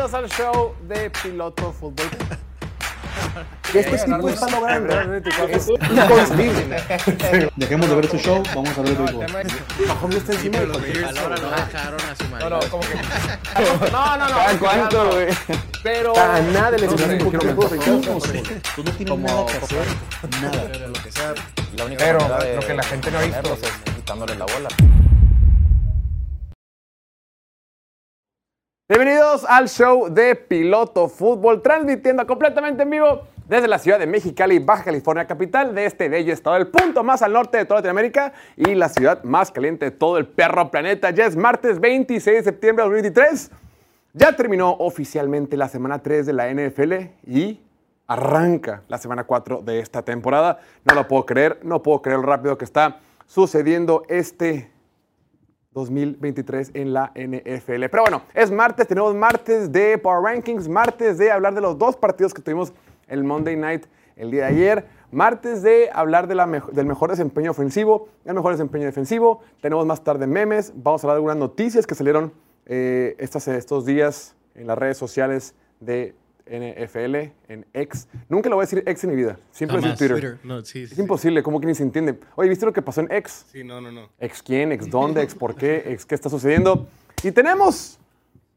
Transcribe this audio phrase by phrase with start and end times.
[0.00, 2.06] Bienvenidos al show de Piloto Fútbol.
[3.74, 6.82] Este tipo está logrando es inconcebible.
[7.54, 9.26] Dejemos de ver este show, vamos a ver el béisbol.
[9.86, 12.50] Mahomes está encima de A la hora no dejaron a su No, marido.
[12.50, 13.90] no, como que.
[13.92, 14.36] No, no, no.
[14.36, 15.26] ¿Cada cuánto, güey?
[15.82, 16.14] Pero.
[16.14, 17.78] Para nada le No enseñaron un poquito de
[18.74, 19.86] Tú, no tienes nada que hacer,
[20.40, 20.68] nada.
[20.72, 21.34] Pero lo que sea,
[21.98, 22.18] Pero
[22.56, 24.68] lo que la gente no ha visto es quitándole la bola.
[28.90, 34.58] Bienvenidos al show de Piloto Fútbol, transmitiendo completamente en vivo desde la ciudad de Mexicali,
[34.58, 38.32] Baja California, capital de este bello estado, el punto más al norte de toda Latinoamérica
[38.56, 41.10] y la ciudad más caliente de todo el perro planeta.
[41.10, 43.52] Ya es martes 26 de septiembre de 2023.
[44.12, 46.94] Ya terminó oficialmente la semana 3 de la NFL
[47.28, 47.60] y
[48.08, 50.58] arranca la semana 4 de esta temporada.
[50.84, 54.69] No lo puedo creer, no puedo creer lo rápido que está sucediendo este
[55.72, 57.86] 2023 en la NFL.
[57.90, 61.96] Pero bueno, es martes, tenemos martes de Power Rankings, martes de hablar de los dos
[61.96, 62.72] partidos que tuvimos
[63.06, 68.34] el Monday Night el día de ayer, martes de hablar del mejor desempeño ofensivo, el
[68.34, 72.32] mejor desempeño defensivo, tenemos más tarde memes, vamos a hablar de algunas noticias que salieron
[72.66, 76.14] eh, estos días en las redes sociales de
[76.50, 77.14] NFL,
[77.48, 78.08] en X.
[78.28, 80.20] Nunca le voy a decir X en mi vida, siempre voy a decir Jamás.
[80.22, 80.38] Twitter.
[80.44, 81.00] No, sí, sí, Es sí.
[81.00, 82.18] imposible, como que ni se entiende.
[82.34, 83.46] Oye, ¿viste lo que pasó en X?
[83.52, 84.08] Sí, no, no, no.
[84.18, 86.88] ex quién, ex dónde, ex por qué, ex qué está sucediendo.
[87.22, 87.98] Y tenemos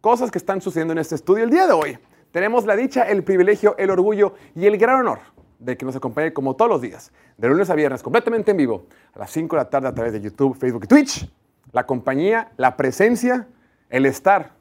[0.02, 1.98] cosas que están sucediendo en este estudio el día de hoy.
[2.32, 5.20] Tenemos la dicha, el privilegio, el orgullo y el gran honor
[5.60, 8.86] de que nos acompañe como todos los días, de lunes a viernes, completamente en vivo,
[9.14, 11.30] a las 5 de la tarde a través de YouTube, Facebook y Twitch,
[11.72, 13.48] la compañía, la presencia,
[13.90, 14.52] el estar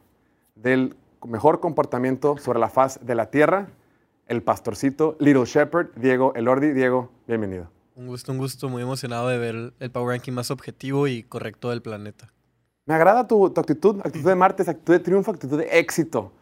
[0.54, 0.94] del
[1.24, 3.68] mejor comportamiento sobre la faz de la tierra,
[4.26, 6.72] el pastorcito Little Shepherd, Diego Elordi.
[6.72, 7.68] Diego, bienvenido.
[7.94, 8.68] Un gusto, un gusto.
[8.68, 12.32] Muy emocionado de ver el Power Ranking más objetivo y correcto del planeta.
[12.86, 16.32] Me agrada tu, tu actitud, actitud de martes, actitud de triunfo, actitud de éxito.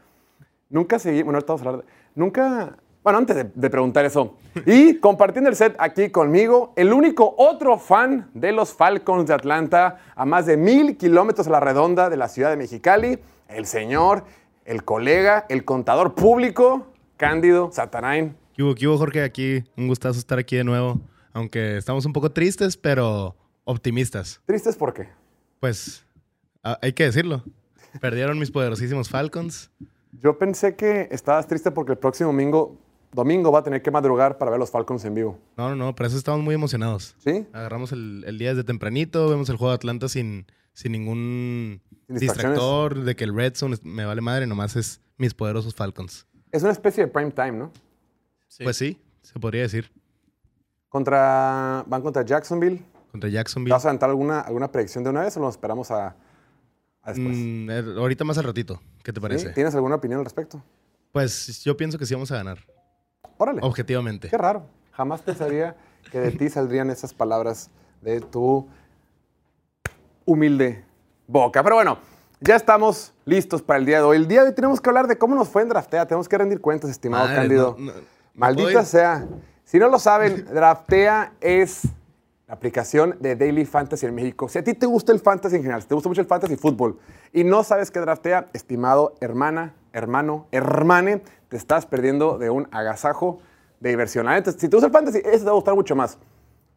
[0.69, 4.37] Nunca seguí, bueno, ahorita vamos a hablar de- nunca, bueno, antes de, de preguntar eso,
[4.65, 9.99] y compartiendo el set aquí conmigo, el único otro fan de los Falcons de Atlanta,
[10.15, 13.19] a más de mil kilómetros a la redonda de la ciudad de Mexicali,
[13.49, 14.23] el señor,
[14.71, 16.87] el colega, el contador público,
[17.17, 18.37] Cándido Satanain.
[18.55, 19.23] ¿Qué hubo, qué hubo, Jorge?
[19.25, 21.01] Aquí, un gustazo estar aquí de nuevo.
[21.33, 24.41] Aunque estamos un poco tristes, pero optimistas.
[24.47, 25.09] ¿Tristes por qué?
[25.59, 26.05] Pues,
[26.63, 27.43] a- hay que decirlo.
[28.01, 29.71] Perdieron mis poderosísimos Falcons.
[30.23, 32.77] Yo pensé que estabas triste porque el próximo domingo,
[33.13, 35.39] domingo va a tener que madrugar para ver los Falcons en vivo.
[35.57, 37.17] No, no, no, por eso estamos muy emocionados.
[37.19, 37.45] ¿Sí?
[37.53, 42.17] Agarramos el, el día desde tempranito, vemos el juego de Atlanta sin, sin ningún Sin
[42.17, 46.27] distractor, de que el Red Zone me vale madre, nomás es mis poderosos Falcons.
[46.53, 47.73] Es una especie de prime time, ¿no?
[48.49, 48.65] Sí.
[48.65, 49.91] Pues sí, se podría decir.
[50.89, 52.83] Contra, van contra Jacksonville.
[53.13, 53.73] Contra ¿Te Jacksonville.
[53.73, 56.17] vas a aventar alguna, alguna predicción de una vez o nos esperamos a,
[57.03, 57.37] a después?
[57.37, 59.23] Mm, ahorita más al ratito, ¿qué te ¿Sí?
[59.23, 59.51] parece?
[59.51, 60.63] ¿Tienes alguna opinión al respecto?
[61.13, 62.59] Pues yo pienso que sí vamos a ganar,
[63.37, 63.61] Órale.
[63.63, 64.29] objetivamente.
[64.29, 64.65] Qué raro.
[64.93, 65.77] Jamás pensaría
[66.11, 67.71] que de ti saldrían esas palabras
[68.01, 68.69] de tu
[70.31, 70.85] humilde
[71.27, 71.63] boca.
[71.63, 71.99] Pero bueno,
[72.41, 74.17] ya estamos listos para el día de hoy.
[74.17, 76.07] El día de hoy tenemos que hablar de cómo nos fue en Draftea.
[76.07, 77.77] Tenemos que rendir cuentas, estimado Madre, Cándido.
[77.79, 78.01] no- no-
[78.35, 78.85] Maldita ir.
[78.87, 79.27] sea.
[79.65, 81.83] Si no lo saben, Draftea es
[82.47, 84.49] la aplicación de Daily Fantasy en México.
[84.49, 86.57] Si a ti te gusta el fantasy en general, si te gusta mucho el fantasy
[86.57, 86.99] fútbol
[87.33, 93.41] y no sabes qué Draftea, estimado hermana, hermano, hermane, te estás perdiendo de un agasajo
[93.81, 94.27] de diversión.
[94.27, 96.19] Neta, si te gusta el fantasy, eso te va a gustar mucho más.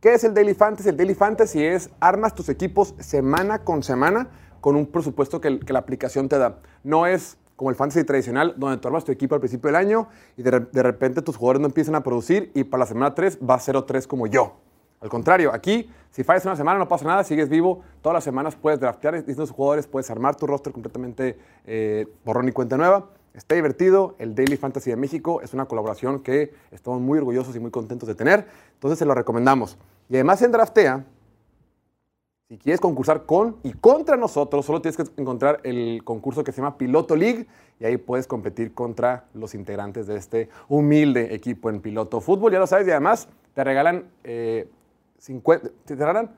[0.04, 0.90] ¿Qué es el Daily Fantasy?
[0.90, 4.28] El Daily Fantasy es armas tus equipos semana con semana
[4.60, 6.60] con un presupuesto que, que la aplicación te da.
[6.84, 10.10] No es como el Fantasy tradicional, donde tú armas tu equipo al principio del año
[10.36, 13.40] y de, de repente tus jugadores no empiezan a producir y para la semana 3
[13.50, 14.58] va 0-3 como yo.
[15.00, 17.82] Al contrario, aquí, si fallas una semana, no pasa nada, sigues vivo.
[18.02, 22.52] Todas las semanas puedes draftear distintos jugadores, puedes armar tu roster completamente eh, borrón y
[22.52, 23.08] cuenta nueva.
[23.34, 24.16] Está divertido.
[24.20, 28.08] El Daily Fantasy de México es una colaboración que estamos muy orgullosos y muy contentos
[28.08, 28.46] de tener.
[28.74, 29.78] Entonces se lo recomendamos.
[30.14, 31.04] Y además en Draftea,
[32.48, 36.58] si quieres concursar con y contra nosotros, solo tienes que encontrar el concurso que se
[36.62, 37.48] llama Piloto League
[37.80, 42.52] y ahí puedes competir contra los integrantes de este humilde equipo en Piloto Fútbol.
[42.52, 44.70] Ya lo sabes, y además te regalan eh,
[45.18, 46.30] 50, te regalan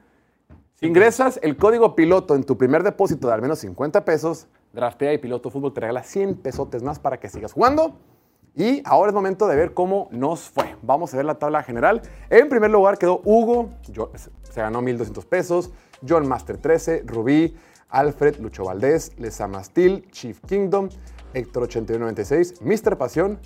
[0.75, 5.11] si ingresas el código piloto en tu primer depósito de al menos 50 pesos, Draftea
[5.11, 7.99] y Piloto Fútbol te regala 100 pesotes más para que sigas jugando.
[8.55, 10.75] Y ahora es momento de ver cómo nos fue.
[10.81, 12.01] Vamos a ver la tabla general.
[12.29, 13.71] En primer lugar quedó Hugo,
[14.43, 15.71] se ganó 1.200 pesos.
[16.07, 17.55] John Master 13, Rubí,
[17.89, 20.89] Alfred, Lucho Valdés, Lesa Mastil, Chief Kingdom,
[21.33, 22.97] Héctor 8196, Mr.
[22.97, 23.39] Pasión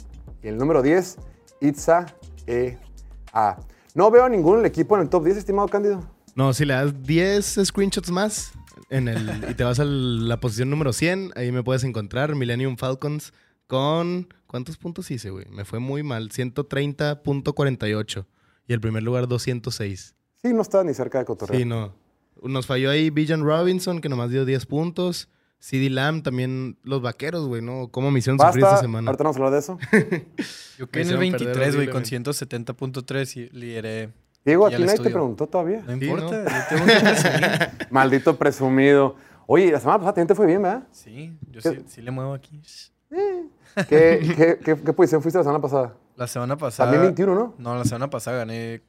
[0.43, 1.17] y el número 10,
[1.61, 2.05] Itza
[2.47, 3.57] E.A.
[3.95, 6.01] No veo a ninguno del equipo en el top 10, estimado Cándido.
[6.35, 8.51] No, si le das 10 screenshots más
[8.89, 12.77] en el, y te vas a la posición número 100, ahí me puedes encontrar Millennium
[12.77, 13.33] Falcons
[13.69, 14.33] con...
[14.47, 15.45] ¿Cuántos puntos hice, güey?
[15.51, 16.29] Me fue muy mal.
[16.29, 18.25] 130.48.
[18.67, 20.15] Y el primer lugar 206.
[20.41, 21.57] Sí, no estaba ni cerca de cotorreo.
[21.57, 21.93] Sí, no.
[22.41, 25.29] Nos falló ahí Villan Robinson, que nomás dio 10 puntos.
[25.59, 27.89] CD Lamb, también los vaqueros, güey, ¿no?
[27.91, 29.09] ¿Cómo me hicieron sufrir esta semana?
[29.11, 29.77] ahorita vamos a hablar de eso.
[30.79, 32.31] Yo quedé en el hicieron perder 23, güey, con horriblemente.
[32.31, 34.09] 170.3 y lideré.
[34.45, 35.83] Diego, aquí nadie te preguntó todavía.
[35.85, 36.49] No Sí, importa, ¿no?
[36.49, 37.87] yo tengo que.
[37.91, 39.15] Maldito presumido.
[39.45, 40.87] Oye, la semana pasada también te fue bien, ¿verdad?
[40.91, 42.61] Sí, yo sí, sí le muevo aquí.
[43.89, 45.95] ¿Qué, qué, qué, qué posición fuiste la semana pasada?
[46.15, 46.89] La semana pasada.
[46.91, 47.53] También 21, ¿no?
[47.57, 48.81] No, la semana pasada gané.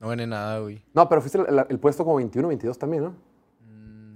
[0.00, 0.82] No gané nada, güey.
[0.94, 3.10] No, pero fuiste el, el puesto como 21, 22 también, ¿no?
[3.60, 4.14] Mm,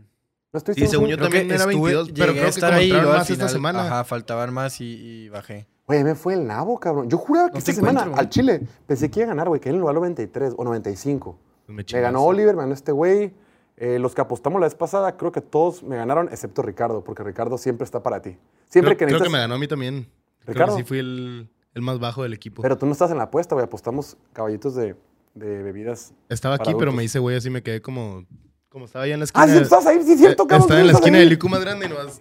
[0.53, 0.85] ¿No estuviste?
[0.87, 2.71] Sí, según yo Creo también que era estuve- 22, pero llegué a creo que estar
[2.71, 3.87] como ahí, entraron luego al más esta final- semana.
[3.87, 5.67] Ajá, faltaban más y, y bajé.
[5.89, 7.09] Oye, me fue el nabo, cabrón.
[7.09, 9.49] Yo juraba que No esta te semana encuentro, al Chile pensé que iba a ganar,
[9.49, 11.39] güey, que era en el lugar 93 o 95.
[11.67, 13.33] Pues me Me ganó Oliver, me ganó este güey.
[13.79, 17.23] Eh, los que apostamos la vez pasada, creo que todos me ganaron, excepto Ricardo, porque
[17.23, 18.39] Ricardo siempre está para ti.
[18.69, 19.27] Siempre creo, que creo necesitas...
[19.29, 20.09] que me ganó a mí también.
[20.45, 20.77] Creo Ricardo.
[20.77, 22.63] que sí fui el, el más bajo del equipo.
[22.63, 23.65] Pero tú no estás en la apuesta, güey.
[23.67, 24.95] Apostamos caballitos de,
[25.35, 26.15] de bebidas.
[26.31, 28.25] Estaba aquí, pero me hice güey, así me quedé como...
[28.71, 29.45] Como estaba allá en la esquina.
[29.45, 30.63] Ah, sí, estás ahí, sí, es cierto, Eh, cabrón.
[30.65, 32.21] Estaba en la esquina del IQ más grande y nomás...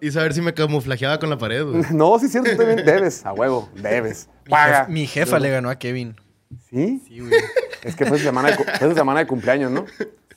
[0.00, 1.84] Hice a ver si me camuflajeaba con la pared, güey.
[1.92, 3.24] No, sí, cierto, también debes.
[3.24, 4.28] A huevo, debes.
[4.46, 4.86] Mi, Paga.
[4.86, 6.16] jef- mi jefa le ganó a Kevin.
[6.68, 7.00] ¿Sí?
[7.06, 7.32] Sí, güey.
[7.84, 9.84] Es que fue su semana de, fue su semana de cumpleaños, ¿no?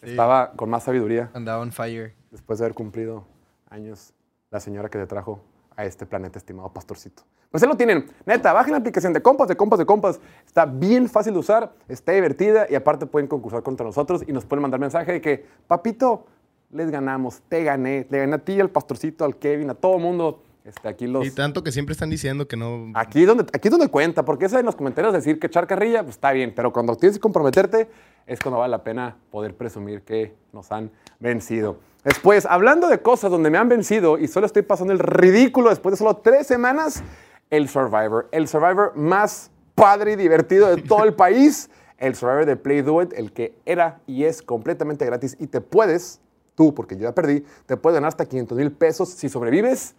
[0.05, 2.13] Estaba con más sabiduría Andaba on fire.
[2.31, 3.25] después de haber cumplido
[3.69, 4.13] años
[4.51, 5.41] la señora que te trajo
[5.75, 7.23] a este planeta, estimado pastorcito.
[7.51, 8.07] Pues ahí lo tienen.
[8.25, 10.19] Neta, bajen la aplicación de compas, de compas, de compas.
[10.45, 14.45] Está bien fácil de usar, está divertida y aparte pueden concursar contra nosotros y nos
[14.45, 16.25] pueden mandar mensaje de que, papito,
[16.71, 20.43] les ganamos, te gané, le gané a ti, al pastorcito, al Kevin, a todo mundo.
[20.65, 21.25] Este, aquí los...
[21.25, 22.91] Y tanto que siempre están diciendo que no...
[22.95, 25.67] Aquí es, donde, aquí es donde cuenta, porque eso en los comentarios decir que echar
[25.67, 27.87] carrilla, pues está bien, pero cuando tienes que comprometerte
[28.27, 31.77] es cuando vale la pena poder presumir que nos han vencido.
[32.03, 35.93] Después, hablando de cosas donde me han vencido y solo estoy pasando el ridículo después
[35.93, 37.03] de solo tres semanas,
[37.49, 38.27] el Survivor.
[38.31, 41.69] El Survivor más padre y divertido de todo el país.
[41.97, 45.61] El Survivor de Play Do It, el que era y es completamente gratis y te
[45.61, 46.19] puedes,
[46.53, 49.95] tú, porque yo ya perdí, te puedes ganar hasta 500 mil pesos si sobrevives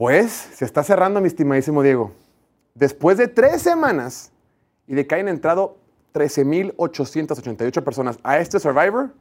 [0.00, 2.12] pues se está cerrando, mi estimadísimo Diego.
[2.74, 4.32] Después de tres semanas
[4.86, 5.76] y de que hayan entrado
[6.12, 9.14] 13.888 personas a este Survivor,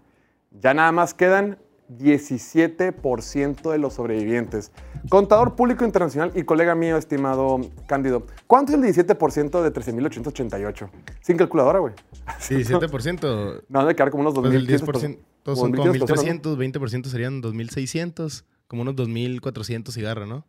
[0.51, 1.57] ya nada más quedan
[1.97, 4.71] 17% de los sobrevivientes.
[5.09, 10.89] Contador público internacional y colega mío, estimado Cándido, ¿cuánto es el 17% de 13.888?
[11.21, 11.93] Sin calculadora, güey.
[12.39, 13.63] Sí, 7%.
[13.69, 14.41] No, debe quedar como unos 2.500.
[14.85, 16.57] Pues el 10% como son como 1.500 personas, ¿no?
[16.57, 20.45] 1.300, 20% serían 2.600, como unos 2.400 cigarros, ¿no?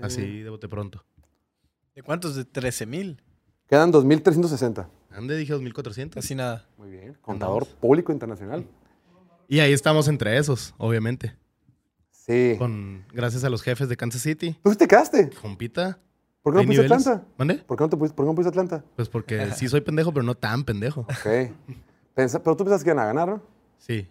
[0.00, 1.04] Así de bote pronto.
[1.94, 2.34] ¿De cuántos?
[2.34, 3.22] De 13 mil.
[3.68, 4.86] Quedan 2.360.
[5.16, 6.14] ¿Dónde dije 2.400?
[6.14, 6.66] Casi nada.
[6.76, 7.16] Muy bien.
[7.22, 8.66] Contador público internacional.
[9.48, 11.34] Y ahí estamos entre esos, obviamente.
[12.10, 12.56] Sí.
[12.58, 14.58] Con, gracias a los jefes de Kansas City.
[14.62, 15.30] ¿Tú te quedaste?
[15.40, 15.98] Compita.
[16.42, 16.84] ¿Por qué no pusiste.
[16.94, 17.24] Atlanta?
[17.38, 17.54] ¿Mande?
[17.56, 18.84] ¿Por qué no, te pusiste, por qué no pusiste Atlanta?
[18.94, 21.00] Pues porque sí soy pendejo, pero no tan pendejo.
[21.02, 21.50] Ok.
[22.14, 23.42] Pensa- pero tú pensabas que iban a ganar, ¿no?
[23.78, 24.08] Sí,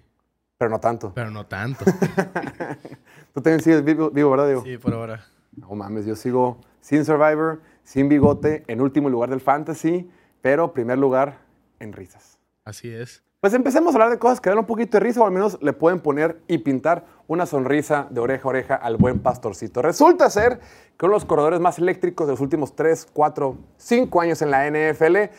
[0.57, 1.12] Pero no tanto.
[1.13, 1.84] pero no tanto.
[3.34, 4.63] Tú también sigues vivo, vivo, ¿verdad, Diego?
[4.63, 5.25] Sí, por ahora.
[5.57, 10.10] No mames, yo sigo sin Survivor, sin bigote, en último lugar del Fantasy,
[10.45, 11.39] pero primer lugar
[11.80, 12.38] en risas.
[12.65, 13.24] Así es.
[13.42, 15.57] Pues empecemos a hablar de cosas que dan un poquito de risa o al menos
[15.59, 19.81] le pueden poner y pintar una sonrisa de oreja a oreja al buen pastorcito.
[19.81, 20.59] Resulta ser
[21.00, 24.52] que uno de los corredores más eléctricos de los últimos 3, 4, 5 años en
[24.52, 25.31] la NFL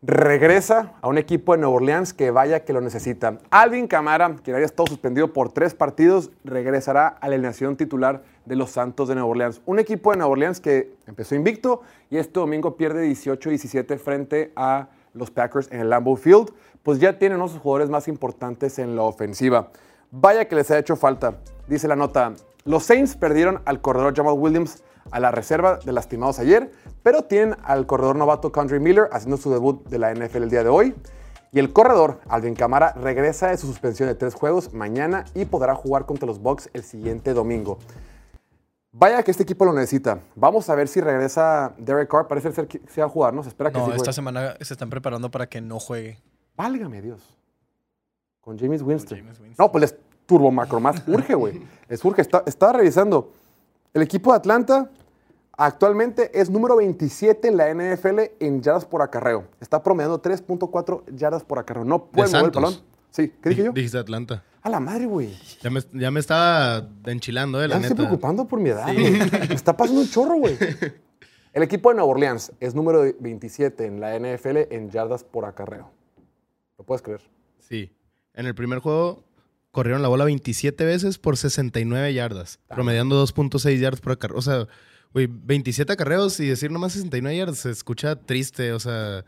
[0.00, 3.40] regresa a un equipo de Nueva Orleans que vaya que lo necesita.
[3.50, 8.56] Alvin Camara, quien había estado suspendido por tres partidos, regresará a la alineación titular de
[8.56, 9.60] los Santos de Nueva Orleans.
[9.66, 14.88] Un equipo de Nueva Orleans que empezó invicto y este domingo pierde 18-17 frente a
[15.12, 18.78] los Packers en el Lambeau Field, pues ya tienen uno de sus jugadores más importantes
[18.78, 19.70] en la ofensiva.
[20.10, 21.38] Vaya que les ha hecho falta.
[21.66, 22.34] Dice la nota,
[22.64, 26.70] los Saints perdieron al corredor Jamal Williams a la reserva de lastimados ayer,
[27.02, 30.62] pero tienen al corredor novato Country Miller haciendo su debut de la NFL el día
[30.62, 30.94] de hoy.
[31.52, 35.74] Y el corredor, Alvin Camara, regresa de su suspensión de tres juegos mañana y podrá
[35.74, 37.78] jugar contra los Bucks el siguiente domingo.
[38.96, 40.20] Vaya que este equipo lo necesita.
[40.36, 42.28] Vamos a ver si regresa Derek Carr.
[42.28, 43.42] Parece ser que se va a jugar, ¿no?
[43.42, 44.12] Se espera que No, sí esta juegue.
[44.12, 46.18] semana se están preparando para que no juegue.
[46.56, 47.20] Válgame Dios.
[48.40, 49.18] Con James Winston.
[49.18, 49.56] James Winston.
[49.66, 49.96] No, pues les
[50.26, 51.60] turbo macro más urge, güey.
[51.88, 52.22] Les urge.
[52.22, 53.32] Está- estaba revisando.
[53.92, 54.88] El equipo de Atlanta
[55.56, 59.44] actualmente es número 27 en la NFL en yardas por acarreo.
[59.60, 61.84] Está promediando 3.4 yardas por acarreo.
[61.84, 62.74] No puede mover el balón.
[63.10, 63.72] Sí, ¿qué dije yo?
[63.72, 64.42] Dijiste Atlanta.
[64.64, 65.30] A la madre, güey.
[65.62, 68.08] Ya me, ya me estaba enchilando, eh, Ya la me estoy neta.
[68.08, 69.12] preocupando por mi edad, güey.
[69.48, 70.56] Me está pasando un chorro, güey.
[71.52, 75.90] El equipo de Nueva Orleans es número 27 en la NFL en yardas por acarreo.
[76.78, 77.20] ¿Lo puedes creer?
[77.60, 77.92] Sí.
[78.34, 79.22] En el primer juego
[79.70, 84.38] corrieron la bola 27 veces por 69 yardas, promediando 2.6 yardas por acarreo.
[84.38, 84.66] O sea,
[85.12, 88.72] Güey, 27 acarreos y decir nomás 69 yardas se escucha triste.
[88.72, 89.24] O sea,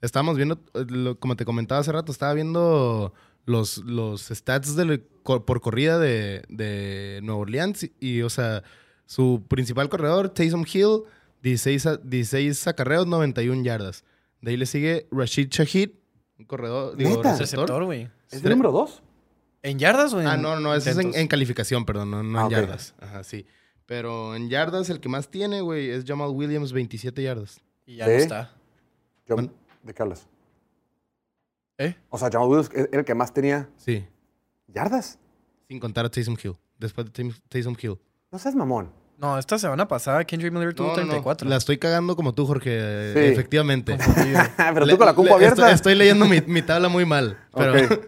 [0.00, 3.14] estábamos viendo, eh, como te comentaba hace rato, estaba viendo
[3.48, 8.62] los, los stats de, por corrida de, de Nueva Orleans y, o sea,
[9.06, 11.02] su principal corredor, Taysom Hill,
[11.42, 14.04] 16, a- 16 acarreos, 91 yardas.
[14.40, 15.90] De ahí le sigue Rashid Shahid,
[16.38, 17.38] un corredor, digo, receptor.
[17.40, 18.08] Receptor, güey.
[18.30, 19.02] ¿Es el número dos?
[19.62, 22.50] ¿En yardas o en Ah, no, no, es en, calificación, perdón, no, no Ah, en
[22.50, 22.94] yardas.
[23.00, 23.44] Ajá, sí.
[23.86, 27.60] Pero en yardas, el que más tiene, güey, es Jamal Williams, 27 yardas.
[27.86, 28.10] Y ya Sí.
[28.12, 28.52] no está.
[29.26, 29.52] Yo- Bueno.
[29.82, 30.26] ¿De qué hablas?
[31.78, 31.94] ¿Eh?
[32.10, 34.04] O sea, Jamal Williams era el que más tenía Sí.
[34.66, 35.18] yardas.
[35.68, 36.56] Sin contar a Taysom Hill.
[36.78, 37.98] Después de Tay- Taysom Hill.
[38.30, 38.90] No seas mamón.
[39.16, 41.06] No, esta semana pasada Kendrick Miller tuvo No, no, no.
[41.08, 41.48] 34.
[41.48, 43.12] La estoy cagando como tú, Jorge.
[43.14, 43.18] Sí.
[43.32, 43.96] Efectivamente.
[44.56, 45.62] Pero Le- tú con la compu le- abierta.
[45.62, 47.36] Estoy, estoy leyendo mi, mi tabla muy mal.
[47.54, 48.00] Pero Ok.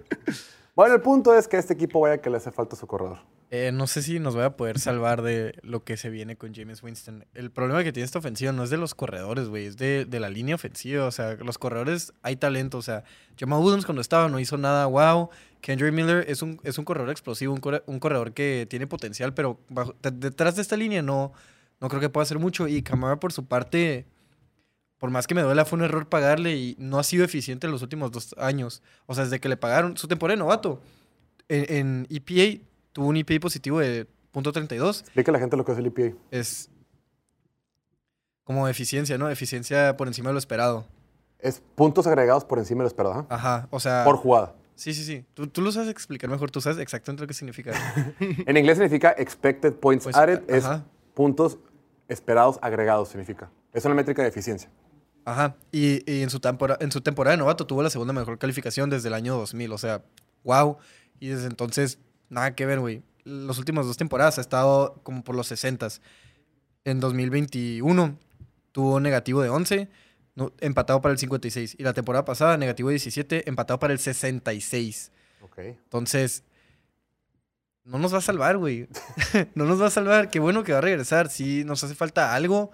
[0.76, 3.18] Bueno, el punto es que a este equipo vaya que le hace falta su corredor.
[3.52, 6.54] Eh, no sé si nos va a poder salvar de lo que se viene con
[6.54, 7.25] James Winston.
[7.35, 10.21] El problema que tiene esta ofensiva no es de los corredores, güey, es de, de
[10.21, 11.04] la línea ofensiva.
[11.04, 12.78] O sea, los corredores hay talento.
[12.78, 13.02] O sea,
[13.37, 15.30] Jamal Williams cuando estaba no hizo nada wow.
[15.62, 19.35] Kendrick Miller es un, es un corredor explosivo, un, corre- un corredor que tiene potencial,
[19.35, 19.59] pero
[20.12, 21.33] detrás de esta línea no,
[21.80, 22.69] no creo que pueda hacer mucho.
[22.69, 24.07] Y Camara, por su parte,
[24.99, 27.73] por más que me duela, fue un error pagarle y no ha sido eficiente en
[27.73, 28.80] los últimos dos años.
[29.07, 30.80] O sea, desde que le pagaron su temporada de novato.
[31.49, 35.00] En, en EPA tuvo un EPA positivo de .32.
[35.00, 36.16] Explica a la gente lo que es el EPA.
[36.30, 36.70] Es
[38.44, 39.30] como eficiencia, ¿no?
[39.30, 40.87] Eficiencia por encima de lo esperado.
[41.38, 43.26] Es puntos agregados por encima de lo esperado.
[43.30, 44.04] Ajá, o sea...
[44.04, 44.54] Por jugada.
[44.75, 45.25] Sí, sí, sí.
[45.35, 46.50] Tú, tú lo sabes explicar mejor.
[46.50, 47.73] Tú sabes exactamente lo que significa.
[48.47, 50.42] En inglés significa expected points Pues, added.
[50.49, 50.85] Es ajá.
[51.14, 51.59] puntos
[52.09, 53.50] esperados agregados, significa.
[53.73, 54.70] Es una métrica de eficiencia.
[55.25, 55.54] Ajá.
[55.70, 56.40] Y, y en, su
[56.80, 59.73] en su temporada de novato tuvo la segunda mejor calificación desde el año 2000.
[59.73, 60.02] O sea,
[60.44, 60.78] wow.
[61.20, 61.99] Y desde entonces,
[62.30, 63.02] nada que ver, güey.
[63.25, 65.88] Las últimas dos temporadas ha estado como por los 60.
[66.84, 68.18] En 2021
[68.72, 69.88] tuvo negativo de 11,
[70.34, 71.76] no- empatado para el 56.
[71.78, 75.12] Y la temporada pasada, negativo de 17, empatado para el 66.
[75.42, 75.58] Ok.
[75.58, 76.44] Entonces,
[77.84, 78.88] no nos va a salvar, güey.
[79.54, 80.30] no nos va a salvar.
[80.30, 81.28] Qué bueno que va a regresar.
[81.28, 82.70] Sí, nos hace falta algo,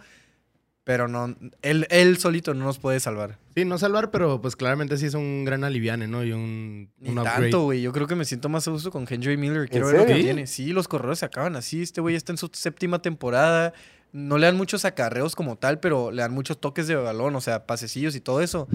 [0.86, 3.40] pero no, él, él solito no nos puede salvar.
[3.56, 6.22] sí, no salvar, pero pues claramente sí es un gran aliviane, ¿no?
[6.22, 7.40] Y un, Ni un upgrade.
[7.42, 7.82] tanto, güey.
[7.82, 9.68] Yo creo que me siento más a gusto con Henry Miller.
[9.68, 10.46] Quiero ¿En ver lo que tiene.
[10.46, 11.82] Sí, los corredores se acaban así.
[11.82, 13.72] Este güey está en su séptima temporada.
[14.12, 17.40] No le dan muchos acarreos como tal, pero le dan muchos toques de balón, o
[17.40, 18.68] sea, pasecillos y todo eso.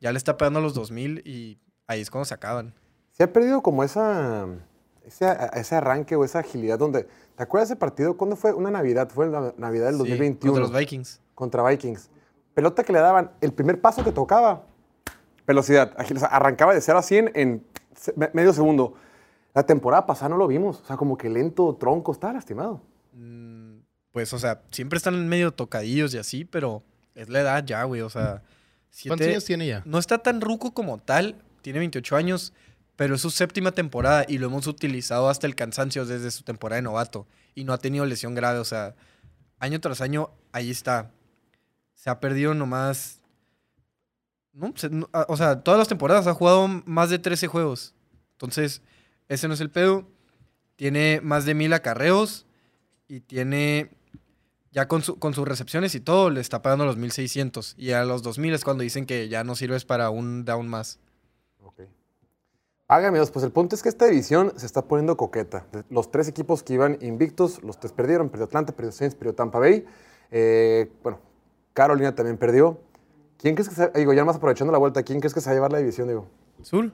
[0.00, 2.72] Ya le está pegando a los 2000 y ahí es cuando se acaban.
[3.12, 4.46] Se ha perdido como esa,
[5.06, 7.06] ese, ese arranque o esa agilidad donde...
[7.36, 8.16] ¿Te acuerdas de ese partido?
[8.16, 8.54] ¿Cuándo fue?
[8.54, 9.10] Una Navidad.
[9.14, 10.52] Fue la Navidad del Sí, 2021.
[10.54, 11.20] contra los Vikings.
[11.38, 12.10] Contra Vikings.
[12.54, 14.64] Pelota que le daban, el primer paso que tocaba,
[15.46, 17.64] velocidad, ágil, o sea, arrancaba de 0 a 100 en
[18.32, 18.94] medio segundo.
[19.54, 22.80] La temporada pasada no lo vimos, o sea, como que lento, tronco, estaba lastimado.
[23.12, 23.78] Mm,
[24.10, 26.82] Pues, o sea, siempre están medio tocadillos y así, pero
[27.14, 28.00] es la edad ya, güey.
[28.00, 28.48] O sea, ¿Cuántos
[28.90, 29.82] siete- años tiene ya?
[29.84, 32.52] no está tan ruco como tal, tiene 28 años,
[32.96, 36.76] pero es su séptima temporada y lo hemos utilizado hasta el cansancio desde su temporada
[36.76, 38.94] de novato y no ha tenido lesión grave, o sea,
[39.60, 41.10] año tras año ahí está.
[41.98, 43.20] Se ha perdido nomás
[44.52, 47.94] no, no, ah, o sea, todas las temporadas ha jugado más de 13 juegos.
[48.32, 48.82] Entonces,
[49.28, 50.06] ese no es el pedo.
[50.76, 52.46] Tiene más de mil acarreos
[53.08, 53.90] y tiene
[54.70, 57.74] ya con, su- con sus recepciones y todo, le está pagando los 1600.
[57.78, 60.98] Y a los 2000 es cuando dicen que ya no sirves para un down más.
[61.62, 61.82] Ok.
[62.88, 65.66] Hágame pues el punto es que esta división se está poniendo coqueta.
[65.90, 68.28] Los tres equipos que iban invictos, los tres perdieron.
[68.28, 69.84] Perdió Atlanta, perdió Saints, perdió Tampa Bay.
[70.30, 71.20] Eh, bueno,
[71.78, 72.80] Carolina también perdió.
[73.36, 75.52] ¿Quién crees que se, digo, ya más aprovechando la vuelta, ¿quién crees que se va
[75.52, 76.26] a llevar la división, digo?
[76.60, 76.90] Sur.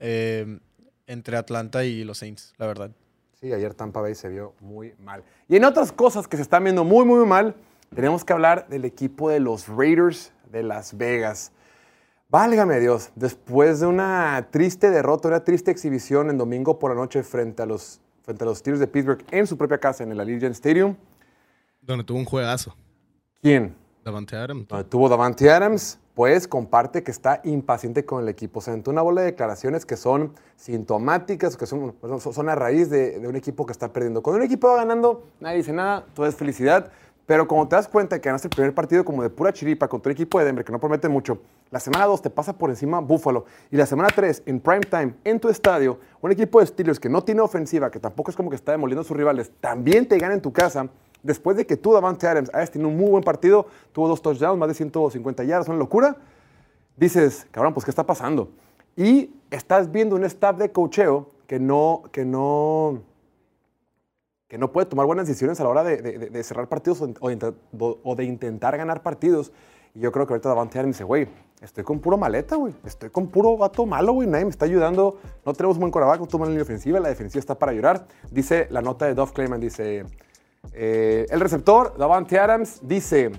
[0.00, 0.58] Eh,
[1.06, 2.90] entre Atlanta y los Saints, la verdad.
[3.34, 5.22] Sí, ayer Tampa Bay se vio muy mal.
[5.46, 7.54] Y en otras cosas que se están viendo muy, muy mal,
[7.94, 11.52] tenemos que hablar del equipo de los Raiders de Las Vegas.
[12.28, 17.22] Válgame Dios, después de una triste derrota, una triste exhibición en domingo por la noche
[17.22, 20.18] frente a los, frente a los Steelers de Pittsburgh en su propia casa, en el
[20.18, 20.96] Allegiant Stadium,
[21.80, 22.74] Donde tuvo un juegazo.
[23.42, 23.74] ¿Quién?
[24.04, 24.68] Davante Adams.
[24.68, 28.60] donde tuvo Davante Adams, pues comparte que está impaciente con el equipo.
[28.60, 33.18] Se aventó una bola de declaraciones que son sintomáticas, que son, son a raíz de,
[33.18, 34.22] de un equipo que está perdiendo.
[34.22, 36.90] Cuando un equipo va ganando, nadie dice nada, todo es felicidad.
[37.26, 40.10] Pero cuando te das cuenta que ganaste el primer partido como de pura chiripa contra
[40.10, 41.38] un equipo de Denver que no promete mucho,
[41.70, 45.14] la semana 2 te pasa por encima Buffalo y la semana 3 en prime time
[45.22, 48.50] en tu estadio, un equipo de Steelers que no tiene ofensiva, que tampoco es como
[48.50, 50.88] que está demoliendo a sus rivales, también te gana en tu casa,
[51.22, 54.58] después de que tú, Davante Adams, hayas tenido un muy buen partido, tuvo dos touchdowns,
[54.58, 56.16] más de 150 yardas, una locura,
[56.96, 58.50] dices, cabrón, pues ¿qué está pasando?
[58.96, 63.02] Y estás viendo un staff de cocheo que no, que no,
[64.46, 68.76] que no puede tomar buenas decisiones a la hora de, cerrar partidos o, de intentar
[68.76, 69.52] ganar partidos.
[69.94, 71.28] Y yo creo que ahorita Davante Adams dice, güey,
[71.62, 72.74] estoy con puro maleta, güey.
[72.84, 74.28] Estoy con puro vato malo, güey.
[74.28, 75.18] Nadie me está ayudando.
[75.44, 77.00] No tenemos buen coreback, no tenemos línea ofensiva.
[77.00, 78.06] La defensiva está para llorar.
[78.30, 80.04] Dice la nota de Dove Clayman, dice...
[80.72, 83.30] eh, el receptor, Davante Adams, dice...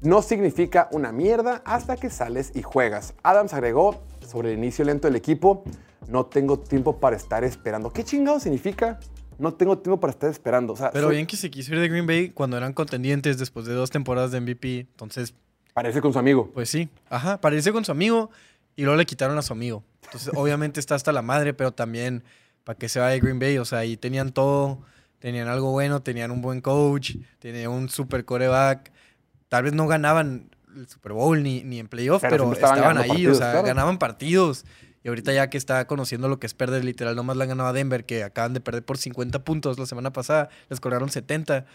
[0.00, 3.14] No significa una mierda hasta que sales y juegas.
[3.24, 5.64] Adams agregó sobre el inicio lento del equipo,
[6.06, 7.92] no tengo tiempo para estar esperando.
[7.92, 9.00] ¿Qué chingado significa?
[9.40, 10.74] No tengo tiempo para estar esperando.
[10.74, 13.38] O sea, Pero soy- bien que se quiso ir de Green Bay cuando eran contendientes
[13.38, 14.78] después de dos temporadas de MVP.
[14.88, 15.34] Entonces,
[15.74, 16.48] parece con su amigo.
[16.54, 16.88] pues sí.
[17.10, 18.30] Ajá, pareció con su amigo
[18.76, 19.82] y luego le quitaron a su amigo.
[20.04, 22.22] Entonces, obviamente está hasta la madre, pero también
[22.62, 23.58] para que se vaya de Green Bay.
[23.58, 24.78] O sea, ahí tenían todo.
[25.18, 28.92] Tenían algo bueno, tenían un buen coach, tenían un super coreback.
[29.48, 32.98] Tal vez no ganaban el Super Bowl ni, ni en playoff, Pero pero, estaban estaban,
[32.98, 33.66] ahí, partidos, o sea, claro.
[33.66, 34.64] ganaban partidos.
[35.02, 37.68] Y ahorita ya que está conociendo lo que es perder, literal, nomás le han ganado
[37.68, 41.66] a Denver, que acaban de perder por 50 puntos la semana pasada, les colgaron 70.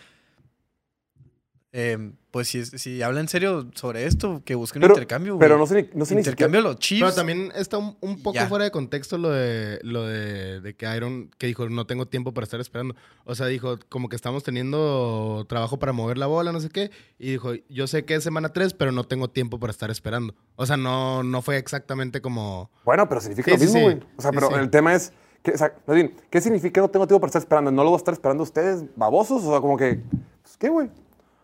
[1.75, 5.39] Eh, pues si, si habla en serio sobre esto, que busquen un Pero, intercambio.
[5.39, 5.60] pero güey.
[5.60, 7.01] no sé, ni- no sé ni siquiera- intercambio los Chiefs.
[7.01, 8.48] Pero también está un, un poco Ya.
[8.48, 12.32] fuera de contexto lo de lo de, de que Iron, que dijo, no tengo tiempo
[12.32, 12.96] para estar esperando.
[13.25, 16.92] O sea, dijo, como que estamos teniendo trabajo para mover la bola, no sé qué.
[17.18, 20.36] Y dijo, yo sé que es semana 3, pero no tengo tiempo para estar esperando.
[20.56, 22.70] O sea, no, no fue exactamente como...
[22.86, 23.84] Bueno, pero significa Sí, lo sí, mismo, sí.
[23.96, 24.08] güey.
[24.18, 24.56] O sea, Sí, pero sí.
[24.60, 25.12] el tema es,
[25.42, 27.72] que, o sea, más bien, ¿qué significa no tengo tiempo para estar esperando?
[27.72, 29.44] ¿No lo voy a estar esperando ustedes, babosos?
[29.44, 30.01] O sea, como que,
[30.44, 30.89] pues, ¿qué, güey?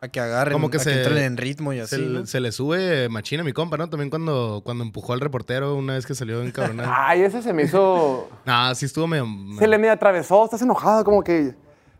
[0.01, 1.95] A que agarren, como que a se- que entren en ritmo y así.
[1.97, 2.25] Se, ¿no?
[2.25, 3.89] se le sube machina a mi compa, ¿no?
[3.89, 6.89] También cuando, cuando empujó al reportero una vez que salió encabronado.
[6.95, 8.29] Ay, ese se me hizo...
[8.45, 9.25] no, sí estuvo medio...
[9.57, 11.53] se le medio atravesó, estás enojado, como que...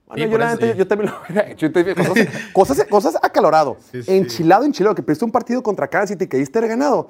[0.07, 0.73] Bueno, Sí, yo, eso, sí.
[0.77, 1.67] yo también lo hubiera hecho.
[1.71, 3.77] Cosas, cosas, cosas acalorado.
[3.91, 4.11] Sí, sí.
[4.17, 7.09] Enchilado, enchilado, que perdiste un partido contra Kansas City que diste haber ganado.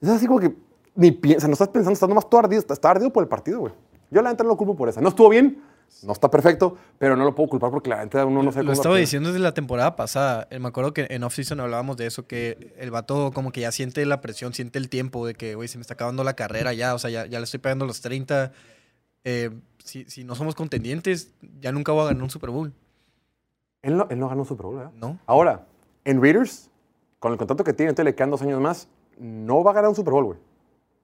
[0.00, 0.54] Es así como que
[0.94, 3.72] ni piensas, no estás pensando, estás nomás todo ardido, estás ardido por el partido, güey.
[4.12, 5.00] Yo la neta no lo culpo por esa.
[5.00, 5.60] No estuvo bien,
[6.02, 8.72] no está perfecto, pero no lo puedo culpar porque la neta uno no sabe Lo
[8.72, 10.48] estaba diciendo desde la temporada pasada.
[10.58, 14.04] Me acuerdo que en off-season hablábamos de eso, que el vato como que ya siente
[14.06, 16.94] la presión, siente el tiempo de que, güey, se me está acabando la carrera ya,
[16.94, 18.52] o sea, ya, ya le estoy pegando los 30.
[19.24, 19.50] Eh,
[19.84, 22.72] si, si no somos contendientes, ya nunca voy a ganar un Super Bowl,
[23.82, 24.92] Él no, él no ganó un Super Bowl, ¿verdad?
[24.96, 25.18] ¿no?
[25.26, 25.66] Ahora,
[26.04, 26.70] en Raiders,
[27.18, 29.90] con el contrato que tiene, entonces le quedan dos años más, no va a ganar
[29.90, 30.38] un Super Bowl, güey.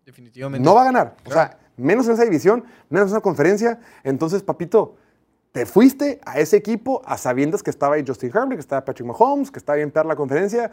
[0.05, 0.65] Definitivamente.
[0.65, 1.17] No va a ganar.
[1.27, 3.81] O sea, menos en esa división, menos en esa conferencia.
[4.05, 4.97] Entonces, papito,
[5.53, 9.07] te fuiste a ese equipo a sabiendas que estaba ahí Justin Herbert, que estaba Patrick
[9.07, 10.71] Mahomes, que estaba bien per la conferencia.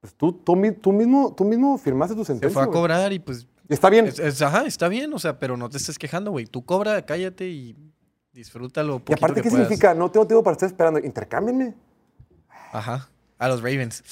[0.00, 2.54] Pues tú, tú, tú mismo, tú mismo firmaste tu Se sentencia.
[2.54, 3.46] fue a cobrar y pues...
[3.68, 4.06] Está bien.
[4.06, 6.46] es- es- ajá, está bien, o sea, pero no te estés quejando, güey.
[6.46, 7.76] Tú cobra, cállate y
[8.32, 9.02] disfrútalo.
[9.06, 9.66] y aparte, que ¿qué puedas.
[9.68, 9.94] significa?
[9.94, 10.98] No tengo tiempo para estar esperando.
[10.98, 11.74] Intercámbienme.
[12.72, 13.08] Ajá.
[13.38, 14.02] A los Ravens.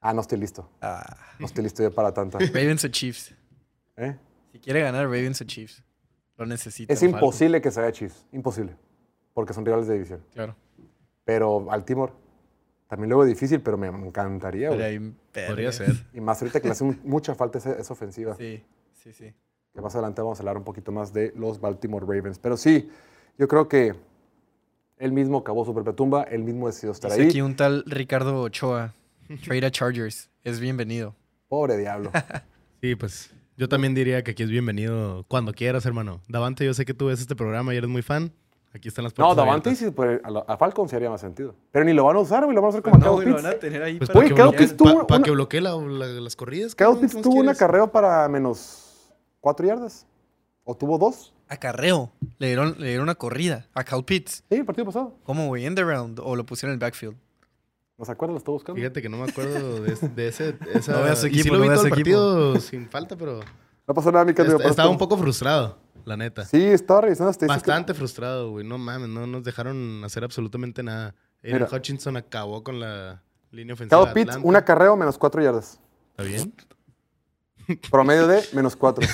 [0.00, 0.68] Ah, no estoy listo.
[0.80, 2.38] Ah, No estoy listo ya para tanta.
[2.52, 3.34] Ravens o Chiefs.
[3.96, 4.16] ¿Eh?
[4.52, 5.82] Si quiere ganar Ravens o Chiefs,
[6.36, 6.92] lo necesita.
[6.92, 8.26] Es imposible que se vaya Chiefs.
[8.32, 8.76] Imposible.
[9.32, 10.20] Porque son rivales de división.
[10.32, 10.54] Claro.
[11.24, 12.12] Pero Baltimore,
[12.88, 14.96] también luego difícil, pero me encantaría, Pero güey.
[14.98, 15.92] ahí, Podría ser.
[16.12, 18.36] Y más ahorita que le hace mu- mucha falta esa, esa ofensiva.
[18.36, 19.32] Sí, sí, sí.
[19.72, 22.38] Que más adelante vamos a hablar un poquito más de los Baltimore Ravens.
[22.38, 22.88] Pero sí,
[23.38, 23.94] yo creo que
[24.98, 27.28] él mismo acabó su propia tumba, él mismo decidió estar Dice ahí.
[27.28, 28.94] aquí un tal Ricardo Ochoa.
[29.44, 30.30] Trade a Chargers.
[30.44, 31.14] Es bienvenido.
[31.48, 32.10] Pobre diablo.
[32.80, 36.20] Sí, pues yo también diría que aquí es bienvenido cuando quieras, hermano.
[36.28, 38.32] Davante, yo sé que tú ves este programa y eres muy fan.
[38.72, 39.88] Aquí están las No, puertas Davante abiertas.
[39.88, 41.54] sí, pues, a, la- a Falcon sí haría más sentido.
[41.70, 43.44] Pero ni lo van a usar, güey, lo van a usar como a Kyle Pitts.
[43.44, 45.60] a tener ahí Pues para que que, bloquee- bloquee, tuvo pa- pa' una- que bloquee
[45.60, 46.74] la- la- las corridas.
[46.74, 50.06] Kyle Pitts ¿qué más tuvo un acarreo para menos cuatro yardas.
[50.64, 51.32] ¿O tuvo dos?
[51.46, 52.10] Acarreo.
[52.38, 54.42] Le dieron, le dieron una corrida a Cal Pitts.
[54.48, 55.14] Sí, el partido pasado.
[55.22, 55.66] ¿Cómo, güey?
[55.66, 56.18] ¿En the round?
[56.20, 57.16] ¿O lo pusieron en el backfield?
[57.96, 58.34] ¿No se acuerdan?
[58.34, 58.76] Lo estoy buscando.
[58.80, 60.56] Fíjate que no me acuerdo de, ese- de ese.
[60.74, 63.40] Esa, No veas equipo, sí lo no vi veas todo el partido sin falta, pero
[63.86, 66.44] No pasó nada, mi est- estaba un poco frustrado, la neta.
[66.44, 67.66] Sí, estaba revisando estadísticas.
[67.66, 68.66] Bastante frustrado, güey.
[68.66, 71.14] No mames, no nos dejaron hacer absolutamente nada.
[71.42, 71.68] Mira.
[71.70, 74.04] Hutchinson acabó con la línea ofensiva.
[74.06, 75.78] De Pitts, un acarreo menos cuatro yardas.
[76.10, 76.52] ¿Está bien?
[77.90, 79.06] Promedio de menos cuatro.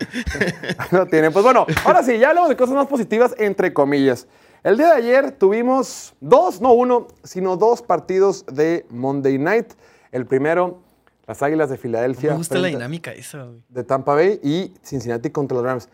[0.90, 1.32] Lo tienen.
[1.32, 4.26] Pues bueno, ahora sí, ya hablamos de cosas más positivas, entre comillas.
[4.66, 9.74] El día de ayer tuvimos dos, no uno, sino dos partidos de Monday Night.
[10.10, 10.80] El primero,
[11.24, 12.32] las Águilas de Filadelfia.
[12.32, 13.62] Me gusta la dinámica esa, güey.
[13.68, 15.88] De Tampa Bay y Cincinnati contra los Rams.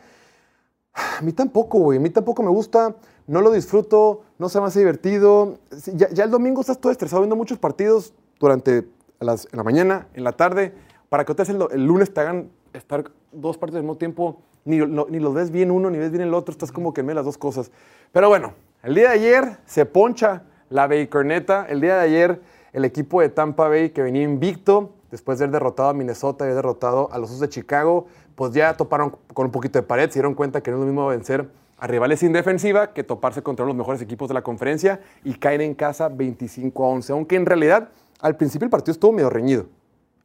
[0.94, 1.98] A mí tampoco, güey.
[1.98, 2.96] A mí tampoco me gusta.
[3.26, 4.22] No lo disfruto.
[4.38, 5.58] No se me hace divertido.
[5.92, 8.88] Ya, ya el domingo estás todo estresado viendo muchos partidos durante
[9.20, 10.72] las, en la mañana, en la tarde,
[11.10, 14.40] para que el, el lunes te hagan estar dos partidos al mismo tiempo.
[14.64, 16.52] Ni, lo- ni los ves bien uno, ni ves bien el otro.
[16.52, 17.70] Estás como que de las dos cosas.
[18.12, 21.66] Pero bueno, el día de ayer se poncha la Baconeta.
[21.68, 22.40] El día de ayer
[22.72, 26.46] el equipo de Tampa Bay que venía invicto, después de haber derrotado a Minnesota y
[26.46, 30.08] haber derrotado a los Osos de Chicago, pues ya toparon con un poquito de pared,
[30.08, 31.48] se dieron cuenta que no es lo mismo vencer
[31.78, 35.60] a rivales sin defensiva que toparse contra los mejores equipos de la conferencia y caen
[35.60, 39.66] en casa 25 a 11, aunque en realidad al principio el partido estuvo medio reñido.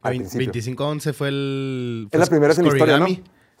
[0.00, 0.52] Al Vein- principio.
[0.52, 2.08] 25-11 fue el.
[2.12, 3.06] Es la primera vez en la historia, ¿no?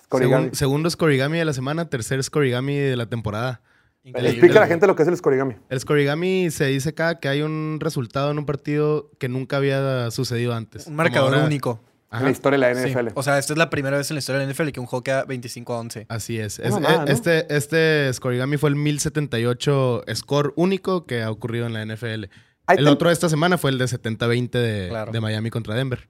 [0.08, 0.50] Scorigami.
[0.52, 3.60] Segundo Scorigami de la semana, tercer Scorigami de la temporada.
[4.04, 4.30] Increíble.
[4.30, 5.56] Explica a la gente lo que es el scorigami.
[5.68, 10.10] El Scorigami se dice acá que hay un resultado en un partido que nunca había
[10.10, 10.86] sucedido antes.
[10.86, 11.82] Un marcador ahora- único.
[12.10, 12.88] En la historia de la Sí.
[12.88, 13.08] NFL.
[13.16, 14.86] O sea, esta es la primera vez en la historia de la NFL que un
[14.86, 16.06] juego queda 25 a 11.
[16.08, 16.58] Así es.
[16.58, 17.12] Es- mamada, eh, ¿no?
[17.12, 22.30] este, este Scorigami fue el 1078 score único que ha ocurrido en la NFL.
[22.66, 25.12] Hay El otro de esta semana fue el de 70-20 de, Claro.
[25.12, 26.08] de Miami contra Denver.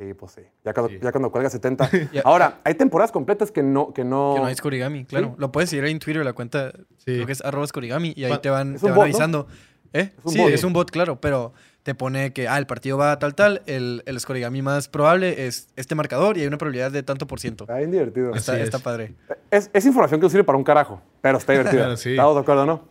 [0.00, 0.40] Sí, pues sí.
[0.64, 0.98] Ya cuando, Sí.
[1.02, 1.90] ya cuando cuelga 70.
[2.12, 2.22] Ya.
[2.24, 3.92] Ahora, hay temporadas completas que no...
[3.92, 5.26] Que no, Que no hay Scorigami, claro.
[5.28, 5.34] Sí.
[5.36, 7.04] Lo puedes seguir ahí en Twitter, la cuenta Sí.
[7.16, 9.02] creo que es arroba Scorigami y ahí Pa- te van, te van bot, ¿no?
[9.02, 9.46] avisando.
[9.92, 10.12] ¿Eh?
[10.24, 10.50] Es sí, bot.
[10.52, 14.02] es un bot, claro, pero te pone que ah, el partido va tal tal, el,
[14.06, 17.64] el Scorigami más probable es este marcador y hay una probabilidad de tanto por ciento.
[17.64, 18.34] Está bien divertido.
[18.34, 18.82] Está, Así está es.
[18.82, 19.14] padre.
[19.50, 21.82] Es, es información que no sirve para un carajo, pero está divertida.
[21.82, 22.10] Pero sí.
[22.12, 22.88] ¿Estamos de acuerdo, no?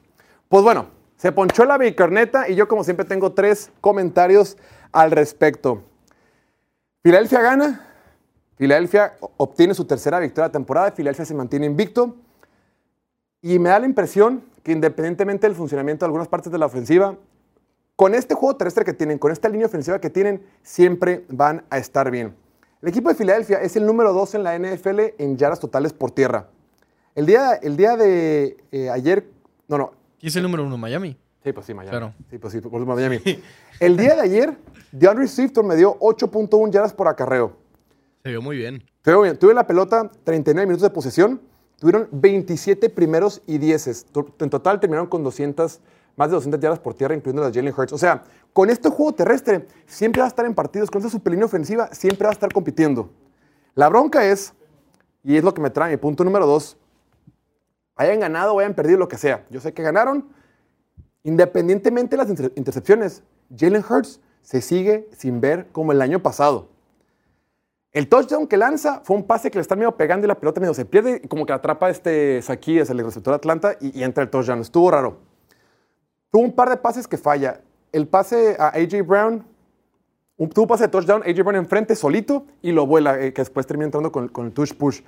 [0.48, 4.58] Pues bueno, se ponchó la bicerneta y yo, como siempre, tengo tres comentarios
[4.92, 5.84] al respecto.
[7.02, 7.86] Filadelfia gana.
[8.58, 10.92] Filadelfia obtiene su tercera victoria de temporada.
[10.92, 12.16] Filadelfia se mantiene invicto.
[13.42, 17.16] Y me da la impresión que independientemente del funcionamiento de algunas partes de la ofensiva,
[17.96, 21.78] con este juego terrestre que tienen, con esta línea ofensiva que tienen, siempre van a
[21.78, 22.36] estar bien.
[22.82, 26.12] El equipo de Filadelfia es el número 2 en la NFL en yardas totales por
[26.12, 26.48] tierra.
[27.16, 29.30] El día, el día de eh, ayer,
[29.68, 30.78] no, no, ¿Quién es el número uno?
[30.78, 31.18] Miami.
[31.44, 31.92] Sí, pues sí, Miami.
[31.92, 32.14] Claro.
[32.30, 33.20] Sí, pues sí, por Miami.
[33.80, 34.58] El día de ayer,
[34.92, 37.56] DeAndre Swift me dio 8.1 yardas por acarreo.
[38.24, 38.84] Se vio muy bien.
[38.98, 39.38] Estuvo bien.
[39.38, 41.42] Tuve la pelota 39 minutos de posesión.
[41.78, 44.06] Tuvieron 27 primeros y 10.
[44.40, 45.80] En total terminaron con 200,
[46.18, 47.94] más de 200 yardas por tierra, incluyendo las Jalen Hurts.
[47.94, 51.46] O sea, con este juego terrestre siempre va a estar en partidos, con esta superlínea
[51.46, 53.10] ofensiva siempre va a estar compitiendo.
[53.76, 54.54] La bronca es,
[55.24, 56.76] y es lo que me trae mi punto número dos,
[57.96, 59.46] hayan ganado o hayan perdido lo que sea.
[59.50, 60.28] Yo sé que ganaron,
[61.24, 63.24] independientemente de las inter- intercepciones,
[63.56, 66.70] Jalen Hurts se sigue sin ver como el año pasado.
[67.92, 70.62] El touchdown que lanza fue un pase que le está medio pegando y la pelota
[70.62, 74.00] medio se pierde y como que la atrapa este Saquíes, el receptor de Atlanta, y,
[74.00, 74.60] y entra el touchdown.
[74.62, 75.18] Estuvo raro.
[76.32, 77.62] Tuvo un par de pases que falla.
[77.92, 79.02] El pase a A.J.
[79.02, 79.44] Brown,
[80.38, 81.42] un, tuvo un pase de touchdown, A.J.
[81.42, 84.76] Brown enfrente solito y lo vuela, eh, que después termina entrando con, con el touch
[84.76, 85.02] push.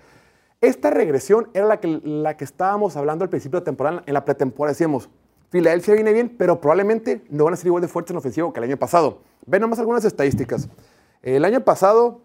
[0.60, 4.26] Esta regresión era la que, la que estábamos hablando al principio de temporada, en la
[4.26, 5.08] pretemporada decíamos,
[5.52, 8.62] Filadelfia viene bien, pero probablemente no van a ser igual de fuertes en ofensivo que
[8.62, 9.20] el año pasado.
[9.46, 10.70] Ven nomás algunas estadísticas.
[11.22, 12.22] El año pasado,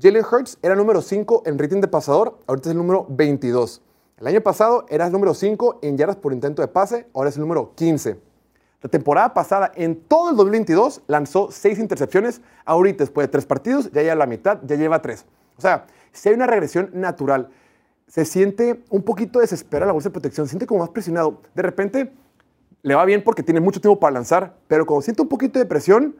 [0.00, 3.82] Jalen Hurts era número 5 en rating de pasador, ahorita es el número 22.
[4.18, 7.34] El año pasado era el número 5 en yardas por intento de pase, ahora es
[7.34, 8.20] el número 15.
[8.82, 12.40] La temporada pasada, en todo el 2022, lanzó 6 intercepciones.
[12.64, 15.26] Ahorita, después de 3 partidos, ya lleva la mitad, ya lleva 3.
[15.58, 17.48] O sea, si hay una regresión natural,
[18.06, 21.40] se siente un poquito desesperado la bolsa de protección, se siente como más presionado.
[21.54, 22.12] De repente,
[22.84, 25.66] le va bien porque tiene mucho tiempo para lanzar, pero cuando siente un poquito de
[25.66, 26.14] presión,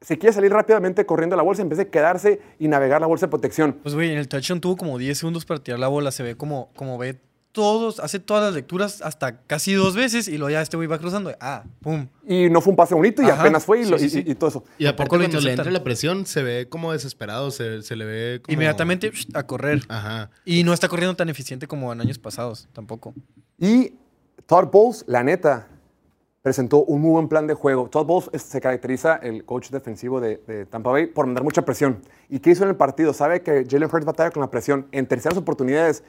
[0.00, 3.06] se quiere salir rápidamente corriendo a la bolsa en vez de quedarse y navegar la
[3.08, 3.78] bolsa de protección.
[3.82, 6.10] Pues, güey, en el touchdown tuvo como 10 segundos para tirar la bola.
[6.12, 7.18] Se ve como, como ve
[7.52, 10.98] todos, hace todas las lecturas hasta casi dos veces y luego ya este güey va
[10.98, 11.32] cruzando.
[11.38, 12.08] Ah, pum.
[12.26, 14.22] Y no fue un pase bonito y Ajá, apenas fue y, lo- sí, sí, y-
[14.24, 14.30] sí.
[14.30, 14.64] y todo eso.
[14.78, 17.94] Y aparte poco lo cuando le entra la presión se ve como desesperado, se, se
[17.94, 18.54] le ve como...
[18.54, 19.82] Inmediatamente a correr.
[19.88, 20.30] Ajá.
[20.44, 23.14] Y no está corriendo tan eficiente como en años pasados, tampoco.
[23.58, 23.92] Y
[24.46, 25.68] Todd Bowles, la neta,
[26.42, 27.88] presentó un muy buen plan de juego.
[27.88, 32.02] Todd Bowles es- se caracteriza, el coach defensivo de, Tampa Bay, por mandar mucha presión.
[32.28, 33.12] ¿Y qué hizo en el partido?
[33.12, 34.86] Sabe que Jalen Hurts batalla con la presión.
[34.92, 36.02] En terceras oportunidades,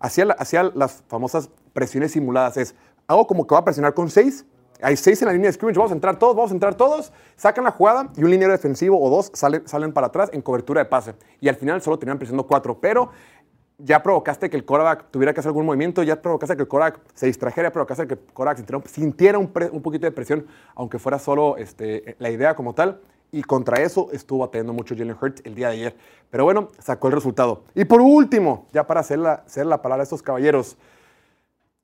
[0.00, 2.56] hacía, hacía las famosas presiones simuladas.
[2.56, 2.74] Es,
[3.06, 4.44] hago como que va a presionar con seis.
[4.82, 7.10] Hay seis en la línea de scrimmage, vamos a entrar todos, vamos a entrar todos.
[7.36, 10.82] Sacan la jugada y un liniero defensivo o dos salen, salen para atrás en cobertura
[10.82, 11.14] de pase.
[11.40, 12.78] Y al final solo tenían presionando cuatro.
[12.78, 13.10] Pero
[13.78, 17.00] ya provocaste que el quarterback tuviera que hacer algún movimiento, ya provocaste que el quarterback
[17.14, 22.16] se distrajera, provocaste que el quarterback sintiera, un- poquito de presión, aunque fuera solo este,
[22.18, 23.00] la idea como tal.
[23.32, 25.96] Y contra eso estuvo atendiendo mucho Jalen Hurts el día de ayer.
[26.30, 27.64] Pero bueno, sacó el resultado.
[27.74, 30.76] Y por último, ya para hacer la, la palabra a estos caballeros,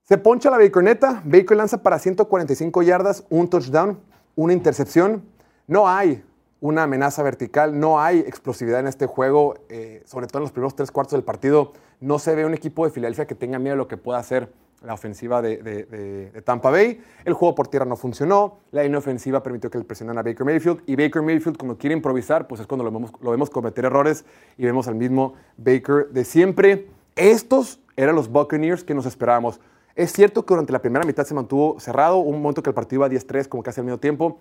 [0.04, 3.98] se poncha la Baconeta, Baker lanza para 145 yardas, un touchdown,
[4.36, 5.24] una intercepción.
[5.66, 6.24] No hay
[6.62, 10.76] una amenaza vertical, no hay explosividad en este juego, eh, sobre todo en los primeros
[10.76, 11.72] tres cuartos del partido.
[12.00, 14.48] No se ve un equipo de Filadelfia que tenga miedo de lo que pueda hacer
[14.80, 17.00] la ofensiva de, Tampa Bay.
[17.24, 20.46] El juego por tierra no funcionó, la línea ofensiva permitió que le presionaran a Baker
[20.46, 24.24] Mayfield y Baker Mayfield cuando quiere improvisar, pues es cuando lo vemos, cometer errores
[24.56, 26.86] y vemos al mismo Baker de siempre.
[27.16, 29.60] Estos eran los Buccaneers que nos esperábamos.
[29.96, 33.04] Es cierto que durante la primera mitad se mantuvo cerrado, un momento que el partido
[33.04, 34.38] iba 10-3, como casi al medio tiempo.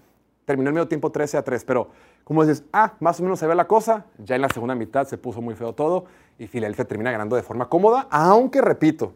[0.52, 1.90] Terminó el medio tiempo 13 a 3, pero
[2.26, 4.06] como dices, ah, más o menos se ve la cosa.
[4.18, 6.06] Ya en la segunda mitad se puso muy feo todo
[6.38, 9.14] y Filadelfia termina ganando de forma cómoda, aunque repito,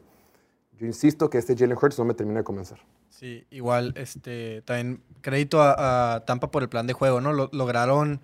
[0.79, 2.77] Yo insisto que este Jalen Hurts no me termina de convencer.
[3.09, 7.33] Sí, igual, este, también crédito a, a Tampa por el plan de juego, ¿no?
[7.33, 8.21] Lo- lograron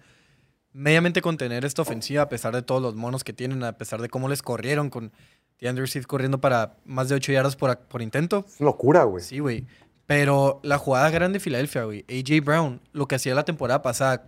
[0.73, 4.07] mediamente contener esta ofensiva a pesar de todos los monos que tienen, a pesar de
[4.09, 5.11] cómo les corrieron con
[5.59, 8.45] DeAndre Swift corriendo para más de 8 yardas por, por intento.
[8.47, 9.21] Es locura, güey.
[9.23, 9.65] Sí, güey.
[10.11, 12.03] Pero la jugada grande de Filadelfia, güey.
[12.09, 14.27] AJ Brown, lo que hacía la temporada pasada,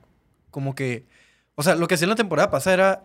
[0.50, 1.06] como que.
[1.56, 3.04] O sea, lo que hacía la temporada pasada era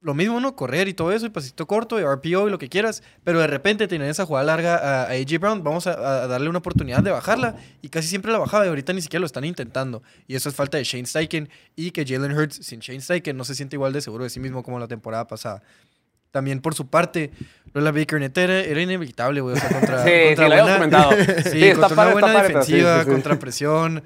[0.00, 0.56] lo mismo, ¿no?
[0.56, 3.04] Correr y todo eso, y pasito corto, y RPO y lo que quieras.
[3.22, 6.48] Pero de repente tener esa jugada larga a, a AJ Brown, vamos a, a darle
[6.48, 7.54] una oportunidad de bajarla.
[7.80, 10.02] Y casi siempre la bajaba, y ahorita ni siquiera lo están intentando.
[10.26, 11.48] Y eso es falta de Shane Steichen.
[11.76, 14.40] Y que Jalen Hurts, sin Shane Steichen, no se siente igual de seguro de sí
[14.40, 15.62] mismo como la temporada pasada.
[16.32, 17.30] También por su parte,
[17.74, 19.56] Lola Baker Net era, era inevitable, güey.
[19.56, 21.10] O sea, contra, Sí, contra sí, lo habíamos buena- comentado.
[21.44, 24.02] Sí, Sí, está contra padre, una buena está padre, sí, defensiva, contra presión.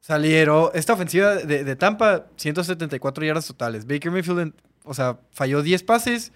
[0.00, 0.70] Salieron.
[0.74, 3.86] Esta ofensiva de, de Tampa, 174 yardas totales.
[3.86, 6.32] Baker Mayfield, o sea, falló 10 pases,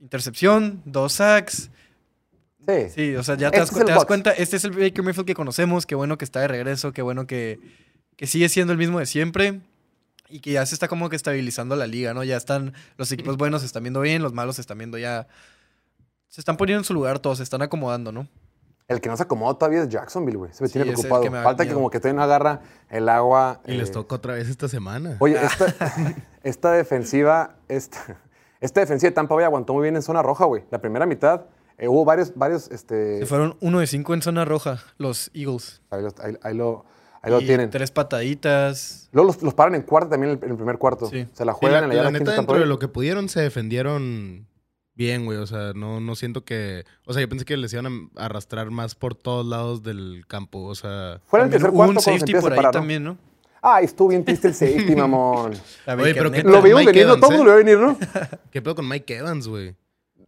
[0.00, 1.70] intercepción, 2 sacks.
[2.66, 2.74] Sí.
[2.94, 5.34] Sí, o sea, ya te, Este das, te cuenta, este es el Baker Mayfield que
[5.34, 7.58] conocemos, qué bueno que está de regreso, qué bueno que,
[8.16, 9.60] que sigue siendo el mismo de siempre
[10.28, 12.22] y que ya se está como que estabilizando la liga, ¿no?
[12.24, 15.26] Ya están, los equipos buenos se están viendo bien, los malos se están viendo ya,
[16.28, 18.28] se están poniendo en su lugar todos, se están acomodando, ¿no?
[18.88, 20.52] El que no se acomoda todavía es Jacksonville, güey.
[20.54, 21.22] Se me Sí, tiene preocupado.
[21.22, 23.60] que me da Falta que como que todavía no agarra el agua.
[23.66, 25.16] Y les eh, toca otra vez esta semana.
[25.20, 25.74] Oye, esta,
[26.42, 28.18] esta defensiva, esta,
[28.60, 30.64] esta defensiva de Tampa Bay aguantó muy bien en zona roja, güey.
[30.70, 31.42] La primera mitad
[31.76, 35.82] eh, hubo varios, varios, este, Se fueron uno de cinco en zona roja, los Eagles.
[35.90, 36.86] ahí, lo- ahí- ahí lo,
[37.22, 37.70] ahí lo tienen.
[37.70, 39.08] Tres pataditas.
[39.12, 41.06] Luego los, los paran en cuarto también en el, primer cuarto.
[41.06, 41.26] Sí.
[41.32, 42.88] Se la juegan la, en la la yarda neta, 15 Tampa dentro de lo que
[42.88, 44.46] pudieron, se defendieron
[44.94, 45.38] bien, güey.
[45.38, 46.84] O sea, no, no siento que.
[47.06, 50.64] O sea, yo pensé que les iban a arrastrar más por todos lados del campo.
[50.64, 51.20] O sea.
[51.26, 53.16] Fue en el tercer cuarto un se safety por ahí también, ¿no?
[53.62, 55.52] Ay, estuvo bien triste el safety, mamón.
[55.86, 56.42] La Oye, pero ¿qué.
[56.42, 57.38] Lo vimos venir, Todo ¿eh?
[57.38, 57.96] lo vio venir, ¿no?
[58.50, 59.74] ¿Qué pedo con Mike Evans, güey?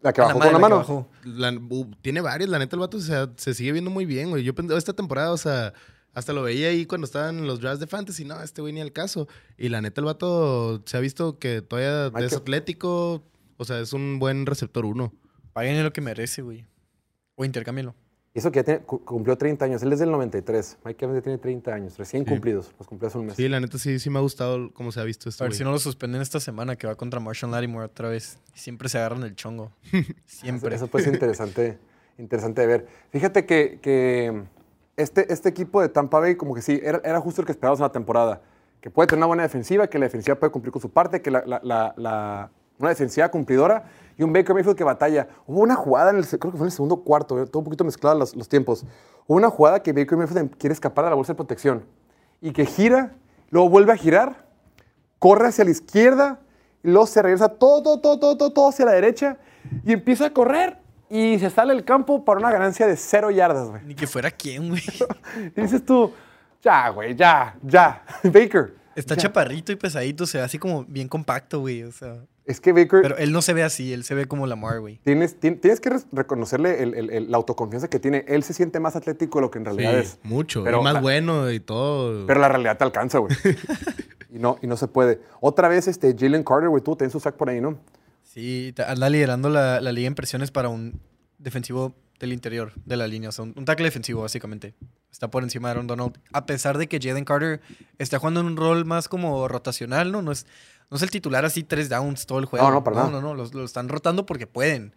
[0.02, 1.08] La que bajó madre, con la mano.
[1.24, 4.30] La- uh, tiene varias, la neta, el vato o sea, se sigue viendo muy bien,
[4.30, 4.42] güey.
[4.42, 5.74] Yo pensé, esta temporada, o sea,
[6.14, 8.24] hasta lo veía ahí cuando estaban en los drafts de fantasy.
[8.24, 9.28] No, este güey ni al caso.
[9.56, 13.22] Y la neta, el vato se ha visto que todavía es atlético.
[13.56, 15.12] O sea, es un buen receptor uno.
[15.52, 16.66] Páguenle lo que merece, güey.
[17.36, 17.94] O intercámbialo.
[18.32, 19.82] Y eso que ya tiene- cumplió 30 años.
[19.82, 20.78] Él es del 93.
[20.84, 22.72] Mike Evans ya tiene 30 años, recién cumplidos.
[22.78, 23.34] Los cumplió hace un mes.
[23.36, 25.50] Sí, la neta, sí, sí me ha gustado cómo se ha visto este A ver
[25.50, 25.58] güey.
[25.58, 28.38] si no lo suspenden esta semana que va contra Marshall Lattimore otra vez.
[28.54, 29.72] Siempre se agarran el chongo.
[30.26, 30.76] Siempre.
[30.76, 31.78] Eso puede ser interesante,
[32.18, 32.86] interesante de ver.
[33.10, 34.44] Fíjate que, que
[35.00, 37.80] este, este equipo de Tampa Bay, como que sí, era, era justo el que esperábamos
[37.80, 38.40] en la temporada.
[38.80, 41.30] Que puede tener una buena defensiva, que la defensiva puede cumplir con su parte, que
[41.30, 43.84] la, la- la- una defensiva cumplidora
[44.16, 45.28] y un Baker Mayfield que batalla.
[45.46, 47.64] Hubo una jugada, en el, creo que fue en el segundo cuarto, eh, todo un
[47.64, 48.86] poquito mezclado los, los tiempos.
[49.26, 51.84] Hubo una jugada que Baker Mayfield em- quiere escapar de la bolsa de protección
[52.40, 53.12] y que gira,
[53.50, 54.46] luego vuelve a girar,
[55.18, 56.40] corre hacia la izquierda
[56.82, 59.36] y luego se regresa todo, todo, todo, todo, todo hacia la derecha
[59.84, 60.78] y empieza a correr
[61.10, 63.82] y se sale del campo para una ganancia de cero yardas, güey.
[63.84, 64.82] Ni que fuera quién, güey.
[65.56, 66.12] Y dices tú,
[66.62, 68.02] ya, güey, ya, ya.
[68.24, 68.74] Baker.
[68.94, 69.22] Está ya.
[69.22, 71.82] chaparrito y pesadito, se ve así como bien compacto, güey.
[71.82, 72.16] O sea.
[72.46, 74.98] Es que Baker, Pero él no se ve así, él se ve como Lamar, güey.
[75.04, 78.24] tienes, tien- tienes que reconocerle el- el- el- la autoconfianza que tiene.
[78.26, 80.18] Él se siente más atlético de lo que en Sí, realidad es.
[80.24, 80.64] mucho.
[80.64, 82.26] Pero y más la- bueno y todo.
[82.26, 83.30] Pero la realidad te alcanza, güey.
[84.32, 85.20] y, no, y no se puede.
[85.40, 87.78] Otra vez, este, Jalen Carter, güey, tú tenés su sack por ahí, ¿no?
[88.32, 91.00] Sí, anda liderando la, la liga en presiones para un
[91.38, 93.30] defensivo del interior de la línea.
[93.30, 94.74] O sea, un, un tackle defensivo, básicamente.
[95.10, 96.16] Está por encima de Aaron Donald.
[96.32, 97.60] A pesar de que Jaden Carter
[97.98, 100.22] está jugando en un rol más como rotacional, ¿no?
[100.22, 100.46] No es,
[100.90, 102.64] no es el titular así tres downs todo el juego.
[102.68, 103.34] No, no, para no, no, no.
[103.34, 104.94] Los están rotando porque pueden.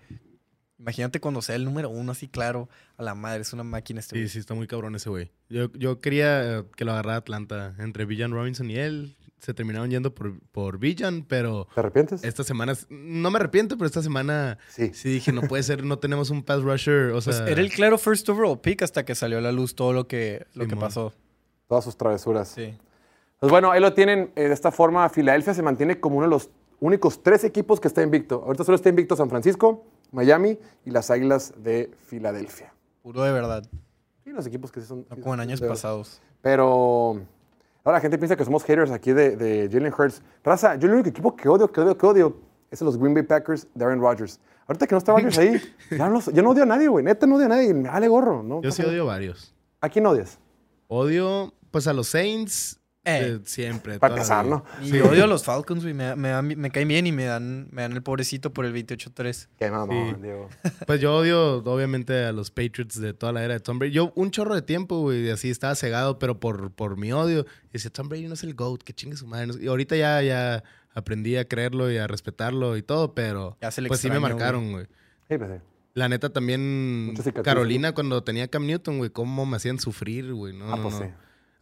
[0.77, 2.69] Imagínate cuando sea el número uno así claro.
[2.97, 4.29] A la madre, es una máquina este Sí, güey.
[4.29, 5.31] sí, está muy cabrón ese güey.
[5.49, 7.73] Yo, yo quería eh, que lo agarrara Atlanta.
[7.79, 12.23] Entre Villan Robinson y él se terminaron yendo por, por Villan, pero ¿Te arrepientes?
[12.23, 14.91] esta semana, no me arrepiento, pero esta semana Sí.
[14.93, 17.09] sí dije, no puede ser, no tenemos un pass rusher.
[17.09, 19.75] O Pues sea, era el claro first overall pick hasta que salió a la luz
[19.75, 21.13] todo lo que, lo que pasó.
[21.67, 22.47] Todas sus travesuras.
[22.47, 22.73] Sí.
[23.39, 24.31] Pues bueno, ahí lo tienen.
[24.35, 27.87] eh, de esta forma, Filadelfia se mantiene como uno de los únicos tres equipos que
[27.89, 28.43] está invicto.
[28.45, 32.73] Ahorita solo está invicto San Francisco, Miami y las Águilas de Filadelfia.
[33.01, 33.65] Puro de verdad.
[34.25, 35.05] Y los equipos que sí son...
[35.09, 36.21] No como en años pasados.
[36.41, 37.21] Pero
[37.83, 40.21] ahora la gente piensa que somos haters aquí de, de Jalen Hurts.
[40.43, 42.37] Raza, yo el único equipo que odio, que odio, que odio
[42.71, 44.39] es a los Green Bay Packers de Aaron Rodgers.
[44.67, 47.03] Ahorita que no está Rodgers ahí, ya no, yo no odio a nadie, güey.
[47.03, 47.73] Neta no odio a nadie.
[47.73, 48.43] Me vale gorro.
[48.43, 48.61] ¿no?
[48.61, 49.53] yo sí odio varios.
[49.81, 50.39] ¿A quién odias?
[50.87, 53.39] Odio, pues a los Saints Eh.
[53.45, 53.99] siempre.
[53.99, 54.45] Para empezar.
[54.45, 54.63] ¿no?
[54.81, 55.93] Y yo odio a los Falcons, güey.
[55.93, 58.73] Me, me, dan- me caen bien y me dan, me dan el pobrecito por el
[58.73, 59.47] 28-3.
[59.59, 60.21] Qué mamón, Sí.
[60.21, 60.49] Diego.
[60.87, 63.91] Pues yo odio, obviamente, a los Patriots de toda la era de Tom Brady.
[63.93, 67.45] Yo un chorro de tiempo, güey, así estaba cegado, pero por, por mi odio.
[67.69, 69.51] Y decía, Tom Brady no es el GOAT, que chingue su madre.
[69.59, 70.63] Y ahorita ya, ya
[70.93, 74.19] aprendí a creerlo y a respetarlo y todo, pero Ya se le pues sí me
[74.19, 74.85] marcaron, güey.
[75.29, 75.57] Sí, pues sí.
[75.95, 77.13] La neta también
[77.43, 80.53] Carolina cuando tenía Cam Newton, güey, cómo me hacían sufrir, güey.
[80.55, 81.01] No, Ah, no, pues no.
[81.01, 81.07] sí.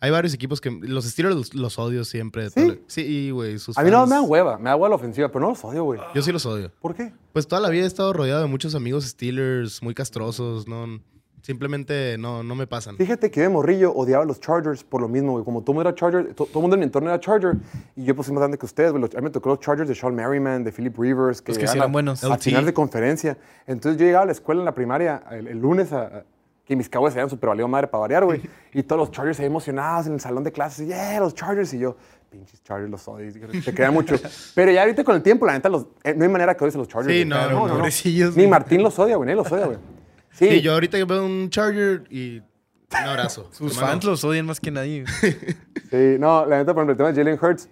[0.02, 2.50] Hay varios equipos que los Steelers los, los odio siempre.
[2.50, 2.82] ¿Sí?
[2.88, 5.42] Sí, güey, sus A mí no me dan hueva, me da hueva la ofensiva, pero
[5.42, 6.00] no los odio, güey.
[6.16, 6.72] Yo sí los odio.
[6.82, 7.14] ¿Por qué?
[7.34, 11.00] Pues toda la vida he estado rodeado de muchos amigos Steelers muy castrosos, no
[11.44, 12.98] simplemente no no me pasan.
[12.98, 15.44] Fíjate que yo de morrillo odiaba a los Chargers por lo mismo, güey.
[15.44, 17.56] Como todo el mundo era Charger, to- todo el mundo en mi entorno era Charger.
[17.96, 19.04] Y yo pues soy más grande que ustedes, güey.
[19.04, 21.42] A mí me tocó los Chargers de Sean Merriman, de Philip Rivers.
[21.42, 22.24] Que Los que eran a- buenos.
[22.24, 22.42] A LT.
[22.44, 23.38] final de conferencia.
[23.66, 26.26] Entonces yo llegaba a la escuela en la primaria el, el lunes a,
[26.72, 28.42] que mis cabos se habían super valido madre para variar, güey.
[28.74, 30.88] Y todos los Chargers ahí emocionados en el salón de clases.
[30.88, 31.74] Yeah, los Chargers.
[31.74, 31.98] Y yo,
[32.30, 33.28] pinches Chargers, los odio.
[33.28, 34.16] y Te queda mucho.
[34.56, 36.76] Pero ya ahorita con el tiempo, la neta, los, eh, no hay manera que odies
[36.76, 37.14] a los Chargers.
[37.14, 38.48] Sí, no, no, pobrecillos, Ni.
[38.48, 39.28] Martín los odia, güey.
[39.28, 39.78] Nadie los odia, güey.
[40.32, 43.50] Sí, Sí, yo ahorita veo un Charger y un abrazo.
[43.52, 43.92] Sus Hermano.
[43.92, 45.04] fans los odian más que nadie.
[45.90, 47.68] Sí, no, la neta, por ejemplo, el tema de Jalen Hurts,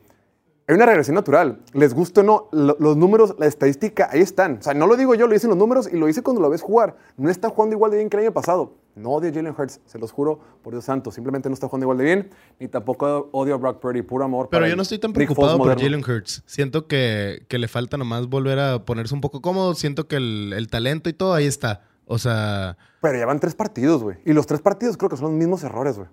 [0.67, 1.59] hay una regresión natural.
[1.73, 4.57] Les gusta o no, lo- los números, la estadística, ahí están.
[4.59, 6.49] O sea, no lo digo yo, lo dicen los números y lo hice cuando lo
[6.49, 6.95] ves jugar.
[7.17, 8.75] No está jugando igual de bien que el año pasado.
[8.99, 11.11] No odio a Jalen Hurts, se los juro, por Dios santo.
[11.11, 14.49] Simplemente no está jugando igual de bien, ni tampoco odio a Brock Purdy, puro amor.
[14.49, 15.79] Pero para yo no estoy tan preocupado por.
[15.81, 16.43] Jalen Hurts.
[16.45, 19.73] Siento que, que le falta nomás volver a ponerse un poco cómodo.
[19.75, 21.83] Siento que el, el talento y todo ahí está.
[22.05, 24.17] O sea, Pero ya van tres partidos, güey.
[24.25, 26.09] Y los tres partidos creo que son los mismos errores, güey.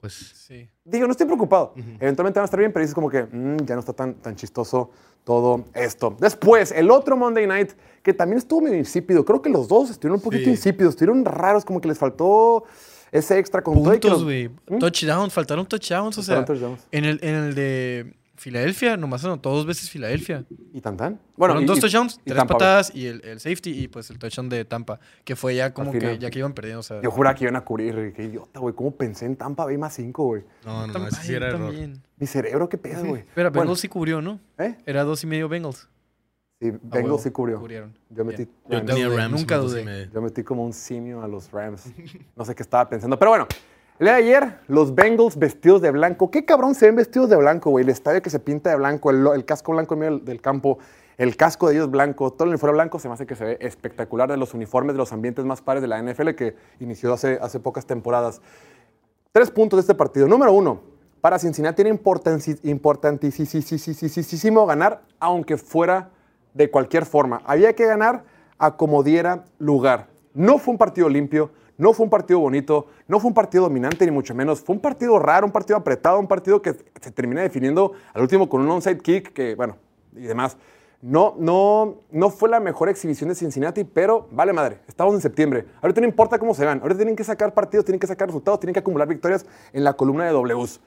[0.00, 0.68] pues Sí.
[0.84, 1.74] Digo, no estoy preocupado.
[2.00, 4.36] Eventualmente van a estar bien, pero dices como que "Mm, ya no está tan, tan
[4.36, 4.90] chistoso
[5.24, 6.16] todo esto.
[6.20, 9.24] Después, el otro Monday Night, que también estuvo medio insípido.
[9.24, 10.50] Creo que los dos estuvieron un poquito Sí.
[10.50, 12.64] insípidos, estuvieron raros, como que les faltó
[13.10, 14.48] ese extra con Puntos, los- güey.
[14.68, 14.78] ¿Mm?
[14.78, 16.18] Touchdowns, faltaron touchdowns.
[16.18, 16.80] O sea, touchdowns.
[16.92, 20.44] en el, en el de Filadelfia, nomás anotó dos veces Filadelfia.
[20.72, 21.20] ¿Y tan tan?
[21.36, 24.18] Bueno, y- dos touchdowns, y tres Tampa patadas y el, el safety y pues el
[24.18, 26.80] touchdown de Tampa, que fue ya como que ya que iban perdiendo.
[26.80, 28.12] O sea, Yo juraba que iban a cubrir.
[28.14, 28.74] Qué idiota, güey.
[28.74, 30.42] ¿Cómo pensé en Tampa Bay más 5, güey?
[30.64, 31.60] no, no, no, tam- ese sí era error.
[31.66, 32.02] también.
[32.16, 33.24] Mi cerebro, qué pedo, güey.
[33.34, 34.40] Pero Bueno, Bengals sí cubrió, ¿no?
[34.58, 34.76] ¿eh?
[34.86, 35.88] Era dos y medio Bengals.
[36.60, 37.58] Sí, A Bengals huevo, sí cubrió.
[37.60, 37.96] Cubrieron.
[38.10, 38.48] Yo metí.
[38.68, 39.40] Yo tenía Rams.
[39.40, 40.08] nunca dudé.
[40.12, 41.84] Yo metí como un simio a los Rams.
[42.36, 43.18] No sé qué estaba pensando.
[43.18, 43.46] Pero bueno,
[44.00, 46.30] el de ayer, los Bengals vestidos de blanco.
[46.30, 47.84] Qué cabrón se ven vestidos de blanco, güey.
[47.84, 50.78] El estadio que se pinta de blanco, el, casco blanco en medio del, campo,
[51.16, 53.56] el casco de ellos blanco, todo el uniforme blanco se me hace que se ve
[53.60, 57.38] espectacular de los uniformes de los ambientes más pares de la NFL que inició hace,
[57.40, 58.42] hace pocas temporadas.
[59.30, 60.26] Tres puntos de este partido.
[60.26, 60.80] Número uno,
[61.20, 66.10] para Cincinnati era importantísimo ganar, aunque fuera
[66.52, 67.42] de cualquier forma.
[67.46, 68.24] Había que ganar
[68.58, 70.08] a como diera lugar.
[70.34, 74.04] No fue un partido limpio, no fue un partido bonito, no fue un partido dominante,
[74.04, 74.60] ni mucho menos.
[74.60, 78.48] Fue un partido raro, un partido apretado, un partido que se termina definiendo al último
[78.48, 79.76] con un onside kick, que, bueno,
[80.14, 80.56] y demás.
[81.02, 85.66] No, no, no fue la mejor exhibición de Cincinnati, pero vale madre, estamos en septiembre.
[85.82, 88.58] Ahorita no importa cómo se van, ahorita tienen que sacar partidos, tienen que sacar resultados,
[88.60, 90.80] tienen que acumular victorias en la columna de Ws.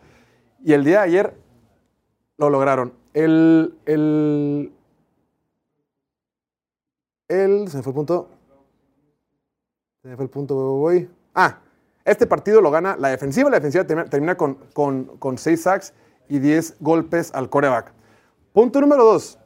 [0.63, 1.37] Y el día de ayer
[2.37, 2.93] lo lograron.
[3.13, 4.73] El, el,
[7.27, 8.29] el, se me fue el punto.
[10.31, 10.89] Punto.
[11.33, 11.59] Ah,
[12.05, 13.49] este partido lo gana la defensiva.
[13.49, 14.55] La defensiva termina, con,
[15.19, 15.93] con 6 sacks
[16.29, 17.91] y 10 golpes al coreback.
[18.53, 19.39] Punto número 2.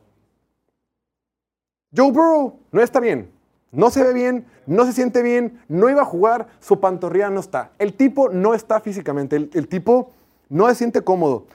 [1.95, 3.31] Joe Burrow no está bien.
[3.71, 7.39] No se ve bien, no se siente bien, no iba a jugar, su pantorrilla no
[7.39, 7.71] está.
[7.79, 10.11] El tipo no está físicamente, el, el tipo
[10.49, 11.45] no se siente cómodo.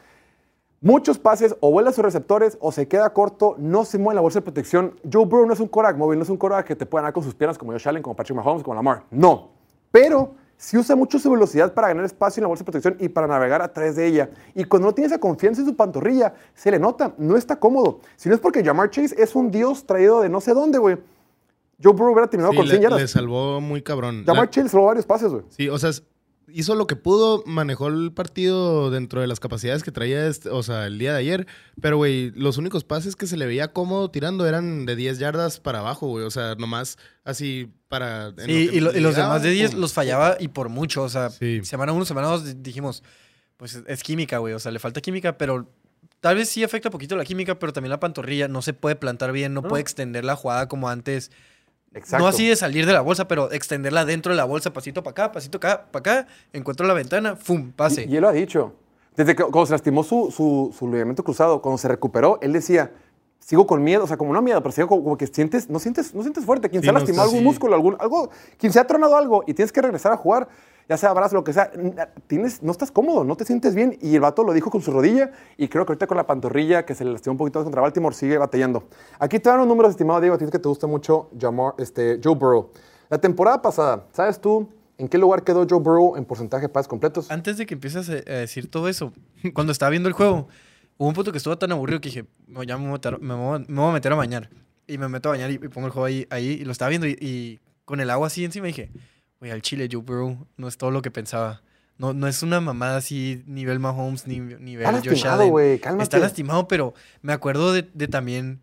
[0.83, 4.21] Muchos pases o vuela a sus receptores o se queda corto, no se mueve la
[4.21, 4.95] bolsa de protección.
[5.11, 7.15] Joe Burrow no es un quarterback móvil, no es un quarterback que te pueda ganar
[7.15, 9.05] con sus piernas como Josh Allen, como Patrick Mahomes, como Lamar.
[9.11, 9.49] No.
[9.91, 13.09] Pero sí usa mucho su velocidad para ganar espacio en la bolsa de protección y
[13.09, 14.31] para navegar a través de ella.
[14.55, 18.01] Y cuando no tiene esa confianza en su pantorrilla, se le nota, no está cómodo.
[18.17, 20.99] Si no es porque Jamar Chase es un dios traído de no sé dónde, güey.
[21.83, 23.11] Joe Burrow hubiera terminado Sí, con 100 le, le yardas.
[23.11, 24.25] salvó muy cabrón.
[24.27, 25.43] Jamar La- Chase robó varios pases, güey.
[25.51, 25.91] Sí, o sea,
[26.49, 30.63] hizo lo que pudo, manejó el partido dentro de las capacidades que traía, este- o
[30.63, 31.47] sea, el día de ayer.
[31.81, 35.59] Pero, güey, los únicos pases que se le veía cómodo tirando eran de 10 yardas
[35.61, 36.25] para abajo, güey.
[36.25, 38.33] O sea, nomás así para...
[38.39, 39.81] Sí, y, lo- y los demás de 10 pum.
[39.81, 41.03] los fallaba y por mucho.
[41.03, 41.61] O sea, Sí.
[41.65, 43.03] semana 1, semana 2 dijimos,
[43.57, 44.55] pues es- es química, güey.
[44.55, 45.69] O sea, le falta química, pero
[46.21, 49.33] tal vez sí afecta poquito la química, pero también la pantorrilla no se puede plantar
[49.33, 49.69] bien, no No.
[49.69, 51.31] puede extender la jugada como antes.
[51.95, 52.23] Exacto.
[52.25, 55.13] No así de salir de la bolsa, pero extenderla dentro de la bolsa, pasito para
[55.13, 57.73] acá, pasito acá, para acá, encuentro la ventana, ¡fum!
[57.73, 58.05] Pase.
[58.05, 58.75] Y, y él lo ha dicho.
[59.17, 62.93] Desde que cuando se lastimó su, su, su ligamento cruzado, cuando se recuperó, él decía,
[63.41, 65.79] sigo con miedo, o sea, como no miedo, pero sigo como, como que sientes, no
[65.79, 66.69] sientes, no sientes fuerte.
[66.69, 67.45] Quien Sí, se ha no lastimado está algún así.
[67.49, 70.49] músculo, algún, algo, quien se ha tronado algo y tienes que regresar a jugar,
[70.89, 71.71] ya sea brazo, lo que sea,
[72.27, 73.99] tienes, no estás cómodo, no te sientes bien.
[74.01, 76.85] Y el vato lo dijo con su rodilla y creo que ahorita con la pantorrilla,
[76.85, 78.85] que se le lastimó un poquito contra Baltimore, sigue batallando.
[79.19, 81.31] Aquí te dan los números, estimado Diego, a ti que te gusta mucho
[81.79, 82.71] este, Joe Burrow.
[83.09, 84.69] La temporada pasada, ¿sabes tú
[84.99, 87.31] en qué lugar quedó Joe Burrow en porcentaje de pases completos?
[87.31, 89.13] Antes de que empieces a, decir todo eso,
[89.55, 90.47] cuando estaba viendo el juego,
[90.99, 93.35] hubo un punto que estuvo tan aburrido que dije, no, ya me voy, a me
[93.35, 94.51] voy a- meter a bañar.
[94.87, 97.61] Y me meto a bañar y, pongo el juego ahí, y lo estaba viendo y
[97.85, 98.91] con el agua así encima dije,
[99.41, 101.63] güey, al Chile Joe Burrow no es todo lo que pensaba.
[101.99, 105.79] No, no es una mamada así nivel Mahomes ni nivel Está Josh lastimado, Allen.
[105.79, 106.03] Cálmate.
[106.03, 108.61] Está lastimado, pero me acuerdo de, de también.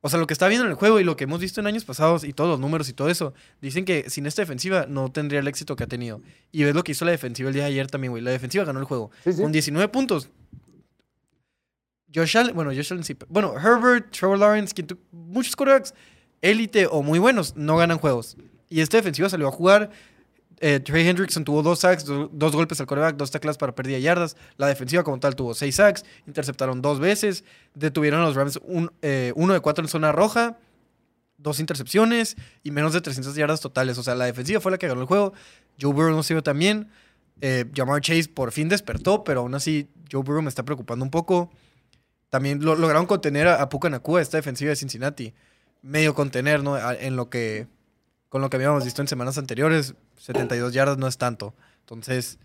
[0.00, 1.66] O sea, lo que está viendo en el juego y lo que hemos visto en
[1.66, 5.10] años pasados y todos los números y todo eso, dicen que sin esta defensiva no
[5.10, 6.22] tendría el éxito que ha tenido.
[6.52, 8.22] Y ves lo que hizo la defensiva el día de ayer también, güey.
[8.22, 9.10] La defensiva ganó el juego.
[9.24, 9.42] Sí, sí.
[9.42, 10.30] Con 19 puntos.
[12.14, 13.16] Josh Allen, bueno, Josh Allen sí.
[13.28, 15.92] Bueno, Herbert, Trevor Lawrence, quien muchos quarterbacks
[16.40, 18.36] élite o muy buenos no ganan juegos.
[18.70, 19.90] Y esta defensiva salió a jugar.
[20.60, 23.96] Eh, Trey Hendrickson tuvo dos sacks, do- dos golpes al quarterback, dos taclas para pérdida
[23.96, 24.36] de yardas.
[24.56, 27.44] La defensiva como tal tuvo seis sacks, interceptaron dos veces,
[27.74, 30.58] detuvieron a los Rams un- eh, uno de cuatro en zona roja,
[31.36, 33.96] dos intercepciones y menos de 300 yardas totales.
[33.98, 35.32] O sea, la defensiva fue la que ganó el juego.
[35.80, 36.88] Joe Burrow no tan bien.
[37.40, 41.12] Eh, Jamar Chase por fin despertó, pero aún así Joe Burrow me está preocupando un
[41.12, 41.52] poco.
[42.30, 45.32] También lo- lograron contener a, a Puka Nakua, esta defensiva de Cincinnati.
[45.82, 46.76] Medio contener, ¿no?
[46.76, 47.68] En lo que.
[48.28, 49.94] Con lo que habíamos visto en semanas anteriores,
[50.28, 51.54] 72 yardas no es tanto.
[51.80, 52.38] Entonces,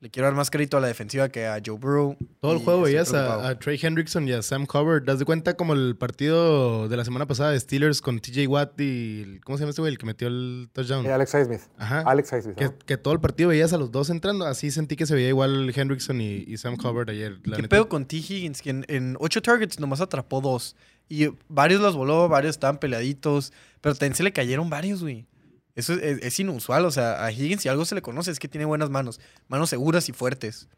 [0.00, 2.16] le quiero dar más crédito a la defensiva que a Joe Burrow.
[2.40, 5.04] Todo el juego veías a, a Trey Hendrickson y a Sam Hubbard.
[5.04, 8.80] ¿Das de cuenta como el partido de la semana pasada de Steelers con TJ Watt
[8.80, 9.22] y...
[9.22, 9.92] el- ¿Cómo se llama este güey?
[9.92, 11.04] El que metió el touchdown.
[11.06, 11.60] Eh, Alex Highsmith.
[11.76, 12.00] Ajá.
[12.06, 12.56] Alex Highsmith.
[12.86, 14.46] Que, todo el partido veías a los dos entrando.
[14.46, 17.32] Así sentí que se veía igual Hendrickson y, y Sam Hubbard ayer.
[17.44, 17.68] la ¿Qué neta.
[17.76, 18.16] pedo con T.
[18.16, 18.62] Higgins?
[18.62, 20.76] Que en, en ocho targets nomás atrapó dos.
[21.10, 23.52] Y varios los voló, varios estaban peleaditos.
[23.80, 25.26] Pero también se le cayeron varios, güey.
[25.74, 26.84] Eso es, inusual.
[26.84, 29.20] O sea, a Higgins, si algo se le conoce, es que tiene buenas manos.
[29.48, 30.68] Manos seguras y fuertes.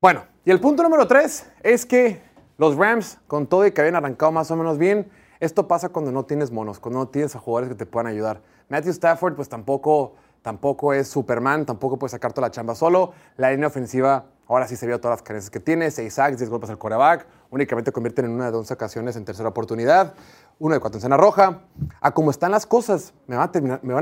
[0.00, 2.20] Bueno, y el punto número tres es que
[2.58, 6.12] los Rams, con todo y que habían arrancado más o menos bien, esto pasa cuando
[6.12, 8.42] no tienes monos, cuando no tienes a jugadores que te puedan ayudar.
[8.68, 13.12] Matthew Stafford, pues tampoco, tampoco es Superman, tampoco puede sacar toda la chamba solo.
[13.36, 16.50] La línea ofensiva, ahora sí se vio todas las carencias que tiene: 6 sacks, 10
[16.50, 17.26] golpes al coreback.
[17.50, 20.14] Únicamente convierten en una de 11 ocasiones en tercera oportunidad.
[20.58, 21.62] Uno de cuatro en zona roja.
[22.00, 23.48] A como están las cosas, me van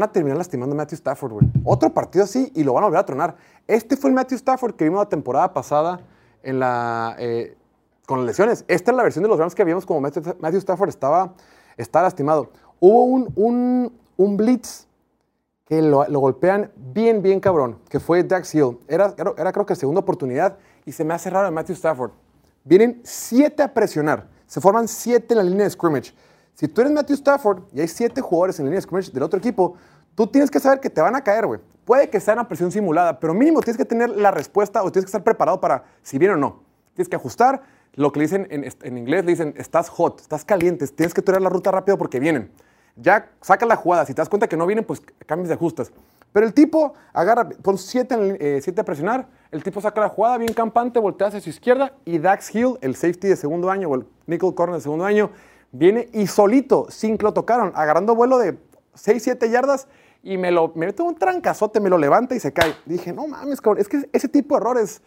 [0.02, 1.46] a terminar, lastimando a Matthew Stafford, güey.
[1.64, 3.36] Otro partido así y lo van a volver a tronar.
[3.66, 6.00] Este fue el Matthew Stafford que vimos la temporada pasada
[6.42, 7.56] en la, eh,
[8.06, 8.64] con lesiones.
[8.68, 11.34] Esta es la versión de los Rams que vimos como Matthew Stafford estaba,
[11.76, 12.50] estaba lastimado.
[12.80, 14.86] Hubo un, blitz
[15.64, 18.78] que lo, golpean bien, bien cabrón, que fue Dax Hill.
[18.88, 22.10] Era, era, era creo que segunda oportunidad y se me hace raro de Matthew Stafford.
[22.64, 24.28] Vienen siete a presionar.
[24.46, 26.12] Se forman siete en la línea de scrimmage.
[26.54, 29.22] Si tú eres Matthew Stafford y hay siete jugadores en la línea de scrimmage del
[29.22, 29.76] otro equipo,
[30.14, 31.60] tú tienes que saber que te van a caer, güey.
[31.84, 35.06] Puede que sea una presión simulada, pero mínimo tienes que tener la respuesta o tienes
[35.06, 36.62] que estar preparado para si viene o no.
[36.94, 37.62] Tienes que ajustar.
[37.94, 41.50] Lo que le dicen en, inglés, dicen, estás hot, estás caliente, tienes que torear la
[41.50, 42.50] ruta rápido porque vienen.
[42.96, 44.06] Ya saca la jugada.
[44.06, 45.92] Si te das cuenta que no vienen, pues cambias de ajustas.
[46.32, 50.08] Pero el tipo agarra, pon siete, en- eh, siete a presionar, el tipo saca la
[50.08, 53.88] jugada bien campante, voltea hacia su izquierda y Dax Hill, el safety de segundo año
[53.90, 55.30] o el nickel corner de segundo año,
[55.72, 58.58] viene y solito, sin que lo tocaron, agarrando vuelo de
[58.94, 59.88] 6, 7 yardas
[60.22, 62.74] y me lo me mete un trancazote, me lo levanta y se cae.
[62.86, 65.02] Dije, no mames, cabrón, es que ese tipo de errores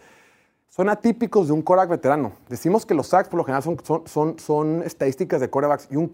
[0.67, 2.33] son atípicos de un quarterback veterano.
[2.49, 6.09] Decimos que los sacks por lo general son, son, son, estadísticas de quarterbacks y un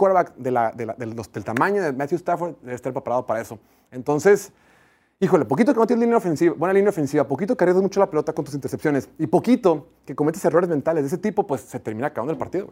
[1.15, 3.57] los- del tamaño de Matthew Stafford debe estar preparado para eso.
[3.89, 4.51] Entonces,
[5.19, 8.07] híjole, poquito que no tienes línea ofensiva, buena línea ofensiva, poquito que arriesgas mucho la
[8.09, 11.79] pelota con tus intercepciones y poquito que cometes errores mentales de ese tipo, pues se
[11.79, 12.67] termina acabando el partido.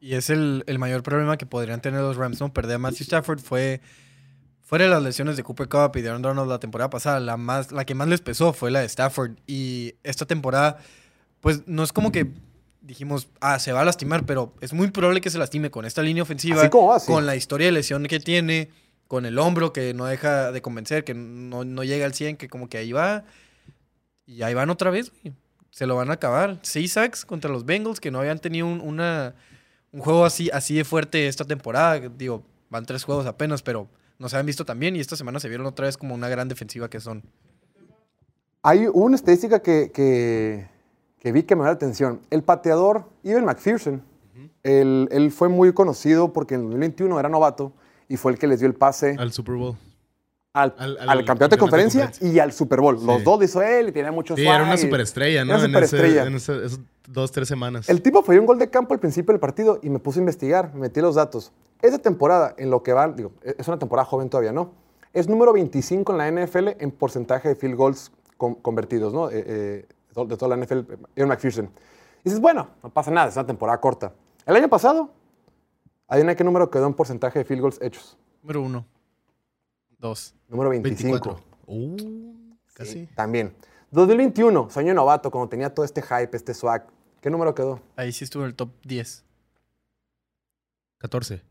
[0.00, 2.52] Y es el, el mayor problema que podrían tener los Rams, ¿no?
[2.52, 3.80] Perder a Matthew Stafford fue.
[4.60, 7.38] Fuera de las lesiones de Cooper Cup y de Aaron Donald la temporada pasada, la,
[7.38, 9.38] más, la que más les pesó fue la de Stafford.
[9.46, 10.76] Y esta temporada,
[11.40, 12.30] pues no es como que
[12.82, 16.02] dijimos, ah, se va a lastimar, pero es muy probable que se lastime con esta
[16.02, 17.06] línea ofensiva, va, sí.
[17.06, 18.68] con la historia de lesión que tiene,
[19.06, 22.48] con el hombro que no deja de convencer, que no, no llega al 100, que
[22.48, 23.24] como que ahí va.
[24.26, 25.34] Y ahí van otra vez, güey.
[25.70, 26.58] Se lo van a acabar.
[26.62, 29.34] Seis sacks contra los Bengals, que no habían tenido un, una,
[29.92, 32.00] un juego así, así de fuerte esta temporada.
[32.08, 34.96] Digo, van tres juegos apenas, pero no se han visto tan bien.
[34.96, 37.22] Y esta semana se vieron otra vez como una gran defensiva que son.
[38.62, 40.68] Hay una estadística que, que,
[41.20, 42.20] que vi que me da la atención.
[42.30, 44.02] El pateador, Ivan McPherson,
[44.62, 47.72] él, él fue muy conocido porque en el 2021 era novato
[48.08, 49.76] y fue el que les dio el pase Al Super Bowl.
[50.52, 52.28] Al, al- al al campeonato de conferencia, conferencia.
[52.36, 52.94] y al Super Bowl.
[53.04, 53.22] Los Sí.
[53.24, 55.54] dos lo hizo él y tenía mucho Sí, era una superestrella, ¿no?
[55.54, 56.20] Era En, superestrella.
[56.22, 57.88] ese- en ese- esas dos, tres semanas.
[57.88, 60.22] El tipo fue un gol de campo al principio del partido y me puse a
[60.22, 61.52] investigar, me metí los datos.
[61.82, 64.72] Esa temporada, en lo que va, digo, es una temporada joven todavía, ¿no?
[65.12, 69.30] Es número 25 en la NFL en porcentaje de field goals con- convertidos, ¿no?
[69.30, 70.80] Eh, eh, de toda la NFL,
[71.14, 71.66] Ian McPherson.
[71.66, 74.12] Y dices, bueno, no pasa nada, es una temporada corta.
[74.44, 75.10] El año pasado,
[76.08, 78.16] adivina qué número quedó en porcentaje de field goals hechos.
[78.42, 78.84] Número uno.
[79.98, 80.34] Dos.
[80.48, 81.12] Número 25.
[81.12, 81.44] 24.
[81.66, 81.96] Uh,
[82.74, 82.92] casi.
[82.92, 83.54] Sí, también.
[83.90, 86.86] 2021, su año novato, cuando tenía todo este hype, este swag.
[87.20, 87.80] ¿Qué número quedó?
[87.96, 89.24] Ahí sí estuvo en el top 10.
[90.98, 91.42] 14.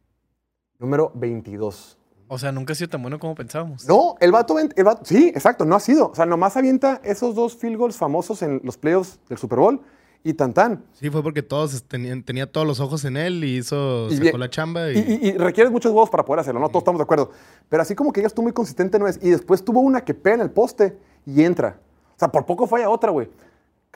[0.80, 1.98] Número 22.
[2.30, 3.88] O sea, nunca ha sido tan bueno como pensábamos.
[3.88, 6.10] No, el vato, el vato- sí, exacto, no ha sido.
[6.12, 9.82] O sea, nomás avienta esos dos field goals famosos en los playoffs del Super Bowl
[10.24, 10.84] y tan tan.
[10.94, 14.38] Sí, fue porque todos tenían, tenía todos los ojos en él y hizo, Y sacó
[14.38, 14.92] la chamba.
[14.92, 16.68] Y, Y, y- requieres muchos huevos para poder hacerlo, ¿no?
[16.70, 17.32] Todos estamos de acuerdo.
[17.70, 19.20] Pero así como que digas tú muy consistente no es.
[19.22, 21.80] Y después tuvo una que pega en el poste y entra.
[22.16, 23.30] O sea, por poco falla otra, güey.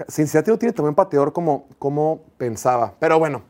[0.08, 2.96] Cincinnati no tiene tan buen pateador como, como pensaba.
[3.00, 3.44] Pero bueno,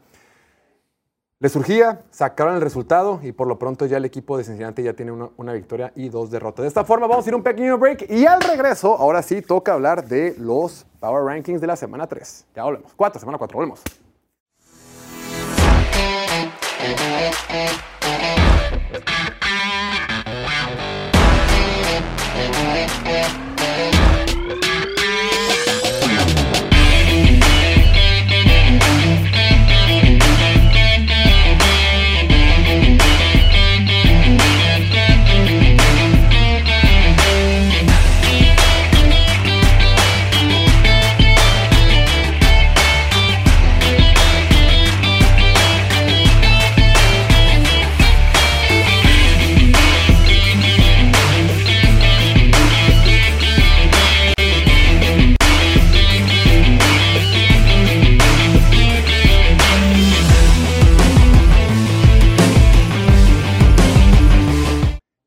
[1.41, 4.93] le surgía, sacaron el resultado y por lo pronto ya el equipo de Cincinnati ya
[4.93, 6.61] tiene una, una victoria y dos derrotas.
[6.61, 9.73] De esta forma vamos a ir un pequeño break y al regreso, ahora sí, toca
[9.73, 12.45] hablar de los Power Rankings de la semana 3.
[12.55, 12.91] Ya volvemos.
[12.95, 13.81] 4, semana 4, volvemos.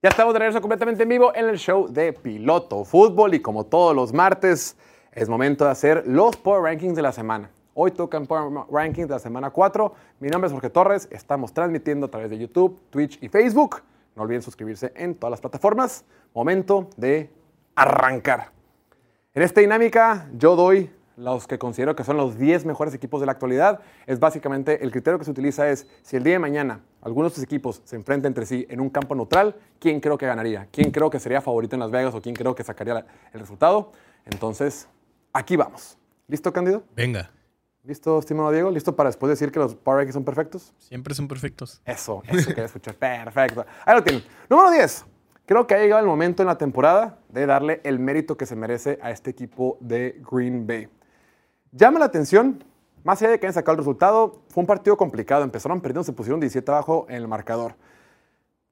[0.05, 3.65] Ya estamos de regreso completamente en vivo en el show de Piloto Fútbol y como
[3.65, 4.77] todos los martes
[5.11, 7.51] es momento de hacer los Power Rankings de la semana.
[7.73, 9.95] Hoy tocan Power Rankings de la semana 4.
[10.21, 13.81] Mi nombre es Jorge Torres, estamos transmitiendo a través de YouTube, Twitch y Facebook.
[14.15, 16.05] No olviden suscribirse en todas las plataformas.
[16.35, 17.31] Momento de
[17.75, 18.51] arrancar.
[19.33, 23.27] En esta dinámica yo doy los que considero que son los 10 mejores equipos de
[23.27, 23.81] la actualidad.
[24.07, 27.35] Es básicamente el criterio que se utiliza es si el día de mañana algunos de
[27.35, 30.67] estos equipos se enfrentan entre sí en un campo neutral, ¿quién creo que ganaría?
[30.73, 33.41] ¿Quién creo que sería favorito en Las Vegas o quién creo que sacaría la- el
[33.41, 33.93] resultado?
[34.25, 34.89] Entonces,
[35.33, 35.99] aquí vamos.
[36.29, 36.83] ¿Listo, Cándido?
[36.97, 37.31] venga.
[37.87, 38.71] ¿Listo, estimado Diego?
[38.71, 40.73] ¿Listo para después decir que los Power Rankings son perfectos?
[40.79, 41.83] Siempre son perfectos.
[41.85, 42.95] Eso, eso quería escuchar.
[42.99, 43.67] Perfecto.
[43.85, 44.25] Ahí lo tienen.
[44.49, 45.05] Número 10.
[45.45, 48.57] Creo que ha llegado el momento en la temporada de darle el mérito que se
[48.57, 50.89] merece a este equipo de Green Bay.
[51.77, 52.63] Llama la atención,
[53.03, 55.43] más allá de que hayan sacado el resultado, fue un partido complicado.
[55.43, 57.75] Empezaron perdiendo, se pusieron 17 abajo en el marcador.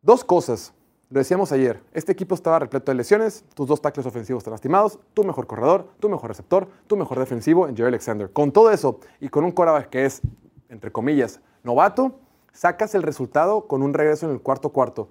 [0.03, 0.73] Dos cosas.
[1.11, 5.01] Lo decíamos ayer, este equipo estaba repleto de lesiones, tus dos tackles ofensivos están lastimados,
[5.15, 8.31] tu mejor corredor, tu mejor receptor, tu mejor defensivo en Jerry Alexander.
[8.31, 10.23] Con todo eso y con un quarterback que es,
[10.69, 12.21] entre comillas, novato,
[12.53, 15.09] sacas el resultado con un regreso en el cuarto cuarto.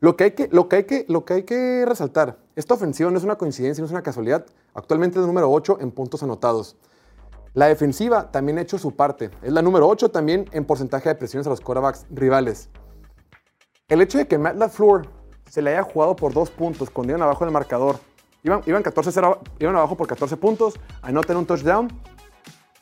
[0.00, 3.10] Lo que, hay que, lo, que hay que, lo que hay que resaltar, esta ofensiva
[3.10, 4.44] no es una coincidencia, no es una casualidad.
[4.74, 6.76] Actualmente es el número 8 en puntos anotados.
[7.54, 9.30] La defensiva también ha hecho su parte.
[9.42, 12.70] Es la número 8 también en porcentaje de presiones a los quarterbacks rivales.
[13.88, 15.06] El hecho de que Matt LaFleur
[15.50, 17.96] se le haya jugado por dos puntos cuando iban abajo del marcador,
[18.42, 19.20] iban, iban, 14
[19.58, 21.88] iban abajo por 14 puntos, anotan un touchdown,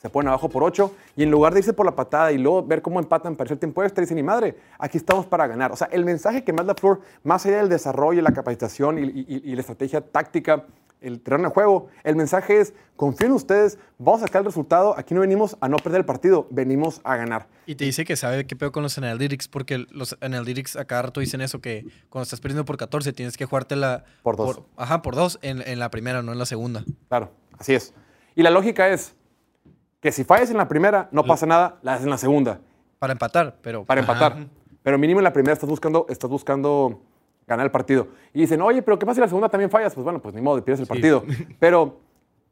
[0.00, 2.62] se ponen abajo por 8 y en lugar de irse por la patada y luego
[2.62, 5.72] ver cómo empatan para el tiempo extra, dicen, ni madre, aquí estamos para ganar.
[5.72, 9.60] O sea, el mensaje que Matt LaFleur, más allá del desarrollo, la capacitación y la
[9.60, 10.64] estrategia táctica,
[11.00, 14.94] el terreno de juego, el mensaje es, confío en ustedes, vamos a sacar el resultado,
[14.98, 17.48] aquí no venimos a no perder el partido, venimos a ganar.
[17.66, 21.02] Y te dice que sabe qué peor con los analytics, porque los analytics a cada
[21.02, 24.04] rato dicen eso, que cuando estás perdiendo por 14 tienes que jugártela...
[24.22, 24.60] Por dos.
[24.76, 26.84] ajá, por dos en, en la primera, no en la segunda.
[27.08, 27.94] Claro, así es.
[28.34, 29.14] Y la lógica es
[30.00, 32.60] que si fallas en la primera, no pasa nada, la haces en la segunda.
[32.98, 33.84] Para empatar, pero...
[33.84, 34.12] para Ajá.
[34.12, 34.46] empatar.
[34.82, 37.02] Pero mínimo en la primera estás buscando, estás buscando
[37.50, 38.08] ganar el partido.
[38.32, 39.94] Y dicen, oye, pero ¿qué pasa si la segunda también fallas?
[39.94, 41.24] Pues bueno, pues ni modo, pierdes el partido.
[41.58, 41.98] Pero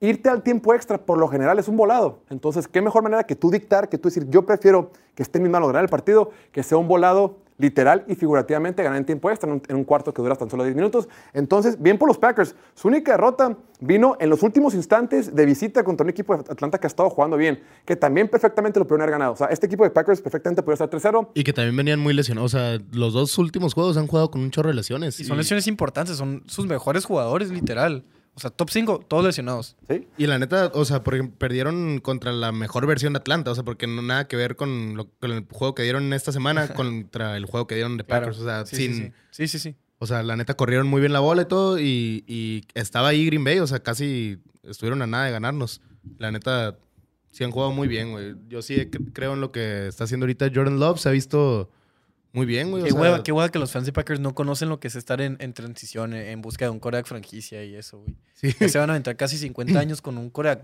[0.01, 2.20] irte al tiempo extra por lo general es un volado.
[2.30, 5.44] Entonces, ¿qué mejor manera que tú dictar, que tú decir, yo prefiero que esté en
[5.44, 9.31] mis manos ganar el partido, que sea un volado literal y figurativamente ganar en tiempo
[9.31, 11.09] extra, en un, en un cuarto que dura tan solo 10 minutos.
[11.33, 12.55] Entonces, bien por los Packers.
[12.75, 16.79] Su única derrota vino en los últimos instantes de visita contra un equipo de Atlanta
[16.79, 19.33] que ha estado jugando bien, que también perfectamente lo pudieron haber ganado.
[19.33, 21.29] O sea, este equipo de Packers perfectamente podría estar 3-0.
[21.35, 22.55] Y que también venían muy lesionados.
[22.55, 25.19] O sea, los dos últimos juegos han jugado con un chorro de lesiones.
[25.21, 28.05] Y son lesiones importantes, son sus mejores jugadores, literal.
[28.39, 29.74] O sea, top 5, todos lesionados.
[29.91, 30.07] ¿sí?
[30.16, 33.51] Y la neta, o sea, por ejemplo, perdieron contra la mejor versión de Atlanta.
[33.51, 36.30] O sea, porque no nada que ver con, lo- con el juego que dieron esta
[36.30, 38.26] semana contra el juego que dieron de Claro.
[38.26, 38.41] Packers.
[38.41, 38.95] O sea, sí, sin.
[38.95, 39.12] sí, sí.
[39.32, 39.76] sí, sí, sí.
[39.99, 41.80] O sea, la neta corrieron muy bien la bola y todo.
[41.80, 43.59] Y, y estaba ahí Green Bay.
[43.59, 45.80] O sea, casi estuvieron a nada de ganarnos.
[46.18, 46.78] La neta,
[47.32, 48.36] sí han jugado muy bien, güey.
[48.49, 51.01] Yo sí cre- creo en lo que está haciendo ahorita Jordan Love.
[51.01, 51.70] Se ha visto
[52.33, 52.83] muy bien, güey.
[52.83, 54.89] o Qué sea, hueva, qué hueva que los fans de Packers no conocen lo que
[54.89, 58.16] es estar en, en transición, en, en busca de un coreback franquicia y eso, güey.
[58.35, 58.53] sí.
[58.53, 60.62] Que se van a aventar casi 50 años con un coreback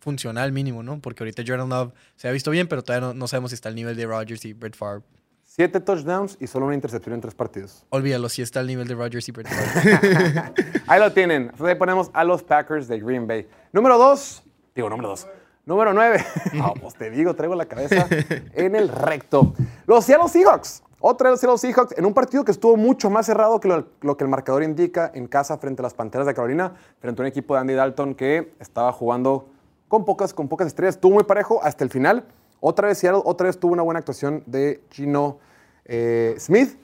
[0.00, 1.00] funcional mínimo, ¿no?
[1.00, 3.68] Porque ahorita Jordan Love se ha visto bien, pero todavía no, no sabemos si está
[3.70, 5.02] al nivel de Rodgers y Brett Favre.
[5.46, 7.84] Siete touchdowns y solo una intercepción en tres partidos.
[7.90, 10.52] Olvídalo, si está al nivel de Rodgers y Brett Favre.
[10.88, 11.42] Ahí lo tienen.
[11.42, 13.46] Entonces ahí ponemos a los Packers de Green Bay.
[13.72, 14.42] Número dos.
[14.74, 15.28] Digo, número dos.
[15.64, 16.24] Número nueve.
[16.54, 18.08] Vamos, te digo, traigo la cabeza
[18.54, 19.54] en el recto.
[19.86, 20.82] Los Seattle Seahawks.
[21.06, 24.24] Otra vez los Seahawks en un partido que estuvo mucho más cerrado que lo, que
[24.24, 27.52] el marcador indica en casa frente a las Panteras de Carolina, frente a un equipo
[27.52, 29.50] de Andy Dalton que estaba jugando
[29.86, 30.94] con pocas, con pocas estrellas.
[30.94, 32.24] Estuvo muy parejo hasta el final.
[32.58, 35.40] Otra vez Seattle, otra vez tuvo una buena actuación de Gino
[35.84, 36.78] eh, Smith.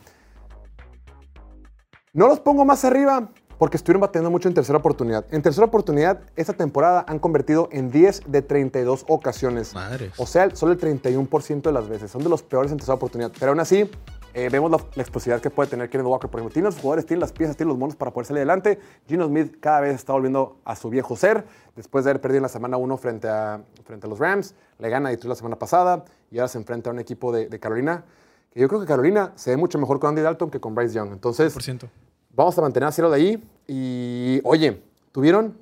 [2.12, 3.30] No los pongo más arriba
[3.60, 5.26] porque estuvieron batiendo mucho en tercera oportunidad.
[5.30, 9.74] En tercera oportunidad, esta temporada han convertido en 10 de 32 ocasiones.
[9.74, 10.14] Madres.
[10.16, 12.10] O sea, solo el 31% de las veces.
[12.10, 13.30] Son de los peores en tercera oportunidad.
[13.38, 13.90] Pero aún así,
[14.32, 16.30] eh, vemos la, la explosividad que puede tener Kenneth Walker.
[16.30, 18.78] Por ejemplo, tiene los jugadores, tiene las piezas, tiene los monos para poder salir adelante.
[19.06, 21.44] Gino Smith cada vez está volviendo a su viejo ser.
[21.76, 24.88] Después de haber perdido en la semana 1 frente a, frente a los Rams, le
[24.88, 27.60] gana a Detroit la semana pasada y ahora se enfrenta a un equipo de, de
[27.60, 28.06] Carolina.
[28.54, 30.94] Que yo creo que Carolina se ve mucho mejor con Andy Dalton que con Bryce
[30.94, 31.12] Young.
[31.12, 31.90] Entonces, 100%.
[32.34, 33.44] Vamos a mantener a Cielo de ahí.
[33.66, 35.56] Y, oye, tuvieron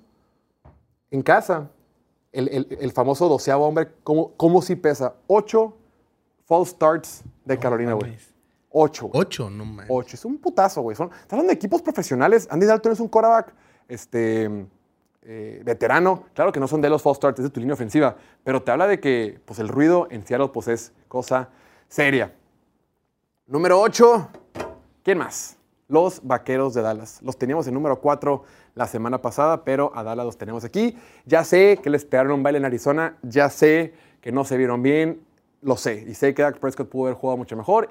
[1.10, 1.70] en casa
[2.32, 5.14] el, el- el famoso doceavo hombre, ¿cómo, cómo sí pesa?
[5.26, 5.74] Ocho
[6.46, 8.16] false starts de Carolina, güey.
[8.70, 9.10] Ocho.
[9.12, 9.86] Ocho, no mames.
[9.90, 10.14] Ocho.
[10.16, 10.94] Es un putazo, güey.
[10.96, 12.46] Son, están hablando de equipos profesionales.
[12.50, 13.54] Andy Dalton es un quarterback
[13.88, 14.66] este,
[15.22, 16.24] eh, veterano.
[16.34, 18.16] Claro que no son de los false starts, es de tu línea ofensiva.
[18.44, 21.48] Pero te habla de que pues, el ruido en Seattle pues, es cosa
[21.88, 22.34] seria.
[23.46, 24.28] Número 8.
[25.02, 25.57] ¿Quién más?
[25.90, 27.22] Los Vaqueros de Dallas.
[27.22, 28.42] Los teníamos en número 4
[28.74, 30.98] la semana pasada, pero a Dallas los tenemos aquí.
[31.24, 34.82] Ya sé que les pegaron un baile en Arizona, ya sé que no se vieron
[34.82, 35.22] bien,
[35.62, 36.04] lo sé.
[36.06, 37.88] Y sé que Dak Prescott pudo haber jugado mucho mejor.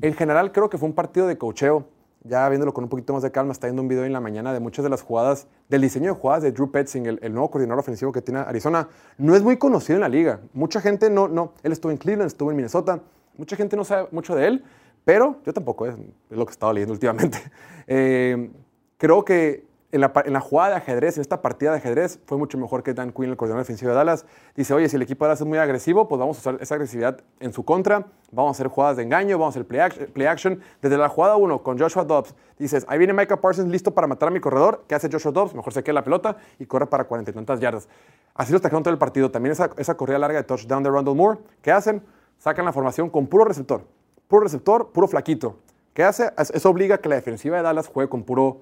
[0.00, 1.86] En general creo que fue un partido de cocheo.
[2.24, 4.54] Ya viéndolo con un poquito más de calma, está viendo un video en la mañana
[4.54, 7.50] de muchas de las jugadas, del diseño de jugadas de Drew Petzing, el, el nuevo
[7.50, 8.88] coordinador ofensivo que tiene Arizona.
[9.18, 10.40] No es muy conocido en la liga.
[10.54, 13.00] Mucha gente no, no, él estuvo en Cleveland, estuvo en Minnesota.
[13.36, 14.64] Mucha gente no sabe mucho de él,
[15.08, 17.38] pero yo tampoco, es, es lo que he estado leyendo últimamente.
[17.90, 18.50] Eh,
[18.98, 22.36] creo que en la, en la jugada de ajedrez, en esta partida de ajedrez, fue
[22.36, 24.26] mucho mejor que Dan Quinn, el coordinador defensivo de Dallas.
[24.54, 26.74] Dice, oye, si el equipo de Dallas es muy agresivo, pues vamos a usar esa
[26.74, 28.08] agresividad en su contra.
[28.30, 30.06] Vamos a hacer jugadas de engaño, vamos a hacer play action.
[30.12, 30.60] Play action.
[30.82, 34.28] Desde la jugada 1 con Joshua Dobbs, dices, ahí viene Micah Parsons listo para matar
[34.28, 34.84] a mi corredor.
[34.86, 35.54] ¿Qué hace Joshua Dobbs?
[35.54, 37.88] Mejor se queda la pelota y corre para cuarenta y tantas yardas.
[38.34, 39.30] Así lo trajeron todo el partido.
[39.30, 41.40] También esa, esa corrida larga de touchdown de Rondell Moore.
[41.62, 42.02] ¿Qué hacen?
[42.36, 43.80] Sacan la formación con puro receptor.
[44.28, 45.58] Puro receptor, puro flaquito.
[45.94, 46.30] ¿Qué hace?
[46.38, 48.60] Es- Eso obliga a que la defensiva de Dallas juegue con puro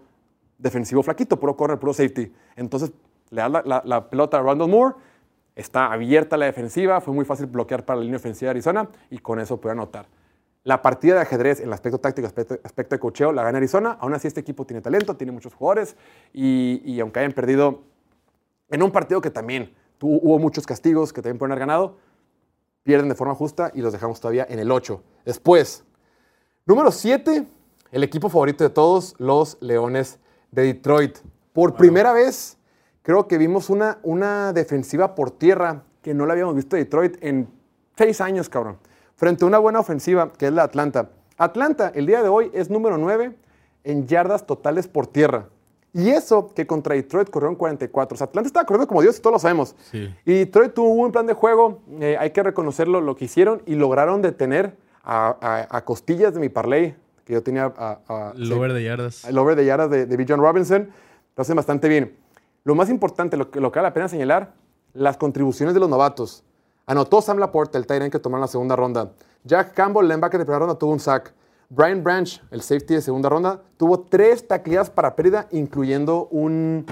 [0.59, 2.33] defensivo flaquito, puro corner, puro safety.
[2.57, 2.93] Entonces,
[3.31, 4.95] le da la, la- la pelota a Randall Moore,
[5.55, 9.19] está abierta la defensiva, fue muy fácil bloquear para la línea ofensiva de Arizona y
[9.19, 10.07] con eso puede anotar.
[10.65, 13.97] La partida de ajedrez en el aspecto táctico, aspecto, aspecto de cocheo, la gana Arizona.
[14.01, 15.97] Aún así, este equipo tiene talento, tiene muchos jugadores
[16.33, 17.83] y, y aunque hayan perdido
[18.71, 21.97] en un partido que también hubo muchos castigos, que también pueden haber ganado,
[22.87, 25.03] pierden de forma justa y los dejamos todavía en el 8.
[25.25, 25.85] Después,
[26.69, 27.47] Número 7,
[27.93, 30.19] el equipo favorito de todos, los Leones
[30.51, 31.19] de Detroit.
[31.53, 32.59] Por primera vez,
[33.03, 37.19] creo que vimos una, una defensiva por tierra que no la habíamos visto de Detroit
[37.21, 37.49] en
[37.97, 38.79] seis años, cabrón.
[39.15, 41.11] Frente a una buena ofensiva, que es la Atlanta.
[41.39, 43.37] Atlanta, el día de hoy, es número 9
[43.85, 45.49] en yardas totales por tierra.
[45.99, 48.15] Y eso que contra Detroit corrieron 44.
[48.15, 49.75] O sea, Atlanta estaba corriendo como Dios y todos lo sabemos.
[49.91, 50.15] Sí.
[50.27, 53.63] Y Detroit tuvo un buen plan de juego, eh, hay que reconocerlo, lo que hicieron
[53.65, 56.95] y lograron detener a, a- a costillas de mi parlay,
[57.25, 59.25] que yo tenía a, a- El sí, over de yardas.
[59.25, 60.27] el over de yardas de, de B.
[60.29, 60.91] John Robinson.
[61.35, 62.15] Lo hacen bastante bien.
[62.65, 64.53] Lo más importante, lo que, lo que vale la pena señalar,
[64.93, 66.43] las contribuciones de los novatos.
[66.87, 69.13] Anotó Sam Laporte, el end que tomaron la segunda ronda.
[69.45, 71.33] Jack Campbell, el linebacker de primera ronda, tuvo un sack.
[71.69, 76.87] Brian Branch, el safety de segunda ronda, tuvo tres tacleadas para pérdida, incluyendo un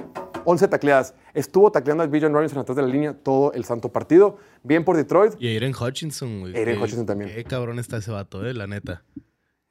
[0.44, 1.14] 11 tacleadas.
[1.32, 2.20] Estuvo tacleando a B.
[2.20, 4.36] John Robinson atrás de la línea todo el santo partido.
[4.62, 5.34] Bien por Detroit.
[5.40, 6.52] Y Aiden Hutchinson, güey.
[6.52, 7.30] Qué- Hutchinson también.
[7.34, 9.04] Qué cabrón está ese vato, eh, la neta.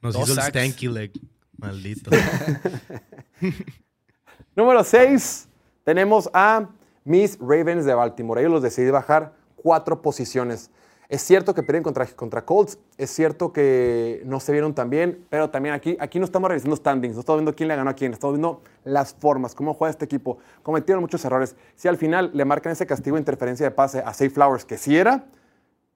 [0.01, 0.55] Nos Dos hizo sacks.
[0.55, 1.11] el stanky leg.
[1.57, 2.09] Maldito.
[4.55, 5.47] Número 6,
[5.83, 6.69] tenemos a
[7.03, 8.41] mis Ravens de Baltimore.
[8.41, 10.69] Ellos los decidí bajar cuatro posiciones.
[11.09, 15.25] Es cierto que perdieron contra, contra Colts, es cierto que no se vieron tan bien,
[15.29, 17.93] pero también aquí, aquí no estamos revisando standings, no estamos viendo quién le ganó a
[17.93, 20.37] quién, estamos viendo las formas, cómo juega este equipo.
[20.63, 21.55] Cometieron muchos errores.
[21.75, 24.77] Si al final le marcan ese castigo de interferencia de pase a Safe Flowers, que
[24.77, 25.25] sí era,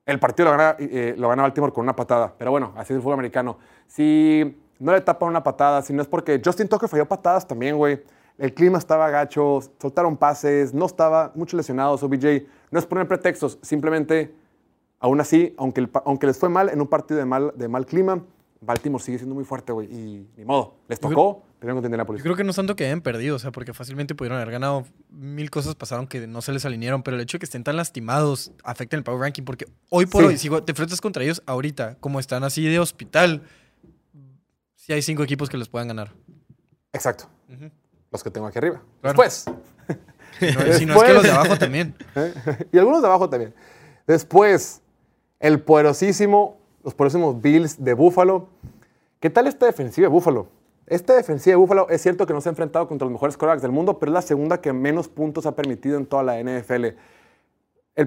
[0.07, 2.33] el partido lo gana, eh, lo gana Baltimore con una patada.
[2.37, 3.57] Pero bueno, así es el fútbol americano.
[3.87, 7.75] Si no le tapan una patada, si no es porque Justin Tucker falló patadas también,
[7.77, 8.01] güey.
[8.37, 12.43] El clima estaba gacho, soltaron pases, no estaba mucho lesionados, OBJ.
[12.71, 14.33] No es poner pretextos, simplemente,
[14.99, 17.85] aún así, aunque, el aunque les fue mal en un partido de mal, de mal
[17.85, 18.23] clima,
[18.59, 19.87] Baltimore sigue siendo muy fuerte, güey.
[19.93, 20.75] Y ni modo.
[20.87, 22.23] Les tocó, pero no Yo Indianapolis.
[22.23, 24.85] creo que no es tanto que hayan perdido, o sea, porque fácilmente pudieron haber ganado.
[25.11, 27.75] Mil cosas pasaron que no se les alinearon, pero el hecho de que estén tan
[27.75, 30.27] lastimados afecta el power ranking, porque hoy por Sí.
[30.27, 33.43] hoy, si te enfrentas contra ellos ahorita, como están así de hospital,
[34.75, 36.13] sí hay cinco equipos que les puedan ganar.
[36.93, 37.29] Exacto.
[38.11, 38.81] Los que tengo aquí arriba.
[39.01, 39.21] Claro.
[39.21, 39.45] Después.
[40.39, 41.95] Si no, si no es que los de abajo también.
[42.71, 43.53] y algunos de abajo también.
[44.07, 44.81] Después,
[45.39, 48.47] el poderosísimo, los poderosísimos Bills de Buffalo.
[49.19, 50.47] ¿Qué tal esta defensiva de Buffalo?
[50.85, 53.61] Esta defensiva de Buffalo es cierto que no se ha enfrentado contra los mejores quarterbacks
[53.61, 56.85] del mundo, pero es la segunda que menos puntos ha permitido en toda la NFL.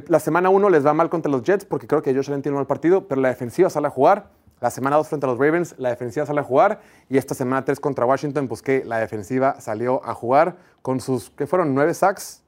[0.07, 2.55] La semana 1 les va mal contra los Jets porque creo que Josh Allen tiene
[2.55, 4.31] un mal partido, pero la defensiva sale a jugar.
[4.61, 6.81] La semana 2 frente a los Ravens, la defensiva sale a jugar.
[7.09, 11.31] Y esta semana 3 contra Washington, pues que la defensiva salió a jugar con sus,
[11.31, 11.74] ¿qué fueron?
[11.74, 12.43] ¿9 sacks?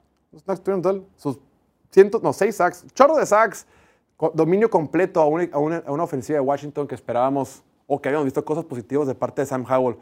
[1.17, 1.39] Sus
[1.91, 2.87] cientos, no, 6 sacks.
[2.95, 3.67] Chorro de sacks.
[4.31, 8.45] Dominio completo a una, a una- ofensiva de Washington que esperábamos o que habíamos visto
[8.45, 9.97] cosas positivas de parte de Sam Howell.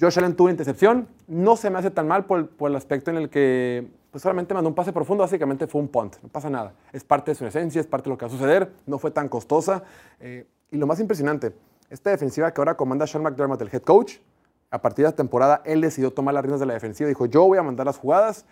[0.00, 1.08] Josh Allen tuvo intercepción.
[1.26, 4.22] No se me hace tan mal por el, por el aspecto en el que pues,
[4.22, 5.22] solamente mandó un pase profundo.
[5.22, 6.16] Básicamente fue un punt.
[6.22, 6.74] No pasa nada.
[6.92, 8.72] Es parte de su esencia, es parte de lo que va a suceder.
[8.86, 9.82] No fue tan costosa.
[10.20, 11.52] Eh, y lo más impresionante,
[11.88, 14.18] esta defensiva que ahora comanda Sean McDermott, el head coach,
[14.70, 17.08] a partir de la temporada, él decidió tomar las riendas de la defensiva.
[17.08, 18.44] Dijo, yo voy a mandar las jugadas.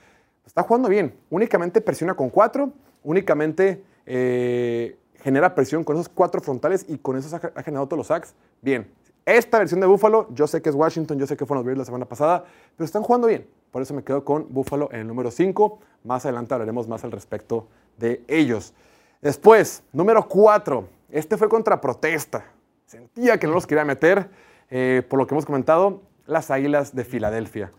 [0.44, 1.14] Está jugando bien.
[1.30, 2.72] Únicamente presiona con cuatro.
[3.04, 8.06] Únicamente eh, genera presión con esos cuatro frontales y con eso ha generado todos los
[8.06, 8.34] sacks.
[8.62, 8.90] Bien.
[9.26, 11.78] Esta versión de Buffalo, yo sé que es Washington, yo sé que fueron los Bears
[11.78, 12.44] la semana pasada,
[12.74, 13.46] pero están jugando bien.
[13.70, 15.80] Por eso me quedo con Buffalo en el número 5.
[16.04, 18.72] Más adelante hablaremos más al respecto de ellos.
[19.20, 20.88] Después, número 4.
[21.10, 22.46] Este fue contra protesta.
[22.86, 24.30] Sentía que no los quería meter,
[24.70, 27.70] eh, por lo que hemos comentado, las Águilas de Filadelfia.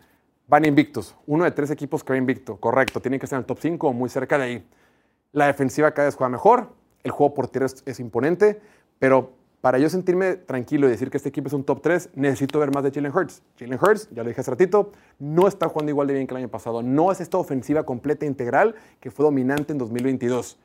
[0.48, 1.16] Van invictos.
[1.26, 2.58] Uno de tres equipos que va invicto.
[2.58, 3.00] Correcto.
[3.00, 4.68] Tienen que estar en el top 5 o muy cerca de ahí.
[5.32, 6.70] La defensiva cada vez juega mejor.
[7.04, 8.62] El juego por tierra es, imponente.
[9.00, 12.60] Pero para yo sentirme tranquilo y decir que este equipo es un top 3, necesito
[12.60, 13.42] ver más de Jalen Hurts.
[13.58, 16.38] Jalen Hurts, ya lo dije hace ratito, no está jugando igual de bien que el
[16.38, 16.82] año pasado.
[16.82, 20.58] No es esta ofensiva completa e integral que fue dominante en 2022.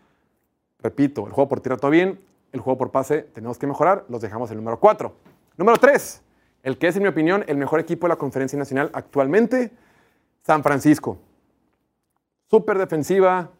[0.80, 2.20] Repito, el juego por tierra todo bien.
[2.52, 4.04] El juego por pase tenemos que mejorar.
[4.08, 5.12] Los dejamos el número 4.
[5.56, 6.22] Número 3.
[6.62, 9.70] El que es, en mi opinión, el mejor equipo de la conferencia nacional actualmente,
[10.42, 11.18] San Francisco.
[12.48, 13.50] Súper defensiva,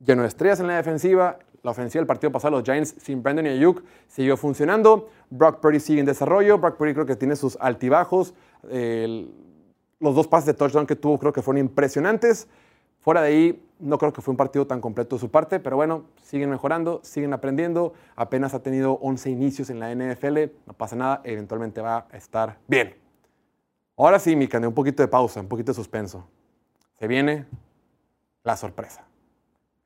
[0.00, 1.38] lleno de estrellas en la defensiva.
[1.62, 5.08] La ofensiva del partido pasado, los Giants sin Brandon y Ayuk, siguió funcionando.
[5.28, 6.58] Brock Purdy sigue en desarrollo.
[6.58, 8.32] Brock Purdy creo que tiene sus altibajos.
[8.70, 9.32] El-
[10.00, 12.46] los dos pases de touchdown que tuvo creo que fueron impresionantes.
[13.00, 15.74] Fuera de ahí, no creo que fue un partido tan completo de su parte, pero
[15.76, 17.92] bueno, siguen mejorando, siguen aprendiendo.
[18.14, 22.58] Apenas ha tenido 11 inicios en la NFL, no pasa nada, eventualmente va a estar
[22.68, 22.94] bien.
[23.96, 26.24] Ahora sí, Mika, un poquito de pausa, un poquito de suspenso.
[27.00, 27.46] Se viene
[28.44, 29.07] la sorpresa.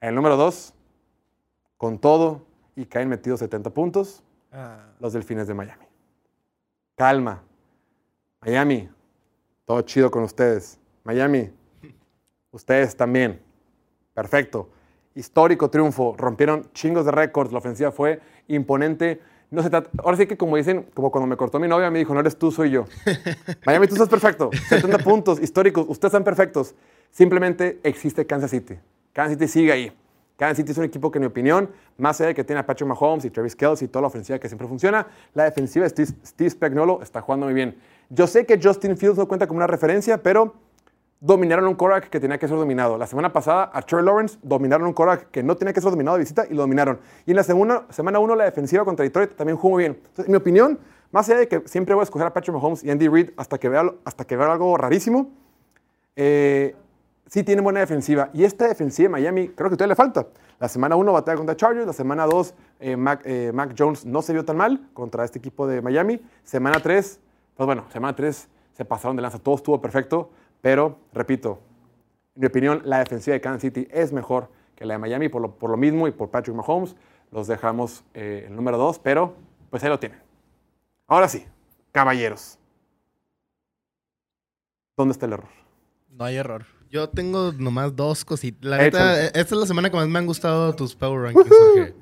[0.03, 0.75] En el número 2,
[1.79, 2.43] con todo
[2.77, 4.23] y caen metidos 70 puntos,
[4.55, 5.87] Ah, los Delfines de Miami.
[6.95, 7.43] Calma.
[8.43, 8.87] Miami,
[9.65, 10.79] todo chido con ustedes.
[11.05, 11.51] Miami,
[12.53, 13.41] ustedes también.
[14.13, 14.69] Perfecto.
[15.15, 16.15] Histórico triunfo.
[16.19, 17.51] Rompieron chingos de récords.
[17.51, 19.23] La ofensiva fue imponente.
[19.51, 22.01] No se trata- Ahora sí que como dicen, como cuando me cortó mi novia, me
[22.01, 22.85] dijo, no eres tú, soy yo.
[23.65, 24.51] Miami, tú estás perfecto.
[24.69, 25.87] 70 puntos históricos.
[25.89, 26.75] Ustedes están perfectos.
[27.11, 28.79] Simplemente existe Kansas City.
[29.13, 29.93] Kansas City sigue ahí.
[30.37, 32.67] Kansas City es un equipo que, en mi opinión, más allá de que tiene a
[32.67, 35.91] Patrick Mahomes y Travis Kelce y toda la ofensiva que siempre funciona, la defensiva de
[35.91, 37.77] Steve, Steve Spagnuolo está jugando muy bien.
[38.09, 40.55] Yo sé que Justin Fields no cuenta como una referencia, pero
[41.23, 42.99] dominaron un Korak que tenía que ser dominado.
[42.99, 46.17] La semana pasada a Trevor Lawrence dominaron un Korak que no tenía que ser dominado
[46.17, 46.99] de visita y lo dominaron.
[47.25, 49.93] Y en la segunda, semana 1 la defensiva contra Detroit también jugó bien.
[49.93, 50.81] Entonces, en mi opinión,
[51.13, 53.57] más allá de que siempre voy a escoger a Patrick Mahomes y Andy Reid hasta
[53.59, 55.31] que vea, hasta que vea algo rarísimo,
[56.17, 56.75] eh,
[57.33, 58.28] sí tienen buena defensiva.
[58.35, 60.26] Y esta defensiva de Miami creo que todavía le falta.
[60.59, 64.20] La semana 1 batalla contra Chargers, la semana 2 eh, Mac, eh, Mac Jones no
[64.20, 66.20] se vio tan mal contra este equipo de Miami.
[66.45, 67.20] Semana 3,
[67.57, 70.30] pues bueno, semana 3 se pasaron de lanza, todo estuvo perfecto,
[70.61, 71.59] pero repito,
[72.35, 75.41] en mi opinión, la defensiva de Kansas City es mejor que la de Miami por
[75.41, 76.95] lo, por lo mismo y por Patrick Mahomes.
[77.30, 79.37] Los dejamos eh, el número 2, pero
[79.70, 80.20] pues ahí lo tienen.
[81.07, 81.47] Ahora sí,
[81.93, 82.59] caballeros.
[84.99, 85.49] ¿Dónde está el error?
[86.11, 86.66] no hay error.
[86.93, 88.68] Yo tengo nomás dos cositas.
[88.68, 91.95] La neta, esta es la semana que más me han gustado tus Power Rankings, Jorge.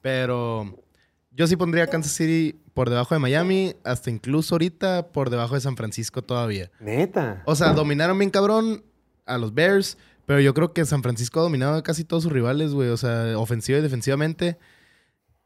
[0.00, 0.80] Pero
[1.32, 5.56] yo sí pondría a Kansas City por debajo de Miami, hasta incluso ahorita por debajo
[5.56, 6.70] de San Francisco todavía.
[6.78, 7.42] Neta.
[7.46, 8.84] O sea, dominaron bien cabrón
[9.26, 12.32] a los Bears, pero yo creo que San Francisco ha dominado a casi todos sus
[12.32, 12.90] rivales, güey.
[12.90, 14.56] O sea, ofensiva y defensivamente.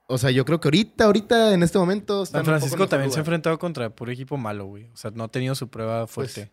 [0.06, 2.26] O sea, yo creo que ahorita, ahorita, en este momento...
[2.26, 4.90] San Francisco también se ha enfrentado contra puro equipo malo, güey.
[4.92, 6.50] O sea, no ha tenido su prueba fuerte.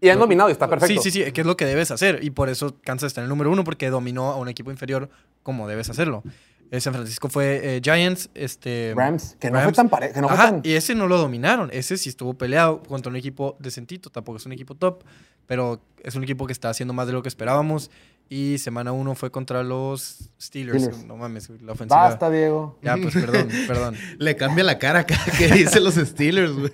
[0.00, 1.02] Y han dominado y está perfecto.
[1.02, 2.22] Sí, sí, sí, que es lo que debes hacer.
[2.22, 5.08] Y por eso Kansas está en el número uno, porque dominó a un equipo inferior
[5.42, 6.22] como debes hacerlo.
[6.70, 8.92] Eh, San Francisco fue eh, Giants, este...
[8.96, 9.88] Rams, que no fue tan
[10.20, 11.70] no tan- y ese no lo dominaron.
[11.72, 14.10] Ese sí estuvo peleado contra un equipo decentito.
[14.10, 15.04] Tampoco es un equipo top,
[15.46, 17.90] pero es un equipo que está haciendo más de lo que esperábamos.
[18.28, 20.82] Y semana uno fue contra los Steelers.
[20.82, 21.06] Steelers.
[21.06, 22.00] No mames, la ofensiva.
[22.02, 22.76] Basta, Diego.
[22.82, 23.96] Ya, pues perdón, perdón.
[24.18, 26.72] Le cambia la cara cada que dice los Steelers, güey.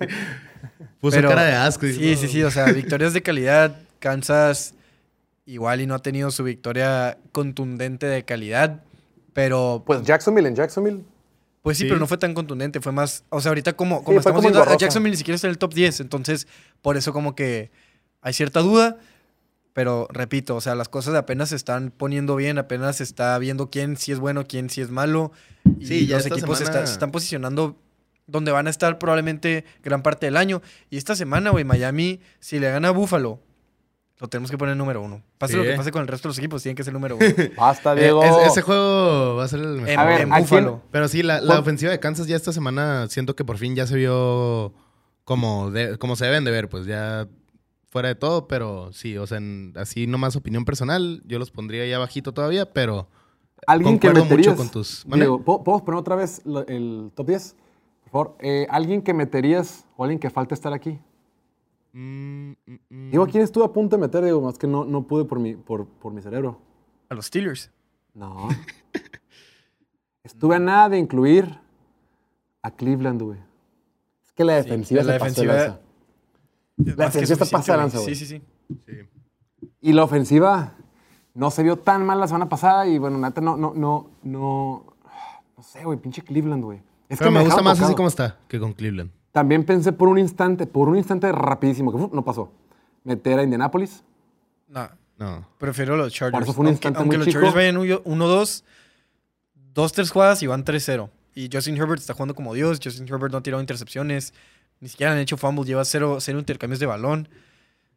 [1.01, 1.87] Puso Pero- cara de asco.
[1.87, 2.43] Sí, sí, sí.
[2.43, 3.77] O sea, victorias de calidad.
[3.99, 4.75] Kansas
[5.47, 8.83] igual y no ha tenido su victoria contundente de calidad.
[9.33, 11.03] Pero, Pues Jacksonville en Jacksonville.
[11.63, 11.89] pues sí, Sí.
[11.89, 12.81] pero no fue tan contundente.
[12.81, 13.25] Fue más.
[13.31, 14.77] O sea, ahorita como, estamos como viendo, a.
[14.77, 16.01] Jacksonville ni siquiera está en el top 10.
[16.01, 16.47] Entonces,
[16.83, 17.71] por eso como que
[18.21, 18.99] hay cierta duda.
[19.75, 23.71] Pero repito, o sea, las cosas apenas se están poniendo bien, apenas se está viendo
[23.71, 25.33] quién sí es bueno, quién sí es malo.
[25.79, 27.79] Y Sí, ya los equipos se, semana- está- se están posicionando
[28.27, 30.63] donde van a estar probablemente gran parte del año.
[30.91, 33.41] Y esta semana, güey, Miami, si le gana a Buffalo,
[34.19, 35.23] lo tenemos que poner número uno.
[35.39, 37.27] Pase lo que pase con el resto de los equipos, tienen que ser número uno.
[37.57, 38.23] Basta, Eh, Diego.
[38.23, 39.89] es- ese juego va a ser el mejor.
[39.89, 40.83] en A ver, en ¿a quién- Buffalo.
[40.93, 43.75] Pero sí, la, la ¿Cuál- ofensiva de Kansas ya esta semana siento que por fin
[43.75, 44.73] ya se vio
[45.25, 47.27] como, de- como se deben de ver, pues ya
[47.91, 51.83] fuera de todo, pero sí, o sea, en- así nomás opinión personal, yo los pondría
[51.83, 53.09] ahí abajito todavía, pero
[53.67, 54.47] Alguien que concuerdo meterías.
[54.55, 55.05] mucho con tus-.
[55.07, 57.57] Diego, ¿po- ¿podemos poner otra vez el top 10?
[58.13, 58.37] Por favor.
[58.41, 61.01] Eh, alguien que meterías o alguien que falta estar aquí.
[61.95, 62.55] mm, mm,
[62.91, 63.11] mm.
[63.11, 64.23] Digo, ¿a quién estuve a punto de meter?
[64.25, 66.59] Digo, más que no, no pude por mi, por, por mi cerebro.
[67.09, 67.71] A los Steelers.
[68.15, 68.49] No.
[70.25, 71.59] estuve a nada de incluir
[72.63, 73.39] a Cleveland, güey.
[74.25, 75.81] Es que la defensiva la se pasó de defensiva- lanza.
[76.97, 78.15] La defensiva está pasada lanza, Sí, güey.
[78.17, 78.43] sí, sí.
[79.81, 80.75] Y la ofensiva
[81.35, 84.85] no se vio tan mal la semana pasada y bueno, neta, no, no, no, no,
[85.57, 86.83] no sé, güey, pinche Cleveland, güey.
[87.13, 89.11] Es Pero me gusta más así como está que con Cleveland.
[89.33, 92.53] También pensé por un instante, por un instante rapidísimo, que uf, no pasó,
[93.05, 94.03] meter a Indianapolis.
[94.69, 94.89] No,
[95.19, 95.47] No.
[95.59, 96.33] prefiero los Chargers.
[96.33, 97.45] Por eso fue un aunque instante aunque muy los chico.
[97.47, 98.65] Chargers vayan 1-2,
[99.75, 101.11] 2-3 jugadas y van 3-0.
[101.35, 102.81] Y Justin Herbert está jugando como Dios.
[102.83, 104.35] Justin Herbert no ha tirado intercepciones.
[104.81, 105.65] Ni siquiera han hecho fumble.
[105.65, 107.29] Lleva cero, cero intercambios de balón.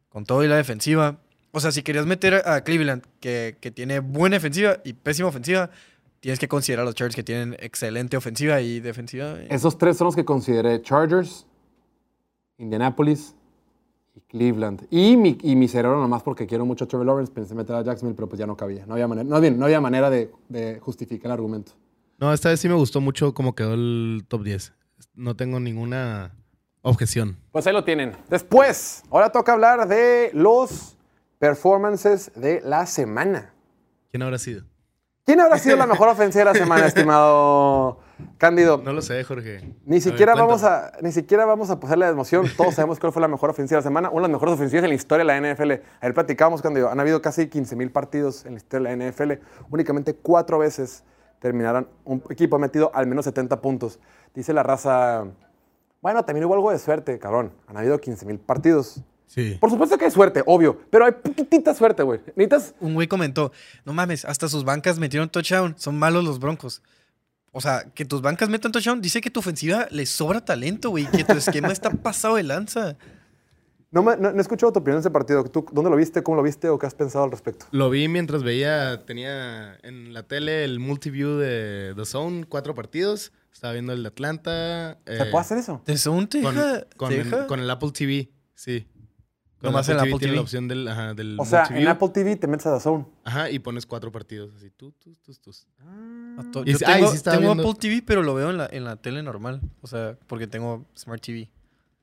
[0.08, 1.18] Con todo y la defensiva.
[1.52, 5.70] O sea, si querías meter a Cleveland, que, que tiene buena defensiva y pésima ofensiva,
[6.26, 9.34] tienes que considerar a los Chargers que tienen excelente ofensiva y defensiva.
[9.38, 11.46] eh, Esos tres son los que consideré Chargers,
[12.58, 13.34] Indianapolis
[14.14, 14.88] y Cleveland.
[14.90, 17.82] Y mi, y mi cerebro nomás porque quiero mucho a Trevor Lawrence, pensé meter a
[17.84, 18.84] Jacksonville, pero pues ya no cabía.
[18.86, 21.72] No había manera, no, bien, no había manera de, de justificar el argumento.
[22.18, 24.72] No, esta vez sí me gustó mucho cómo quedó el top 10.
[25.14, 26.34] No tengo ninguna
[26.82, 27.36] objeción.
[27.52, 28.16] Pues ahí lo tienen.
[28.30, 30.96] Después, ahora toca hablar de los
[31.38, 33.52] performances de la semana.
[34.10, 34.64] ¿Quién habrá sido?
[35.26, 37.98] ¿Quién habrá sido la mejor ofensiva de la semana, estimado
[38.38, 38.78] Cándido?
[38.78, 39.74] No lo sé, Jorge.
[39.84, 42.46] Ni A siquiera, ver, vamos a, ni siquiera vamos a pasarle la emoción.
[42.56, 44.08] Todos sabemos cuál fue la mejor ofensiva de la semana.
[44.10, 45.72] Una de las mejores ofensivas en la historia de la NFL.
[46.00, 49.32] Ayer platicábamos cuando han habido casi 15 mil partidos en la historia de la NFL.
[49.70, 51.02] Únicamente cuatro veces
[51.40, 53.98] terminaron un equipo ha metido al menos 70 puntos.
[54.32, 55.24] Dice la raza,
[56.02, 57.52] bueno, también hubo algo de suerte, cabrón.
[57.66, 59.02] Han habido 15 mil partidos.
[59.26, 59.56] Sí.
[59.60, 62.20] Por supuesto que hay suerte, obvio, pero hay poquitita suerte, güey.
[62.36, 63.52] Necesitas Un güey comentó,
[63.84, 66.82] no mames, hasta sus bancas metieron touchdown, son malos los broncos.
[67.52, 71.06] O sea, que tus bancas metan touchdown, dice que tu ofensiva le sobra talento, güey,
[71.06, 72.96] que tu esquema está pasado de lanza.
[73.90, 75.42] No, me- no, no he escuchado tu opinión de ese partido.
[75.44, 76.22] ¿Tú, ¿Dónde lo viste?
[76.22, 76.68] ¿Cómo lo viste?
[76.68, 77.66] ¿O qué has pensado al respecto?
[77.70, 83.32] Lo vi mientras veía, tenía en la tele el multiview de The Zone, cuatro partidos.
[83.52, 84.98] Estaba viendo el de Atlanta.
[85.06, 85.80] ¿Se eh, puede hacer eso?
[85.86, 86.84] ¿De Zone te con, deja?
[86.96, 87.46] con te el, deja?
[87.46, 88.86] con el Apple TV, sí.
[89.70, 90.34] Nomás el Apple tiene TV.
[90.36, 91.86] la opción del, ajá, del O sea, en.
[91.88, 93.04] Apple TV te metes a Zone.
[93.24, 94.70] Ajá, y pones cuatro partidos así.
[94.70, 95.50] Tú, tú, tú, tú.
[96.38, 98.84] A to- Y Yo ay, tengo, sí Apple TV, pero lo veo en la, en
[98.84, 99.60] la tele normal.
[99.82, 101.50] O sea, porque tengo Smart TV.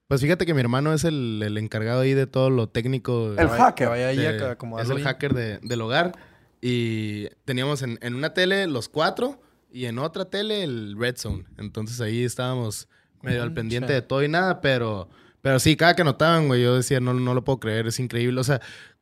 [0.08, 3.34] Pues fíjate que mi hermano es el, el encargado ahí de todo lo técnico.
[3.38, 3.90] El hacker.
[3.90, 6.14] Vaya ahí de- a acomodarlo es el hacker de- del hogar.
[6.62, 9.42] Y teníamos en, en una tele los cuatro
[9.72, 11.46] y en otra tele el Red Zone.
[11.58, 12.88] Entonces ahí estábamos
[13.22, 15.10] medio al pendiente de todo y nada, pero,
[15.44, 18.40] pero sí, cada que anotaban, güey, yo decía, no, no lo puedo creer, es increíble.
[18.40, 18.60] O sea,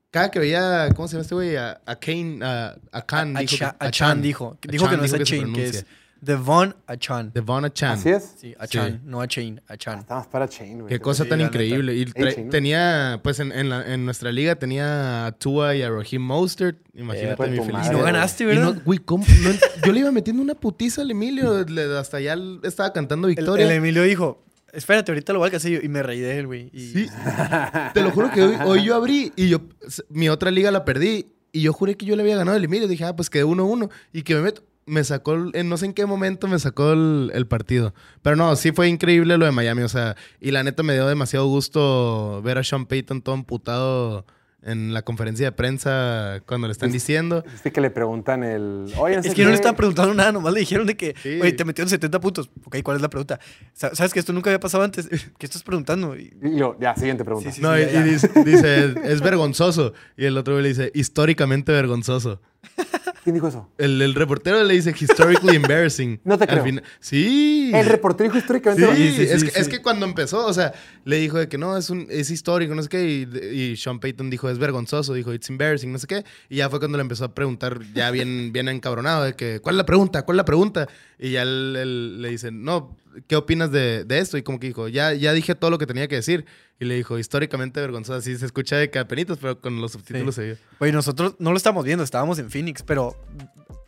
[0.10, 1.56] cada que veía, ¿cómo se llama este güey?
[1.56, 3.38] A, a Kane, a, a Khan.
[3.38, 4.58] A, dijo Cha- a Chan dijo.
[4.68, 5.86] Dijo que no es a Chain, que es
[6.20, 7.32] Devon a Chan.
[7.34, 7.94] Devon a Chan.
[7.94, 8.36] Así es.
[8.38, 8.74] Sí, a Sí.
[8.74, 10.00] Chan, no a Chain, a Chan.
[10.00, 10.89] Estamos para Chain, güey.
[10.89, 11.96] Qué cosa Sí, tan increíble.
[11.96, 12.52] Y tra- Chain, ¿no?
[12.52, 16.78] tenía, pues en, en, la- en nuestra liga tenía a Tua y a Raheem Mostert.
[16.94, 17.92] Imagínate Pues, mi felicidad.
[17.92, 18.74] Y no ganaste, Y ¿verdad?
[18.76, 19.26] no, güey, ¿cómo?
[19.42, 19.50] No
[19.86, 21.64] yo le iba metiendo una putiza al Emilio.
[21.66, 23.66] le- hasta ya l- estaba cantando el, victoria.
[23.66, 24.44] el Emilio dijo,
[24.74, 25.72] espérate, ahorita lo voy a alcanzar.
[25.72, 26.70] Y me reí de él, güey.
[26.74, 27.08] Y Sí.
[27.94, 29.62] Te lo juro que hoy, hoy yo abrí y yo
[30.10, 31.28] mi otra liga la perdí.
[31.54, 32.88] Y yo juré que yo le había ganado al Emilio.
[32.88, 33.90] Dije, ah, pues quedé 1-1.
[34.14, 34.64] Y que me meto.
[34.86, 37.94] Me sacó, el- en no sé en qué momento me sacó el, el partido.
[38.24, 39.84] Pero no, sí fue increíble lo de Miami.
[39.84, 44.26] O sea, y la neta me dio demasiado gusto ver a Sean Payton todo emputado
[44.64, 47.43] en la conferencia de prensa cuando le están diciendo.
[47.51, 48.86] Viste que le preguntan el.
[48.97, 51.39] Oye, Es que no le estaban preguntando nada, nomás le dijeron de que, Sí.
[51.41, 52.49] oye, te metieron 70 puntos.
[52.66, 53.39] Ok, ¿cuál es la pregunta?
[53.74, 55.07] Sa- ¿Sabes que esto nunca había pasado antes?
[55.38, 56.16] ¿Qué estás preguntando?
[56.16, 57.49] Y- Y lo- ya, siguiente pregunta.
[57.51, 57.62] Sí, sí.
[57.62, 58.05] No, y, ya, ya.
[58.05, 59.93] y dice, dice, es vergonzoso.
[60.18, 62.41] Y el otro güey le dice, históricamente vergonzoso.
[63.24, 63.70] ¿Quién dijo eso?
[63.78, 66.20] El, el reportero le dice, historically embarrassing.
[66.26, 66.64] No te creo.
[66.64, 67.72] final- sí.
[67.74, 68.96] El reportero dijo históricamente.
[68.96, 69.60] Sí, Sí, sí, es, que, sí.
[69.62, 70.74] es que cuando empezó, o sea,
[71.06, 74.00] le dijo de que no, es un es histórico, no sé qué, y, y Sean
[74.00, 77.02] Payton dijo, es vergonzoso, dijo, it's embarrassing, no sé qué, y ya fue cuando le
[77.04, 80.24] empezó a preguntar, ya bien, bien encabronado, de que, ¿cuál es la pregunta?
[80.24, 80.88] ¿Cuál es la pregunta?
[81.20, 84.38] Y ya él, él le dice, no, ¿qué opinas de, de esto?
[84.38, 86.45] Y como que dijo, ya, ya dije todo lo que tenía que decir,
[86.80, 90.57] y le dijo, históricamente vergonzoso, así se escucha de capenitos, pero con los subtítulos se
[90.80, 93.16] Oye, nosotros no lo estábamos viendo, estábamos en Phoenix, pero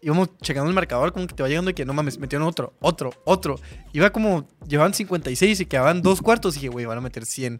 [0.02, 2.74] íbamos checando el marcador, como que te va llegando y que no mames, metieron otro,
[2.82, 3.60] otro, otro.
[3.94, 7.60] Iba como, llevaban 56 y quedaban dos cuartos y dije, güey, van a meter 100.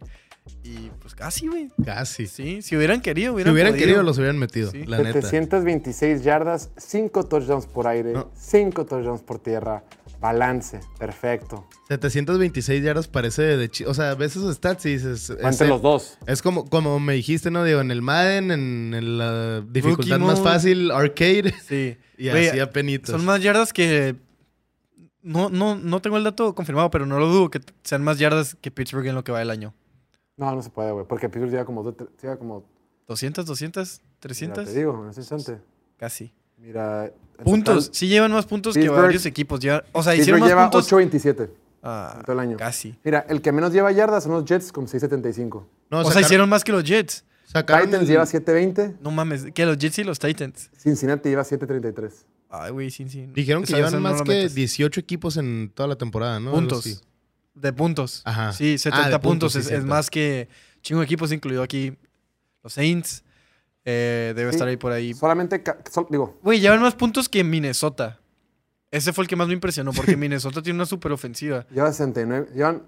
[0.62, 1.70] Y pues casi, güey.
[1.86, 2.28] Casi.
[2.28, 3.86] Sí, si hubieran querido, Si hubieran, hubieran podido.
[3.88, 4.84] querido, los hubieran metido, Sí.
[4.86, 5.22] la neta.
[5.22, 8.30] 726 yardas, 5 touchdowns por aire, No.
[8.36, 9.86] 5 touchdowns por tierra.
[10.24, 11.68] Balance, perfecto.
[11.90, 13.70] 726 yardas parece de...
[13.70, 15.30] chi- O sea, ves esos stats y dices...
[15.32, 16.18] Entre ese- los dos.
[16.26, 17.64] Es como, como me dijiste, ¿no?
[17.66, 20.50] Digo, en el Madden, en, en la dificultad Rookie más mode.
[20.50, 21.98] fácil, arcade, Sí.
[22.18, 23.12] y Güey, así apenitos.
[23.12, 24.16] Son más yardas que.
[25.22, 28.56] No, no, no tengo el dato confirmado, pero no lo dudo que sean más yardas
[28.56, 29.74] que Pittsburgh en lo que va del año.
[30.38, 31.06] No, no se puede, güey.
[31.06, 31.84] Porque Pittsburgh lleva como,
[32.22, 32.66] lleva como
[33.10, 34.66] ¿200, 200, mira, 300?
[34.66, 35.60] te digo, en ese instante.
[35.98, 36.34] Casi.
[36.58, 37.12] Mira.
[37.44, 37.90] Puntos.
[37.94, 39.60] Sí llevan más puntos que varios equipos.
[39.60, 40.92] Llevan- o sea, hicieron más lleva puntos.
[40.92, 41.50] 8.27
[41.86, 42.58] Ah, en todo el año.
[42.58, 42.96] Casi.
[43.04, 45.66] Mira, el que menos lleva yardas son los Jets con 6.75.
[45.90, 47.26] No, O sea, hicieron más que los Jets.
[47.46, 48.96] sacaron Titans el- lleva 7.20.
[49.02, 50.70] No mames, que los Jets y los Titans.
[50.78, 52.26] Cincinnati lleva 7.33.
[52.50, 53.28] Ay, güey, sí, sí.
[53.34, 54.56] Dijeron que llevan no más que metes.
[54.56, 56.52] 18 equipos en toda la temporada, ¿no?
[56.52, 57.04] Puntos.
[57.56, 58.22] De puntos.
[58.26, 58.54] Ajá.
[58.54, 59.54] Sí, 70 Ah, puntos.
[59.54, 60.48] puntos, sí, es, es más que
[60.82, 61.96] chingo de equipos, incluido aquí
[62.64, 63.24] los Saints.
[63.86, 64.56] Eh, debe Sí.
[64.56, 65.14] estar ahí por ahí.
[65.14, 65.62] Solamente,
[65.92, 68.20] sol- digo, Güey, llevan más puntos que Minnesota.
[68.92, 71.66] Ese fue el que más me impresionó, porque Minnesota tiene una super ofensiva.
[71.70, 72.50] lleva 69.
[72.54, 72.84] Llevan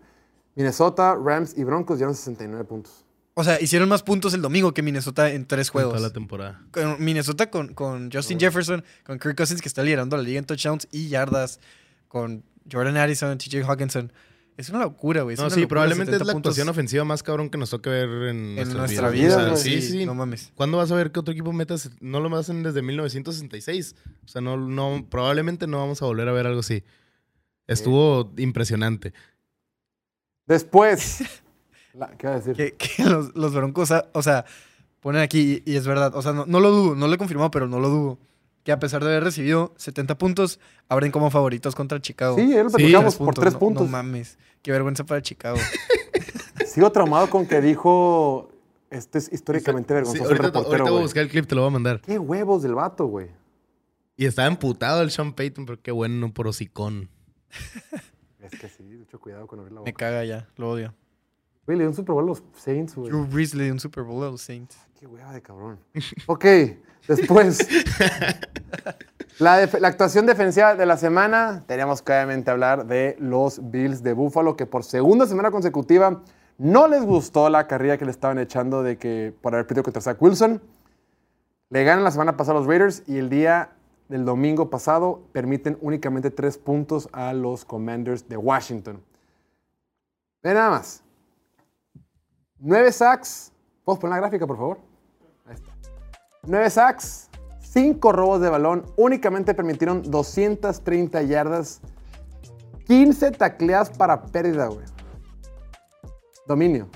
[0.55, 3.03] Minnesota, Rams y Broncos llevan 69 puntos.
[3.33, 6.01] O sea, hicieron más puntos el domingo que Minnesota en tres En toda juegos.
[6.01, 6.61] la temporada.
[6.71, 10.45] Con Minnesota con, con Justin Jefferson, con Kirk Cousins, que está liderando la liga en
[10.45, 11.59] touchdowns y yardas,
[12.07, 14.13] con Jordan Addison, TJ Hawkinson.
[14.57, 15.33] Es una locura, güey.
[15.33, 17.57] es No, una sí, locura, probablemente es 70 la puntos actuación ofensiva más cabrón que
[17.57, 19.35] nos toque ver en, nuestra vida.
[19.37, 20.05] vida, O sea, sí, sí.
[20.05, 20.51] No mames.
[20.55, 21.91] ¿Cuándo vas a ver que otro equipo metas?
[21.99, 23.95] No lo hacen desde 1966.
[24.23, 26.83] O sea, no, no, probablemente no vamos a volver a ver algo así.
[27.67, 29.13] Estuvo impresionante.
[30.45, 31.23] Después.
[31.93, 32.53] la- ¿Qué va a decir?
[32.55, 34.45] Que, que los, los Broncos, o sea,
[35.01, 37.17] ponen aquí, y, y es verdad, o sea, no, no lo dudo, no lo he
[37.17, 38.19] confirmado, pero no lo dudo.
[38.65, 40.59] Que a pesar de haber recibido 70 puntos,
[40.89, 42.35] abren como favoritos contra Chicago.
[42.35, 43.85] Sí, él lo Sí, Tres por tres no- puntos.
[43.85, 45.57] No, mames, qué vergüenza para Chicago.
[46.65, 48.49] Sigo traumado con que dijo.
[48.89, 51.55] Este es históricamente Sí, vergonzoso el ahorita, reportero, ahorita voy a buscar el clip, te
[51.55, 52.01] lo voy a mandar.
[52.01, 53.29] Qué huevos del vato, güey.
[54.17, 57.09] Y estaba emputado el Sean Payton, pero qué bueno por hocicón.
[58.41, 60.05] Es que sí, mucho cuidado con abrir la Me boca.
[60.05, 60.93] caga ya, lo odio.
[61.65, 63.09] Güey, le dio un Super Bowl a los Saints, güey.
[63.09, 64.77] Drew Brees le dio un Super Bowl a los Saints.
[64.99, 65.79] Qué hueva de cabrón.
[66.27, 66.45] Ok,
[67.07, 67.67] después.
[69.39, 74.55] La, actuación defensiva de la semana, teníamos que obviamente hablar de los Bills de Buffalo,
[74.55, 76.21] que por segunda semana consecutiva
[76.57, 80.01] no les gustó la carrera que le estaban echando de que por haber perdido contra
[80.01, 80.61] Zach Wilson.
[81.69, 83.71] Le ganan la semana pasada a los Raiders y el día
[84.07, 89.03] del domingo pasado permiten únicamente tres puntos a los Commanders de Washington.
[90.43, 91.04] Ve nada más.
[92.67, 93.51] Nueve sacks.
[93.83, 94.79] ¿Puedo poner la gráfica, por favor?
[95.45, 95.71] Ahí está.
[96.47, 97.29] Nueve sacks,
[97.61, 101.81] cinco robos de balón, únicamente permitieron 230 yardas,
[102.87, 104.85] 15 tacleadas para pérdida, güey.
[106.47, 106.89] Dominio.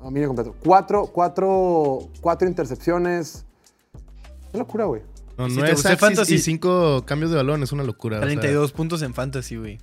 [0.00, 0.54] Dominio completo.
[0.62, 3.46] Cuatro, cuatro, cuatro intercepciones.
[4.52, 5.02] Qué locura, güey.
[5.38, 8.18] No, Si sacks y- fantasy- y cinco cambios de balón, es una locura.
[8.18, 9.78] o sea, 32 puntos en fantasy, güey.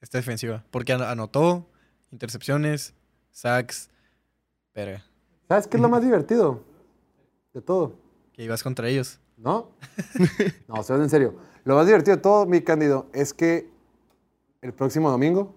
[0.00, 0.64] Esta defensiva.
[0.70, 1.70] Porque an- anotó
[2.12, 2.94] intercepciones,
[3.30, 3.90] sacks,
[4.78, 5.00] pero
[5.48, 6.62] ¿Sabes qué es lo más divertido?
[7.52, 7.96] De todo.
[8.32, 9.18] que ibas contra ellos.
[9.36, 9.72] ¿No?
[10.68, 11.34] No, se en serio.
[11.64, 13.68] Lo más divertido de todo, mi cándido, es que
[14.62, 15.56] el próximo domingo,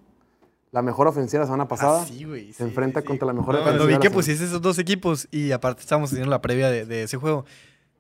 [0.71, 3.05] la mejor ofensiva de la semana pasada Ah, sí, se sí, enfrenta sí.
[3.07, 6.09] contra la mejor No, defensiva Cuando vi que pusiste esos dos equipos y aparte estábamos
[6.11, 7.45] haciendo la previa de, de ese juego,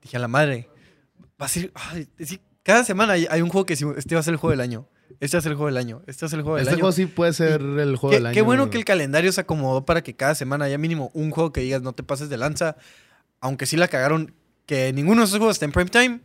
[0.01, 0.69] dije a la madre,
[1.39, 1.71] va a ser.
[1.75, 2.07] ay,
[2.63, 4.87] cada semana hay, hay un juego que este va a ser el juego del año.
[5.19, 6.01] Este ser el juego del año.
[6.07, 6.81] Este ser el juego del Este año.
[6.81, 8.33] juego sí puede ser el juego Qué, del año.
[8.33, 11.51] qué bueno que el calendario se acomodó para que cada semana haya mínimo un juego
[11.51, 12.77] que digas no te pases de lanza.
[13.39, 14.33] Aunque sí la cagaron,
[14.65, 16.19] que ninguno de esos juegos está en prime time.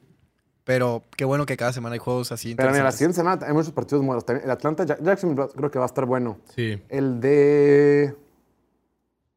[0.64, 2.54] Pero qué bueno que cada semana hay juegos así.
[2.56, 4.24] Pero mira, la siguiente semana hay muchos partidos buenos.
[4.28, 6.38] El Atlanta Ja- Jackson creo que va a estar bueno.
[6.56, 6.82] Sí.
[6.88, 8.16] El de.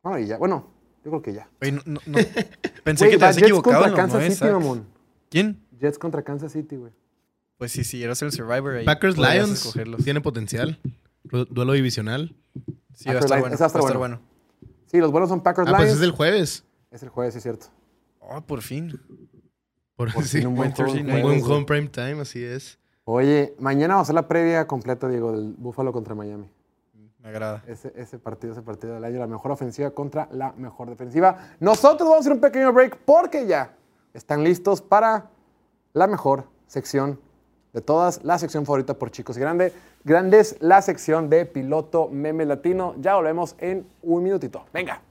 [0.02, 0.38] Bueno, y ya.
[0.38, 0.68] Bueno,
[1.06, 1.48] Yo creo que ya.
[1.62, 2.18] Güey, no- no- no.
[2.84, 4.86] Pensé que te Jets equivocado en contra Kansas City, mamón.
[5.30, 5.58] ¿Quién?
[5.80, 6.92] Jets contra Kansas City, güey.
[7.60, 8.86] Pues sí, sí, eres el Survivor ahí.
[8.86, 10.04] Packers Lions escogerlos.
[10.04, 10.80] tiene potencial.
[11.26, 12.36] Du- Duelo divisional.
[12.96, 13.54] Sí, va a estar bueno.
[13.54, 14.20] ese va a estar va a estar bueno.
[14.20, 14.20] bueno.
[14.88, 15.98] Sí, los buenos son Packers Ah, pues Lions.
[16.00, 16.64] es el jueves.
[16.90, 17.68] Es el jueves, sí es cierto.
[18.20, 19.00] Oh, por fin.
[19.96, 22.80] Por, Por sí, fin un buen un home prime time, así es.
[23.04, 26.50] Oye, mañana vamos a hacer la previa completa, Diego, del Buffalo contra Miami.
[27.22, 27.62] Me agrada.
[27.68, 31.50] Ese, ese partido, ese partido del año, la mejor ofensiva contra la mejor defensiva.
[31.60, 33.76] Nosotros vamos a hacer un pequeño break porque ya
[34.14, 35.30] están listos para
[35.92, 37.20] la mejor sección
[37.74, 42.46] de todas, la sección favorita por chicos y grandes, grandes, la sección de piloto meme
[42.46, 42.96] latino.
[43.00, 44.66] Ya volvemos en un minutito.
[44.74, 45.02] Venga.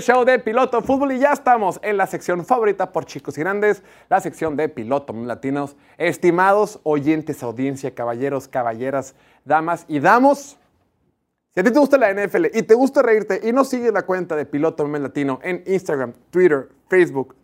[0.00, 3.82] Show de Piloto Fútbol y ya estamos en la sección favorita por chicos y grandes,
[4.08, 5.76] la sección de Piloto Latinos.
[5.96, 10.58] Estimados oyentes, audiencia, caballeros, caballeras, damas y damos,
[11.54, 14.02] si a ti te gusta la NFL y te gusta reírte y no sigues la
[14.06, 17.34] cuenta de Piloto Meme Latino en Instagram, Twitter, Facebook,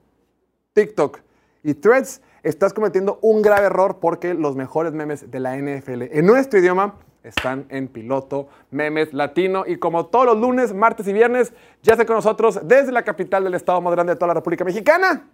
[0.73, 1.21] TikTok
[1.63, 6.27] y Threads, estás cometiendo un grave error porque los mejores memes de la NFL en
[6.27, 9.65] nuestro idioma están en Piloto Memes Latino.
[9.67, 11.53] Y como todos los lunes, martes y viernes,
[11.83, 14.65] ya está con nosotros desde la capital del estado más grande de toda la República
[14.65, 15.27] Mexicana,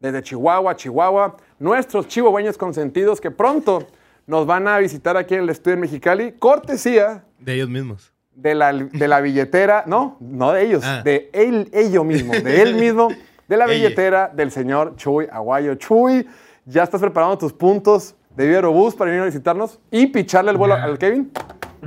[0.00, 3.86] desde Chihuahua, Chihuahua, nuestros chihuahueños consentidos que pronto
[4.26, 8.12] nos van a visitar aquí en el estudio en Mexicali, cortesía De ellos mismos.
[8.34, 11.02] de la, de la billetera, no, no de ellos, Ah.
[11.04, 13.08] de él, ello mismo, de él mismo,
[13.48, 15.74] de la billetera del señor Chuy Aguayo.
[15.74, 16.26] Chuy,
[16.64, 20.56] ya estás preparando tus puntos de Viva Aerobús para venir a visitarnos y picharle el
[20.56, 21.30] vuelo al Kevin.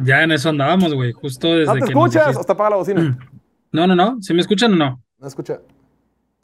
[0.03, 1.11] Ya en eso andábamos, güey.
[1.11, 2.23] Justo desde ¿No te que nos escuchas?
[2.27, 3.17] dijiste- ¿O está apaga la bocina?
[3.71, 4.17] No, no, no.
[4.21, 5.01] ¿Sí me escuchan o no?
[5.19, 5.59] No escucha.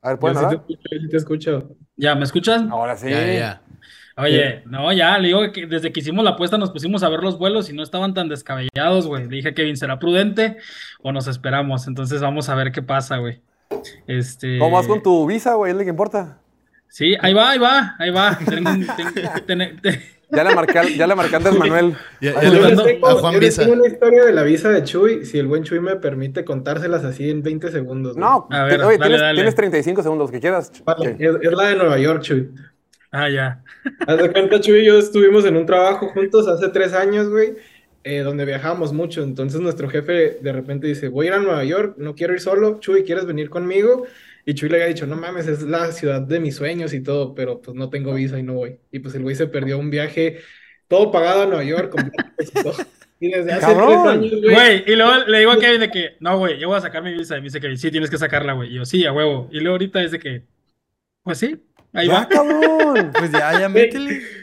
[0.02, 0.64] A ver, Yo ¿pueden sí te hablar?
[0.68, 1.70] sí te escucho.
[1.96, 2.72] ¿Ya me escuchan?
[2.72, 3.08] Ahora sí.
[3.08, 3.62] Ya, ya, ya.
[4.18, 7.20] Oye, no, ya, le digo que desde que hicimos la apuesta nos pusimos a ver
[7.22, 9.26] los vuelos y no estaban tan descabellados, güey.
[9.30, 10.58] Le dije a Kevin, ¿será prudente
[11.04, 11.88] o nos esperamos?
[11.88, 13.42] Entonces vamos a ver qué pasa, güey.
[14.08, 14.58] Este...
[14.58, 15.72] ¿Cómo vas con tu visa, güey?
[15.72, 16.40] ¿Es lo que importa?
[16.90, 18.38] Sí, ahí va, ahí va, ahí va.
[18.46, 18.70] Tengo-
[19.46, 20.02] ten- ten-
[20.32, 21.96] Ya le marqué, al- ya le marqué antes Manuel.
[22.22, 24.70] Ya, ya yo les tengo, a Juan yo les tengo una historia de la visa
[24.70, 28.14] de Chuy, si el buen Chuy me permite contárselas así en 20 segundos.
[28.16, 28.24] güey.
[28.24, 29.36] No, A ver, oye, dale, tienes, dale.
[29.36, 30.72] tienes 35 segundos, que quieras.
[30.86, 32.52] Vale, es, es la de Nueva York, Chuy.
[33.12, 33.64] Ah, ya.
[34.06, 37.56] Haz de cuenta, Chuy y yo estuvimos en un trabajo juntos hace tres años, güey,
[38.04, 39.24] eh, donde viajábamos mucho.
[39.24, 42.40] Entonces nuestro jefe de repente dice, voy a ir a Nueva York, no quiero ir
[42.40, 42.80] solo.
[42.80, 44.06] Chuy, ¿quieres venir conmigo?
[44.50, 47.36] Y Chuy le había dicho, no mames, es la ciudad de mis sueños y todo,
[47.36, 48.80] pero pues no tengo visa y no voy.
[48.92, 50.40] Y pues el güey se perdió un viaje
[50.88, 51.94] todo pagado a Nueva York,
[52.40, 52.74] y todo.
[53.20, 53.90] Y desde hace ¡Cabrón!
[53.90, 54.56] tres años, güey.
[54.56, 57.04] Güey, y luego le digo a Kevin de que, no, güey, yo voy a sacar
[57.04, 57.38] mi visa.
[57.38, 58.72] Y me dice Kevin, sí, tienes que sacarla, güey.
[58.72, 59.50] Y yo, sí, a huevo.
[59.52, 60.42] Y luego ahorita es de que,
[61.22, 61.64] pues sí,
[61.94, 62.28] ahí ¡Ya, va.
[62.28, 63.12] cabrón!
[63.20, 64.20] Pues ya, ya métele.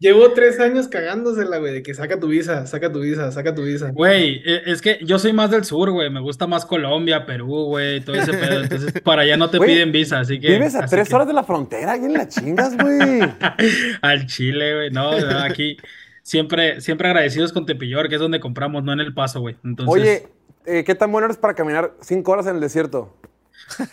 [0.00, 3.62] Llevo tres años cagándosela, güey, de que saca tu visa, saca tu visa, saca tu
[3.64, 3.90] visa.
[3.92, 6.08] Güey, e- es que yo soy más del sur, güey.
[6.08, 8.60] Me gusta más Colombia, Perú, güey, todo ese pedo.
[8.62, 10.52] Entonces, para allá no te Güey, piden visa, así que.
[10.52, 13.20] Vives a tres que- horas de la frontera, ¿quién la chingas, güey?
[14.00, 14.90] Al Chile, güey.
[14.90, 15.76] No, no, aquí
[16.22, 19.56] siempre, siempre agradecidos con Tepillor, que es donde compramos, no en El Paso, güey.
[19.64, 20.28] Entonces, Oye,
[20.64, 23.14] eh, ¿qué tan bueno eres para caminar cinco horas en el desierto?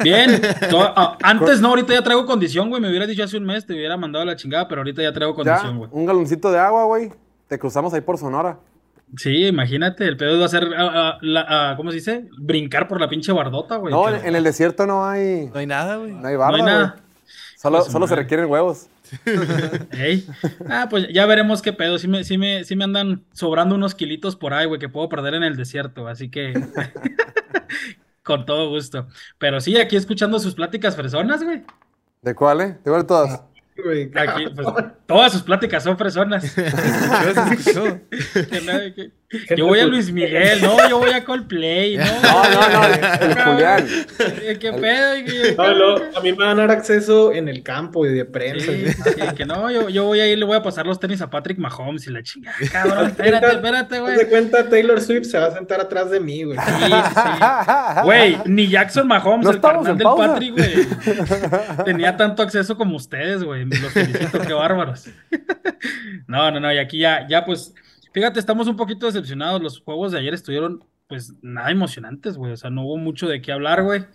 [0.03, 0.41] Bien.
[0.69, 2.81] To- ah, antes no, ahorita ya traigo condición, güey.
[2.81, 5.11] Me hubieras dicho hace un mes, te hubiera mandado a la chingada, pero ahorita ya
[5.13, 5.89] traigo condición, güey.
[5.93, 7.11] un galoncito de agua, güey.
[7.47, 8.59] Te cruzamos ahí por Sonora.
[9.15, 12.25] Sí, imagínate, el pedo va a ser, ah, ah, la- ¿cómo se dice?
[12.37, 13.93] Brincar por la pinche bardota, güey.
[13.93, 16.11] No, en, en el desierto no hay, No hay nada, güey.
[16.11, 16.73] no hay no barba, hay güey.
[16.73, 16.95] nada.
[17.55, 18.87] Solo, Pues, solo se requieren huevos.
[19.97, 20.27] Ey.
[20.69, 21.97] Ah, pues ya veremos qué pedo.
[21.97, 25.07] Sí me, sí me, sí me andan sobrando unos kilitos por ahí, güey, que puedo
[25.07, 26.07] perder en el desierto.
[26.09, 26.53] Así que
[28.27, 29.07] con todo gusto.
[29.39, 31.63] Pero sí, aquí escuchando sus pláticas fresonas, güey.
[32.21, 32.77] ¿De cuál, eh?
[32.83, 33.41] ¿De cuál de todas?
[33.81, 34.67] Güey, Aquí, pues,
[35.05, 36.43] todas sus pláticas son fresonas.
[38.95, 39.11] Que-
[39.57, 42.05] Yo voy a Luis Miguel, no, yo voy a Coldplay, no.
[42.21, 43.87] No, no, no, el, Julián.
[44.57, 45.25] ¿Qué pedo?
[45.25, 48.23] Que- No, no, a mí me van a dar acceso en el campo y de
[48.23, 48.71] prensa.
[48.71, 51.19] Sí, sí, que no, yo, yo voy a ir, le voy a pasar los tenis
[51.21, 52.55] a Patrick Mahomes y la chingada.
[52.71, 54.15] Cabrón, espérate, espérate, güey.
[54.15, 56.57] de cuenta, Taylor Swift se va a sentar atrás de mí, güey.
[56.57, 58.01] Sí, sí.
[58.03, 60.27] Güey, ni Jackson Mahomes, No el carnal del pausa.
[60.33, 60.87] Patrick, güey.
[61.83, 63.65] Tenía tanto acceso como ustedes, güey.
[63.65, 65.09] Los felicito, qué bárbaros.
[66.27, 67.73] No, no, no, y aquí ya, ya pues,
[68.17, 69.61] fíjate, estamos un poquito decepcionados.
[69.61, 72.51] Los juegos de ayer estuvieron, pues, nada emocionantes, güey.
[72.51, 74.05] O sea, no hubo mucho de qué hablar, güey.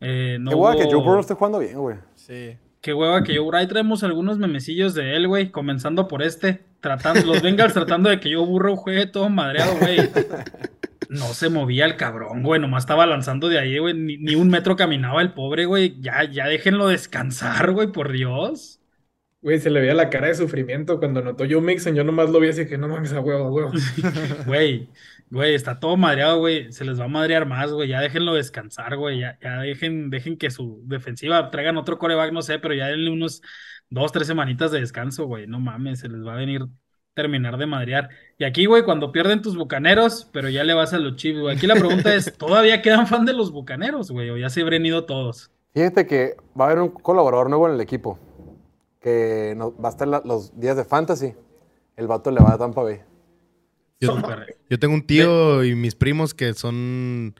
[0.00, 1.96] Eh, no Qué hueva que Joe Burrow esté jugando bien, güey.
[2.14, 2.56] Sí.
[2.80, 7.26] Qué hueva que yo, ahí traemos algunos memecillos de él, güey, comenzando por este, tratando,
[7.26, 9.98] los Bengals tratando de que yo burro juegue todo madreado, güey.
[11.10, 14.48] No se movía el cabrón, güey, nomás estaba lanzando de ahí, güey, ni, ni un
[14.48, 18.79] metro caminaba el pobre, güey, ya, ya déjenlo descansar, güey, por Dios.
[19.42, 21.94] Güey, se le veía la cara de sufrimiento cuando notó Joe Mixon.
[21.94, 23.72] Yo nomás lo vi así que no mames a huevo, a huevo.
[24.46, 24.88] Güey,
[25.30, 28.96] güey, está todo madreado, güey, se les va a madrear más, güey, ya déjenlo descansar,
[28.96, 32.88] güey, ya, ya dejen, dejen que su defensiva traigan otro coreback, no sé, pero ya
[32.88, 33.40] denle unos
[33.88, 36.66] dos, tres semanitas de descanso, güey, no mames, se les va a venir
[37.14, 38.08] terminar de madrear.
[38.38, 41.56] Y aquí, güey, cuando pierden tus bucaneros, pero ya le vas a los Chiefs, güey,
[41.56, 44.84] aquí la pregunta es, ¿todavía quedan fan de los bucaneros, güey, o ya se habrán
[44.84, 45.50] ido todos?
[45.74, 48.18] Fíjate que va a haber un colaborador nuevo en el equipo.
[49.00, 51.34] Que no- va a estar la- los días de fantasy.
[51.96, 53.00] El vato le va a Tampa Bay.
[54.00, 57.34] Yo, tengo un tío y mis primos que son.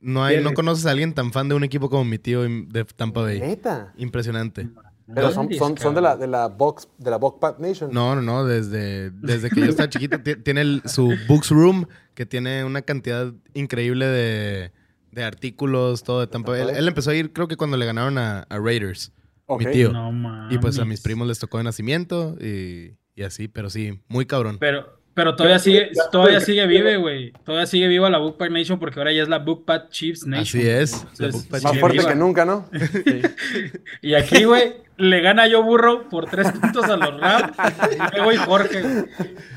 [0.00, 2.84] No hay, no conoces a alguien tan fan de un equipo como mi tío de
[2.96, 3.40] Tampa Bay.
[3.40, 3.94] Neta.
[3.96, 4.68] Impresionante.
[5.14, 7.90] Pero son, son, son de la, de la Box, de la Buckpat Nation.
[7.92, 11.86] No, no, no, desde, desde que yo estaba chiquito ti- tiene el- su Books Room,
[12.14, 14.72] que tiene una cantidad increíble de,
[15.12, 16.62] de artículos, todo de Tampa Bay.
[16.62, 19.12] Él, él empezó a ir, creo que cuando le ganaron a, a Raiders,
[19.58, 19.92] Mi tío.
[19.92, 20.54] No mames.
[20.54, 24.24] y pues a mis primos les tocó de nacimiento y, y así, pero sí, muy
[24.26, 24.56] cabrón.
[24.58, 27.32] Pero, pero todavía sigue, todavía sigue vive, güey.
[27.44, 30.60] Todavía sigue viva la Bookpack Nation porque ahora ya es la Bookpack Chiefs Nation.
[30.62, 31.06] Así es.
[31.18, 32.10] Entonces, Más fuerte viva.
[32.10, 32.68] que nunca, ¿no?
[34.02, 37.52] Y aquí, güey, le gana yo burro por tres puntos a los Rams.
[37.92, 38.82] Y luego y Jorge.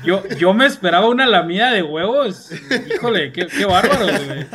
[0.04, 2.50] Yo, yo me esperaba una lamida de huevos.
[2.94, 4.46] Híjole, qué, qué bárbaros, güey.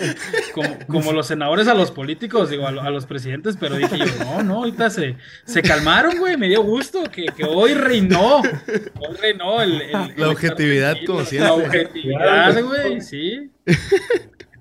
[0.54, 4.06] Como, como los senadores a los políticos, digo, a, a los presidentes, pero dije yo,
[4.26, 5.16] no, no, ahorita se,
[5.46, 6.38] se calmaron, güey.
[6.38, 8.38] Me dio gusto que, que hoy reinó.
[8.40, 11.48] Hoy reinó el, el- el La objetividad, como siempre.
[11.50, 13.50] La objetividad, güey, sí.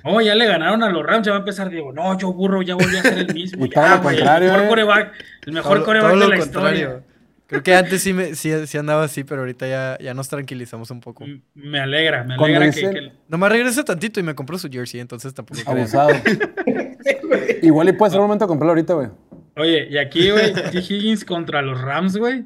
[0.04, 2.62] Oh, ya le ganaron a los Rams, ya va a empezar, digo, no, yo burro,
[2.62, 3.64] ya volví a ser el mismo.
[3.66, 4.68] Y todo ya, lo güey, contrario, El mejor eh.
[4.68, 5.12] coreback,
[5.46, 6.78] el mejor Todo- coreback todo de la contrario.
[6.78, 7.02] historia.
[7.46, 10.90] Creo que antes sí, me, sí, sí andaba así, pero ahorita ya, ya nos tranquilizamos
[10.90, 11.26] un poco.
[11.54, 15.34] Me alegra, me alegra que, que- Nomás regrese tantito y me compró su jersey, entonces
[15.34, 15.60] tampoco.
[15.70, 16.08] Abusado.
[17.62, 19.08] Igual y puede ser un momento de comprarlo ahorita, güey.
[19.56, 20.78] Oye, y aquí, güey, T.
[20.78, 22.44] Higgins contra los Rams, güey.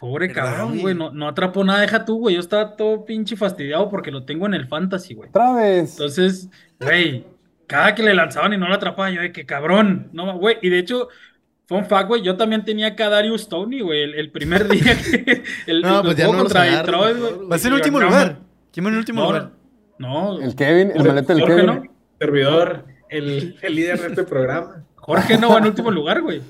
[0.00, 0.80] Pobre ¿Verdad, cabrón, güey?
[0.80, 0.94] güey.
[0.94, 2.34] No, no atrapó nada, deja tú, güey.
[2.34, 5.28] Yo estaba todo pinche fastidiado porque lo tengo en el fantasy, güey.
[5.28, 5.92] Otra vez.
[5.92, 6.48] Entonces,
[6.80, 7.26] güey,
[7.66, 10.08] cada que le lanzaban y no lo atrapaba, yo de que cabrón.
[10.12, 10.56] No, güey.
[10.62, 11.08] Y de hecho,
[11.66, 14.96] fun fact, güey, yo también tenía acá a Darius Stoney, güey, el, el primer día
[14.96, 17.48] que el, No, el pues ya no contra agarro, Detroit, güey.
[17.48, 18.38] Va a ser el yo, último no, lugar.
[18.72, 19.50] ¿Quién va en el último No, lugar?
[19.98, 21.66] no, El Kevin, el maleta del Jorge, Kevin.
[21.66, 21.82] ¿no?
[22.18, 24.84] Servidor, el, el líder de este programa.
[24.96, 26.40] Jorge no va en último lugar, güey.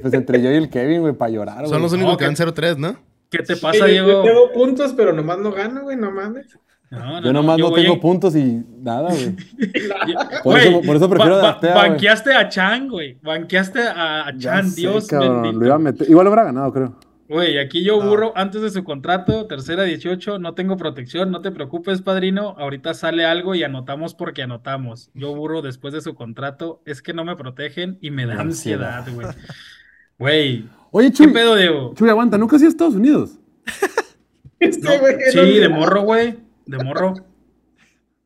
[0.00, 1.70] Pues entre yo y el Kevin, güey, para llorar, güey.
[1.70, 2.96] Son los únicos No, que van 0-3, ¿no?
[3.30, 4.08] ¿Qué te pasa, Diego?
[4.08, 6.46] Yo tengo puntos, pero nomás no gano, güey, no mames.
[6.90, 9.36] No, no, Yo nomás yo no tengo en- puntos y nada, güey.
[10.42, 11.74] Por eso- por eso prefiero ba- ba-.
[11.74, 13.16] Banqueaste a Chan, güey.
[13.22, 15.60] Banqueaste a, a Ya Chan, sé, Dios cabrón, bendito.
[15.60, 16.10] Lo iba a meter.
[16.10, 16.98] Igual lo hubiera ganado, creo.
[17.28, 21.52] Güey, aquí yo burro antes de su contrato, tercera 18, no tengo protección, no te
[21.52, 22.56] preocupes, padrino.
[22.58, 25.10] Ahorita sale algo y anotamos porque anotamos.
[25.14, 29.06] Yo burro después de su contrato, es que no me protegen y me da ansiedad,
[29.14, 29.28] güey.
[30.20, 31.32] Güey, Oye, ¿qué Chuy.
[31.32, 31.94] pedo, Diego?
[31.96, 32.36] Chuy, aguanta.
[32.38, 33.30] ¿Nunca has ido a Estados Unidos?
[34.60, 36.38] Este No, güey, sí, no- de morro, güey.
[36.66, 37.14] De morro.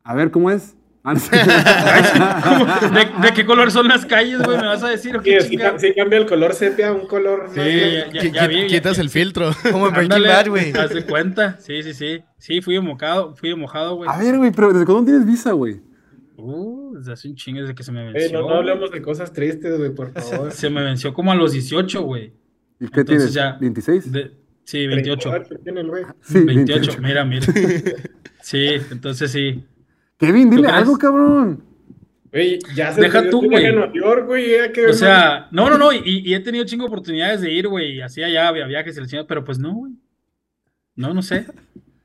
[0.03, 0.75] A ver, ¿cómo es?
[1.05, 1.13] Ah.
[2.91, 4.57] ¿De, de qué color son las calles, güey?
[4.57, 7.49] ¿Me vas a decir o Sí, qué cambia el color sepia a un color.
[7.53, 7.59] Sí,
[8.13, 8.67] más- ya, vi.
[8.67, 9.51] Quitas ya- el filtro.
[9.71, 10.73] Como en Breaking Bad, güey.
[10.77, 11.57] Haz de cuenta.
[11.59, 12.23] Sí, sí, sí.
[12.37, 14.09] Sí, fui mojado, fui mojado, güey.
[14.11, 15.79] A ver, güey, pero ¿desde cuándo tienes visa, güey?
[16.37, 18.41] Uh, desde hace un chingo desde que se me Eh, venció.
[18.41, 20.51] no, no hablemos de cosas tristes, güey, por favor.
[20.51, 22.33] Se me venció como a los 18, güey.
[22.79, 23.33] ¿Y qué Entonces tienes?
[23.33, 24.11] ya- ¿26?
[24.11, 24.31] De-
[24.65, 25.29] Sí, 28.
[25.29, 26.03] 38 tiene el güey.
[26.21, 27.45] Sí, 28, mira, mira.
[28.41, 29.63] Sí, entonces sí.
[30.17, 31.63] Kevin, dile algo, cabrón.
[32.31, 33.65] Güey, ya se Deja tú, güey.
[33.65, 34.51] a Nueva York, güey.
[34.57, 37.51] ya que- O sea, no, no, no, y, y he tenido chingo de oportunidades de
[37.51, 39.93] ir, güey, así allá, había viajes y la pero pues no, güey.
[40.95, 41.45] No, no sé.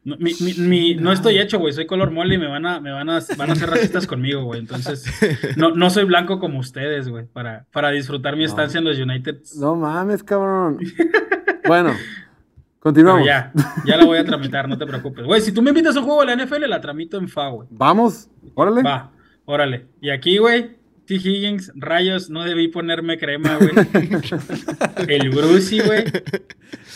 [0.03, 2.81] No, mi, mi, mi- no estoy hecho, güey, soy color mole y me van a,
[2.81, 4.61] me van a, van a ser racistas conmigo, güey.
[4.61, 5.05] Entonces,
[5.57, 9.41] no, no soy blanco como ustedes, güey, para, para disfrutar mi estancia en los United.
[9.59, 10.79] No mames, cabrón.
[11.69, 13.27] bueno, Pero continuamos.
[13.27, 13.53] ya,
[13.85, 15.27] ya la voy a tramitar, no te preocupes.
[15.27, 17.49] Güey, si tú me invitas a un juego de la NFL, la tramito en FA,
[17.49, 17.69] güey.
[17.71, 18.83] Vamos, órale.
[18.83, 19.11] Va,
[19.45, 19.87] órale.
[20.01, 20.79] Y aquí, güey,
[21.11, 21.17] T.
[21.17, 23.71] Higgins, rayos, no debí ponerme crema, güey.
[25.09, 26.05] El Brucey, güey.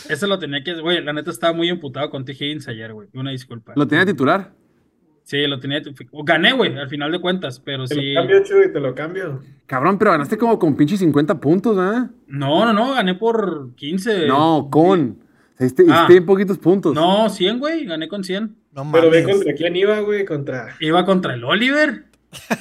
[0.09, 1.03] Eso lo tenía que hacer, güey.
[1.03, 2.31] La neta estaba muy emputado con T.
[2.31, 3.09] Higgins ayer, güey.
[3.13, 3.73] Una disculpa.
[3.75, 4.53] Lo tenía titular.
[5.23, 5.81] Sí, lo tenía.
[6.23, 8.13] Gané, güey, al final de cuentas, pero Te sí.
[8.13, 9.41] lo cambio, Chuy, te lo cambio.
[9.65, 12.09] Cabrón, pero ganaste como con pinche 50 puntos, ¿ah?
[12.27, 14.27] No, no, no, gané por 15.
[14.27, 15.17] No, con.
[15.59, 15.93] Hiciste, Ah.
[15.93, 16.93] hiciste bien poquitos puntos.
[16.95, 17.85] No, 100, güey.
[17.85, 18.55] Gané con 100.
[18.71, 22.05] No Pero ve contra quién iba, güey, contra Iba contra el Oliver.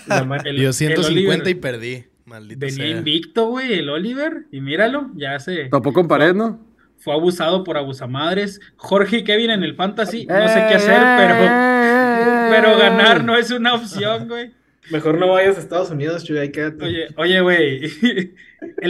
[0.06, 2.04] La El- Yo el 150 y perdí.
[2.24, 2.88] Maldito Venía sea.
[2.88, 4.46] invicto, güey, el Oliver.
[4.50, 5.66] Y míralo, ya se.
[5.66, 6.58] Topó con pared, ¿no?
[7.04, 8.60] fue abusado por abusamadres.
[8.76, 11.36] Jorge y Kevin en el fantasy, no sé qué hacer, pero,
[12.50, 14.52] pero ganar no es una opción, güey.
[14.90, 16.82] Mejor no vayas a Estados Unidos, Chuy, ahí quédate.
[16.84, 17.84] Oye, oye, güey.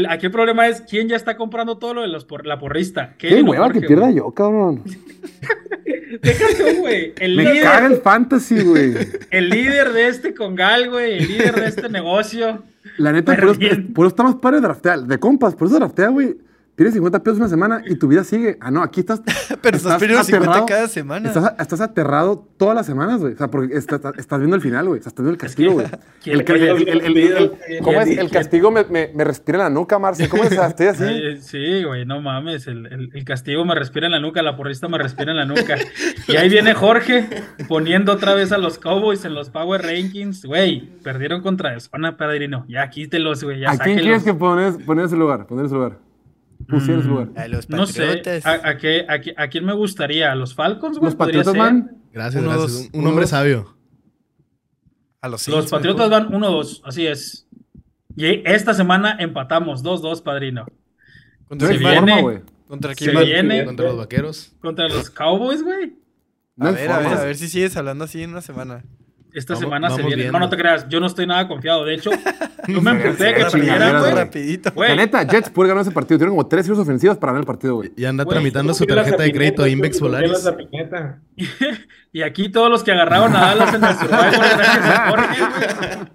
[0.08, 3.14] Aquí el problema es quién ya está comprando todo lo de los por, la porrista.
[3.18, 4.84] Qué Kevin o hueva que pierda yo, cabrón.
[6.22, 7.12] Déjate, güey.
[7.18, 8.94] El Me caga el líder, fantasy, güey.
[9.30, 11.18] el líder de este congal, güey.
[11.18, 12.62] El líder de este negocio.
[12.98, 13.60] La neta, por eso,
[13.94, 15.00] por eso está más padre draftear.
[15.02, 16.36] De compas, por eso draftea, güey.
[16.76, 18.58] Pierdes 50 pesos una semana y tu vida sigue.
[18.60, 19.22] Ah, no, aquí estás.
[19.62, 20.66] Pero estás perdiendo 50 aterrado.
[20.66, 21.28] cada semana.
[21.28, 23.34] Estás, estás aterrado todas las semanas, güey.
[23.34, 24.98] O sea, porque estás, estás viendo el final, güey.
[24.98, 25.86] Estás viendo el castigo, güey.
[26.22, 27.16] ¿Quién- El, ca- el- el- el- el-
[27.68, 28.06] el- ¿Cómo es?
[28.08, 30.28] ¿Quién- El castigo me, me, me respira en la nuca, Marce.
[30.28, 30.50] ¿Cómo es?
[30.50, 31.04] Estoy así.
[31.04, 32.66] Ay, sí, güey, no mames.
[32.66, 35.44] El, el- el castigo me respira en la nuca, la porrista me respira en la
[35.46, 35.76] nuca.
[36.26, 37.28] Y ahí viene Jorge
[37.68, 40.44] poniendo otra vez a los Cowboys en los Power Rankings.
[40.44, 42.64] Güey, perdieron contra Zona, padrino.
[42.68, 45.46] Ya quítelos, güey, ya ¿A quién quieres que pones, poner en su lugar?
[45.46, 45.98] Poner en su lugar.
[46.68, 47.28] Su lugar.
[47.36, 48.46] A los No sé, patriotas.
[48.46, 50.32] ¿a, a qué, a, qué- a quién me gustaría?
[50.32, 51.08] ¿A los Falcons, güey?
[51.10, 51.58] Los Patriotas ser.
[51.60, 51.98] man.
[52.12, 52.72] Gracias, Uno, gracias.
[52.72, 53.30] dos, Un- un, hombre dos.
[53.30, 53.76] sabio.
[55.20, 56.30] A los Los Patriotas mejor.
[56.30, 57.46] van 1-2, así es.
[58.16, 60.66] Y esta semana empatamos 2-2, padrino.
[61.48, 61.96] ¿Contra Se quién viene.
[62.00, 62.08] van?
[62.08, 62.40] Forma, güey.
[62.68, 63.24] ¿Contra Se quién van?
[63.24, 63.64] viene.
[63.64, 64.52] Contra los vaqueros.
[64.60, 65.96] Contra los Cowboys, güey.
[66.56, 68.84] No A ver, a ver, a ver si sigues hablando así en una semana.
[69.34, 70.16] Esta Vamos- semana se viene.
[70.16, 70.32] viendo.
[70.32, 71.84] No, no te creas, yo no estoy nada confiado.
[71.84, 72.10] De hecho,
[72.68, 74.88] yo me emputé que perdieran, güey.
[74.88, 76.18] La neta, Jets puede ganar ese partido.
[76.18, 77.92] Tienen como tres tiros ofensivas para ganar el partido, güey.
[77.96, 80.50] Y anda tramitando su tarjeta de crédito sapineta, Invex Solaris.
[82.14, 86.08] Y aquí todos los que agarraron a Dallas en el Survivor, a.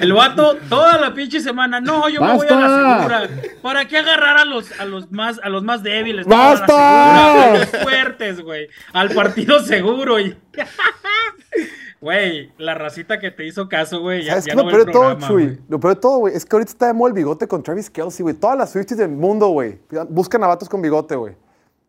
[0.00, 3.28] El vato, toda la pinche semana, no, yo me voy a la segura.
[3.62, 6.26] ¿Para qué agarrar a los, a los más, a los más débiles?
[6.26, 6.66] ¡Basta!
[6.66, 8.66] No, a la segura, a los fuertes, güey.
[8.92, 10.34] Al partido seguro, y.
[12.06, 14.22] Güey, la racita que te hizo caso, güey.
[14.22, 14.56] Ya, ¿Sabes ya qué?
[14.56, 15.60] no Lo peor de todo, Chuy.
[15.68, 17.90] Lo peor de todo, güey, es que ahorita está de moda el bigote con Travis
[17.90, 18.36] Kelsey, güey.
[18.36, 19.80] Todas las Swifties del mundo, güey.
[20.08, 21.34] Buscan a vatos con bigote, güey.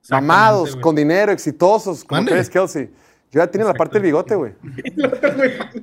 [0.10, 2.26] Mamados, con dinero, exitosos, como.
[2.26, 2.90] Travis Kelsey.
[3.30, 4.54] Yo ya tiene la parte del bigote, güey.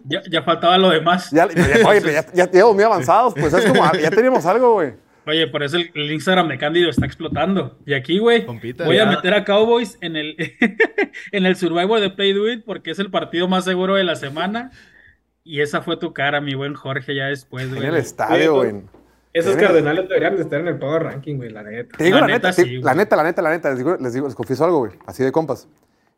[0.04, 1.30] Ya, ya faltaba lo demás.
[1.30, 4.94] Ya, ya- oye, pero ya, ya muy avanzados, pues es como, ya teníamos algo, güey.
[5.26, 7.78] Oye, por eso el, el Instagram de Cándido está explotando.
[7.86, 10.36] Y aquí, güey, voy a meter a Cowboys en el,
[11.32, 14.16] en el Survivor de Play Do It porque es el partido más seguro de la
[14.16, 14.70] semana.
[15.42, 17.86] Y esa fue tu cara, mi buen Jorge, ya después, En güey.
[17.88, 18.82] el estadio, güey.
[19.32, 21.96] Esos cardenales deberían de estar en el Power Ranking, güey, la neta.
[21.98, 23.78] Te digo La la, neta, neta, te- sí, la neta, la neta, la neta, les
[23.78, 25.68] digo, les digo, les confieso algo, güey, así de compas.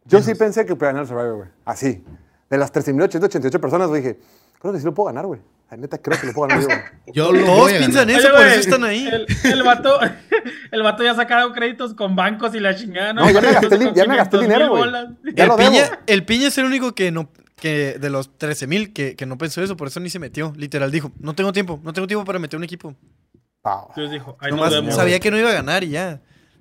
[0.04, 2.04] Yo sí pensé que podía ganar el Survivor, güey, así.
[2.50, 4.18] De las 13.888 personas, güey, dije,
[4.60, 5.40] creo que sí lo puedo ganar, güey.
[5.70, 6.62] La neta, creo que lo puedo ganar
[7.06, 7.12] yo.
[7.12, 8.20] Yo lo Todos voy a piensan ganar.
[8.20, 9.08] eso, Oye, por eso están ahí.
[9.08, 9.98] El, el vato,
[10.70, 13.22] el vato ya ha sacado créditos con bancos y la chingada, ¿no?
[13.24, 14.90] No, ya me gasté el- Con ya me gasté el 500,000 dinero, güey.
[15.24, 19.16] el, piña, el Piña es el único que no que de los 13 mil que,
[19.16, 20.52] que no pensó eso, por eso ni se metió.
[20.56, 22.94] Literal dijo, no tengo tiempo, no tengo tiempo para meter un equipo.
[23.88, 24.94] Entonces dijo, nos Nomás vemos.
[24.94, 26.20] sabía que no iba a ganar y ya.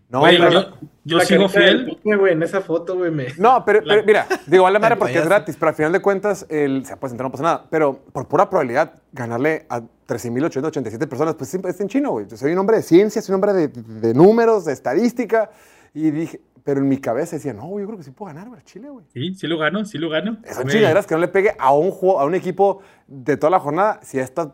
[0.10, 2.00] No, Güey, pero- yo, sigo fiel.
[2.04, 3.28] Güey, en esa foto, güey, me...
[3.38, 6.46] No, pero, pero mira, digo, vale madre porque es gratis, pero al final de cuentas,
[6.50, 7.66] el, se puede sentar, no pasa nada.
[7.70, 12.28] Pero por pura probabilidad, ganarle a 13.887 personas, pues siempre es en chino, güey.
[12.28, 15.50] Yo soy un hombre de ciencia, soy un hombre de, de números, de estadística.
[15.94, 18.60] Y dije, pero en mi cabeza decía, no, yo creo que sí puedo ganar, güey,
[18.60, 19.06] a Chile, güey.
[19.14, 20.38] Sí, sí lo gano, sí lo gano.
[20.52, 23.60] Son chingaderas que no le pegue a un, juego, a un equipo de toda la
[23.60, 24.00] jornada.
[24.04, 24.54] Si a esta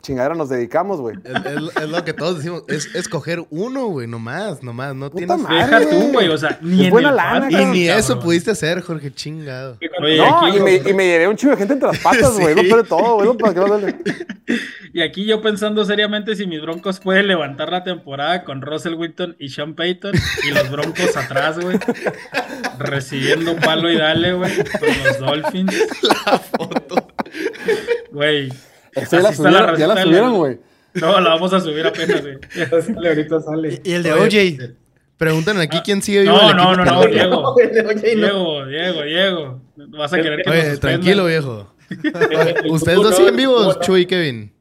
[0.00, 1.16] chingadera nos dedicamos, güey.
[1.24, 5.26] Es, es- es lo que todos decimos, es escoger uno, güey, nomás, nomás, no Puta
[5.26, 5.38] tienes...
[5.48, 6.28] madre, Deja tú, güey.
[6.28, 7.72] o sea, ni Es en buena el lana, Y cabrón.
[7.72, 9.78] ni eso pudiste hacer, Jorge, chingado.
[10.02, 12.38] Oye, No, aquí- y me, y me llevé un chingo de gente entre las patas,
[12.38, 12.54] güey.
[12.54, 12.68] Sí.
[12.68, 13.26] Lo todo, güey.
[13.26, 13.96] lo peor que más duele.
[14.94, 19.36] Y aquí yo pensando seriamente si mis Broncos pueden levantar la temporada con Russell Wilson
[19.38, 20.12] y Sean Payton
[20.46, 21.78] y los Broncos atrás, güey.
[22.78, 25.74] Recibiendo palo y dale, güey, con los Dolphins.
[26.26, 27.08] La foto.
[28.10, 28.52] Güey.
[28.92, 30.58] Esa ya la subieron, ya la receta, subieron, güey.
[30.94, 32.38] No, la vamos a subir apenas, güey.
[32.82, 33.80] Sale, ahorita sale.
[33.84, 34.70] Y el de Oye, OJ.
[35.16, 37.06] Preguntan aquí quién sigue vivo No, no, no, no.
[37.06, 37.54] Diego.
[37.56, 39.62] Diego, Diego, Diego.
[39.76, 41.00] Vas a querer que nos Oye, suspendan.
[41.00, 41.74] tranquilo, viejo.
[42.70, 43.78] ¿Ustedes dos siguen vivos.
[43.80, 44.52] Chuy y Kevin?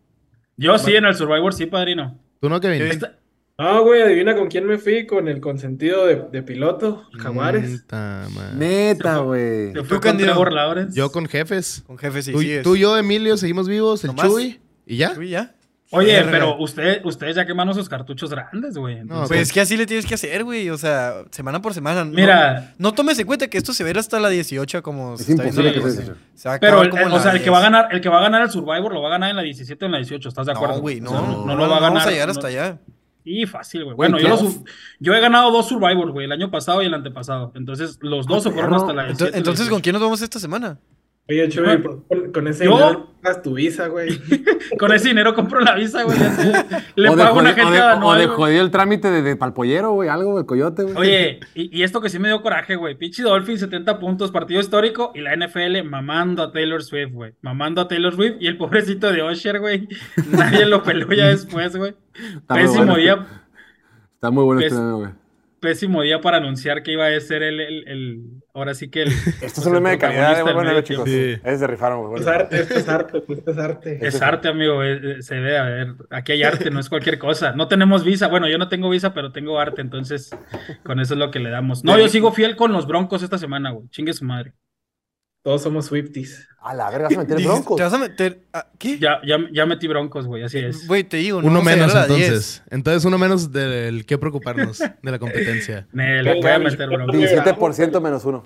[0.57, 2.17] Yo sí, en el Survivor sí, padrino.
[2.39, 2.83] ¿Tú no, Kevin?
[2.83, 3.13] Esta-
[3.61, 7.81] No, güey, adivina con quién me fui, con el consentido de, de piloto, Jaguares.
[7.81, 8.55] Puta madre.
[8.57, 9.73] Neta, güey.
[9.73, 10.29] Se ¿Tú, con Candido?
[10.31, 10.97] Trevor Lawrence.
[10.97, 11.83] Yo con jefes.
[11.85, 12.63] Con jefe sí Tú, sigues.
[12.63, 14.27] tú, yo, Emilio, seguimos vivos, el ¿Nomás?
[14.27, 14.59] Chuy.
[14.85, 15.13] ¿Y ya?
[15.17, 15.53] Uy, ya.
[15.93, 18.99] Oye, pero usted, ustedes ya quemaron sus cartuchos grandes, güey.
[18.99, 20.69] entonces- Pues es que así le tienes que hacer, güey.
[20.69, 22.05] O sea, semana por semana.
[22.05, 22.73] No- Mira.
[22.77, 25.43] No, tomes en cuenta que esto se verá hasta la 18 como Es se está
[25.43, 25.95] imposible que cosa.
[25.95, 26.21] sea 18.
[26.33, 27.71] Se va a Pero, el- o sea, el que, va a 10.
[27.71, 29.83] ganar, el que va a ganar el Survivor lo va a ganar en la 17
[29.83, 30.75] o en la 18, ¿estás de acuerdo?
[30.75, 31.09] No, güey, no.
[31.11, 31.91] O sea, no, no lo va a ganar.
[31.91, 32.79] Vamos a llegar no- hasta allá.
[33.23, 33.95] Y fácil, güey.
[33.95, 34.59] Bueno, yo, los-
[34.99, 37.51] yo he ganado dos Survivor, güey, el año pasado y el antepasado.
[37.55, 38.81] Entonces, los dos se fueron perro.
[38.81, 39.11] hasta la 17.
[39.11, 40.79] Entonces, entonces, ¿con quién nos vamos esta semana?
[41.29, 41.65] Oye, Chuy,
[42.33, 44.09] con, ese Yo- dinero pagas tu visa, güey.
[44.79, 46.17] Con ese dinero compro la visa, güey.
[46.95, 48.37] Le o de, pago una o gente de- anual, o de güey.
[48.37, 50.09] jodido el trámite de, de palpollero, güey.
[50.09, 50.95] Algo, el coyote, güey.
[50.97, 52.95] Oye, y, y esto que sí me dio coraje, güey.
[52.97, 55.11] Pinche Dolphins, 70 puntos, partido histórico.
[55.13, 57.33] Y la NFL mamando a Taylor Swift, güey.
[57.41, 58.35] Mamando a Taylor Swift.
[58.39, 59.87] Y el pobrecito de Usher, güey.
[60.31, 61.93] Nadie lo peló ya después, güey.
[62.47, 63.27] Pésimo bueno este- día.
[64.15, 65.09] Está muy bueno este Pes- meme, güey.
[65.61, 67.59] Pésimo día para anunciar que iba a ser el.
[67.59, 68.21] el, el-
[68.53, 69.09] ahora sí que el.
[69.41, 71.07] Esto es un meme de calidad, muy bueno, chicos.
[71.07, 71.35] Sí.
[71.43, 72.19] Es de rifaron, güey.
[72.19, 72.39] Es bueno.
[72.41, 73.99] arte, esto es arte, esto es arte.
[74.07, 74.83] Es arte, amigo.
[74.83, 75.87] eh, eh, se ve, a ver.
[76.09, 77.51] Aquí hay arte, no es cualquier cosa.
[77.53, 78.27] No tenemos visa.
[78.27, 79.81] Bueno, yo no tengo visa, pero tengo arte.
[79.81, 80.31] Entonces,
[80.83, 81.83] con eso es lo que le damos.
[81.83, 83.87] No, yo sigo fiel con los Broncos esta semana, güey.
[83.89, 84.53] Chingue su madre.
[85.43, 86.47] Todos somos Swifties.
[86.61, 87.77] A la verga, vas a meter broncos.
[87.77, 88.41] ¿Te vas a meter?
[88.53, 88.99] a- ¿Qué?
[88.99, 90.43] Ya, ya, ya metí Broncos, güey.
[90.43, 90.87] Así es.
[90.87, 92.19] Güey, te digo, no Uno menos a la 10.
[92.21, 92.63] entonces.
[92.69, 95.87] Entonces uno menos del que preocuparnos de la competencia.
[95.91, 97.15] Me le voy a meter Broncos.
[97.15, 98.45] 17% menos uno.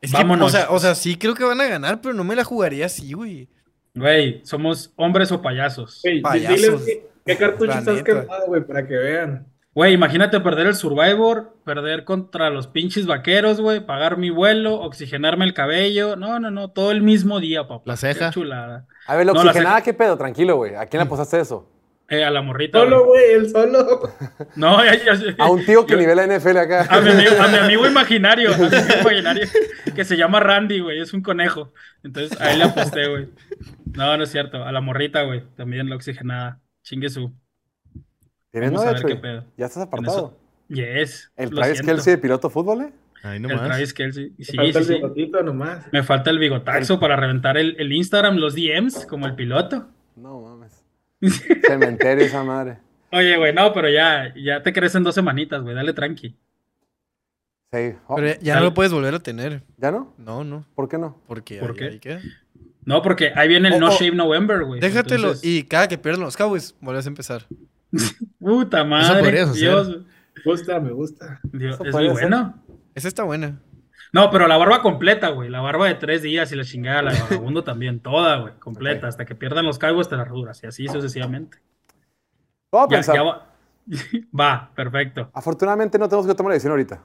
[0.00, 0.48] Es que, Vámonos.
[0.48, 2.86] o sea, o sea, sí creo que van a ganar, pero no me la jugaría
[2.86, 3.48] así, güey.
[3.94, 6.00] Güey, somos hombres o payasos.
[6.02, 6.56] Güey, Payasos.
[6.60, 8.02] diles qué, qué cartucho estás
[8.48, 9.46] güey, para que vean.
[9.74, 15.46] Güey, imagínate perder el Survivor, perder contra los pinches vaqueros, güey, pagar mi vuelo, oxigenarme
[15.46, 16.14] el cabello.
[16.16, 17.82] No, no, no, todo el mismo día, papá.
[17.86, 18.26] La ceja.
[18.28, 18.86] Qué chulada.
[19.06, 20.18] A ver, la No, oxigenada, ¿qué pedo?
[20.18, 20.74] Tranquilo, güey.
[20.74, 21.70] ¿A quién le apostaste eso?
[22.10, 22.78] Eh, a la morrita.
[22.80, 23.32] Solo, güey.
[23.32, 24.10] él solo.
[24.56, 26.86] No, ya, ya- A un tío que yo- nivela NFL acá.
[26.90, 29.48] A mi, amigo, a mi amigo imaginario, a mi amigo imaginario,
[29.94, 31.72] que se llama Randy, güey, es un conejo.
[32.04, 33.28] Entonces, a él le aposté, güey.
[33.94, 36.60] No, no es cierto, a la morrita, güey, también la oxigenada.
[36.82, 37.32] Chingue su.
[38.52, 39.44] ¿Tienes Vamos a qué pedo.
[39.56, 40.38] Ya estás En apartado.
[40.68, 41.32] Yes.
[41.36, 41.92] ¿El lo Travis siento.
[41.94, 42.92] Kelsey de piloto fútbol, eh?
[43.22, 43.64] Ahí El nomás.
[43.64, 44.32] Travis Kelsey.
[44.38, 44.94] Sí, Falta sí, el sí.
[44.94, 45.86] bigotito nomás.
[45.92, 49.88] Me falta el bigotaxo para reventar el, el Instagram, los DMs, como el piloto.
[50.16, 50.84] No mames.
[51.66, 52.78] Cementerio esa madre.
[53.10, 56.36] Oye, güey, no, pero ya, ya te crecen dos semanitas, güey, dale tranqui.
[57.72, 57.94] Sí.
[58.06, 59.62] Oh, Pero ya, ya no lo puedes volver a tener.
[59.78, 60.14] ¿Ya no?
[60.18, 60.66] No, no.
[60.74, 61.18] ¿Por qué no?
[61.26, 61.84] Porque ¿Por ahí- qué?
[61.86, 62.20] ahí queda.
[62.84, 63.96] No, porque ahí viene el Oh, No oh.
[63.98, 64.80] Shave November, güey.
[64.80, 65.28] Déjatelo.
[65.28, 67.46] Entonces, Y cada que pierdan los Cowboys, vuelves a empezar.
[68.38, 69.46] Puta madre.
[69.52, 71.40] Dios, Me gusta, me gusta.
[71.52, 72.12] Dios, es muy ser.
[72.12, 72.54] bueno.
[72.94, 73.60] Esa está buena.
[74.12, 75.48] No, pero la barba completa, güey.
[75.48, 78.00] La barba de tres días y la chingada, la vagabundo también.
[78.00, 78.54] Toda, güey.
[78.58, 79.08] Completa.
[79.08, 80.62] Hasta que pierdan los Cowboys te la duras.
[80.62, 81.58] Y así sucesivamente.
[82.70, 83.14] Vamos a Ya, pensar.
[83.16, 83.48] ya va.
[84.38, 85.30] Va, perfecto.
[85.34, 87.02] Afortunadamente no tenemos que tomar la decisión ahorita.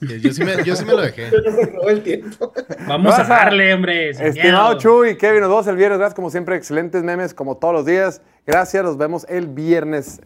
[0.00, 1.30] Yo sí me, yo sí me lo dejé.
[1.86, 2.52] El tiempo.
[2.86, 4.10] Vamos a darle, hombre.
[4.10, 4.78] Estimado.
[4.78, 5.98] Chuy, Kevin, nos vemos el viernes.
[5.98, 8.22] Gracias, como siempre, excelentes memes, como todos los días.
[8.46, 10.20] Gracias, nos vemos el viernes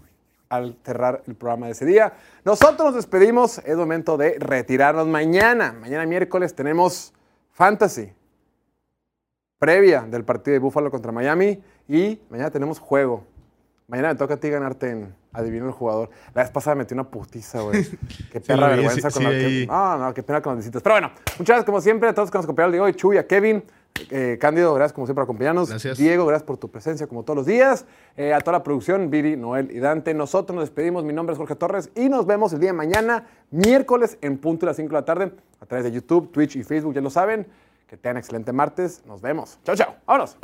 [0.49, 2.13] al cerrar el programa de ese día.
[2.45, 5.09] Nosotros nos despedimos, es momento de retirarnos.
[5.09, 7.13] Mañana, mañana miércoles, tenemos
[7.51, 8.13] Fantasy,
[9.59, 11.61] previa del partido de Buffalo contra Miami.
[11.89, 13.27] Y mañana tenemos juego.
[13.87, 16.09] Mañana me toca a ti ganarte en adivinar el jugador.
[16.33, 17.85] La vez pasada metí una putiza, güey.
[18.33, 19.67] Qué perra vergüenza sí, con sí, la que...
[19.67, 20.83] No, no, qué pena con las visitas.
[20.83, 21.09] Pero bueno,
[21.39, 22.95] muchas gracias como siempre a todos que nos acompañaron el día de hoy.
[22.95, 23.63] Chuy, a Kevin,
[24.11, 25.69] eh, Cándido, gracias como siempre por acompañarnos.
[25.69, 25.99] Gracias.
[25.99, 27.85] Diego, gracias por tu presencia como todos los días.
[28.17, 30.15] Eh, a toda la producción, Viri, Noel y Dante.
[30.15, 31.05] Nosotros nos despedimos.
[31.05, 34.65] Mi nombre es Jorge Torres y nos vemos el día de mañana, miércoles, en punto
[34.65, 37.11] de las 5 de la tarde, a través de YouTube, Twitch y Facebook, ya lo
[37.11, 37.47] saben.
[37.87, 39.03] Que tengan excelente martes.
[39.05, 39.59] Nos vemos.
[39.63, 39.95] Chao, chao.
[40.07, 40.39] Vámonos.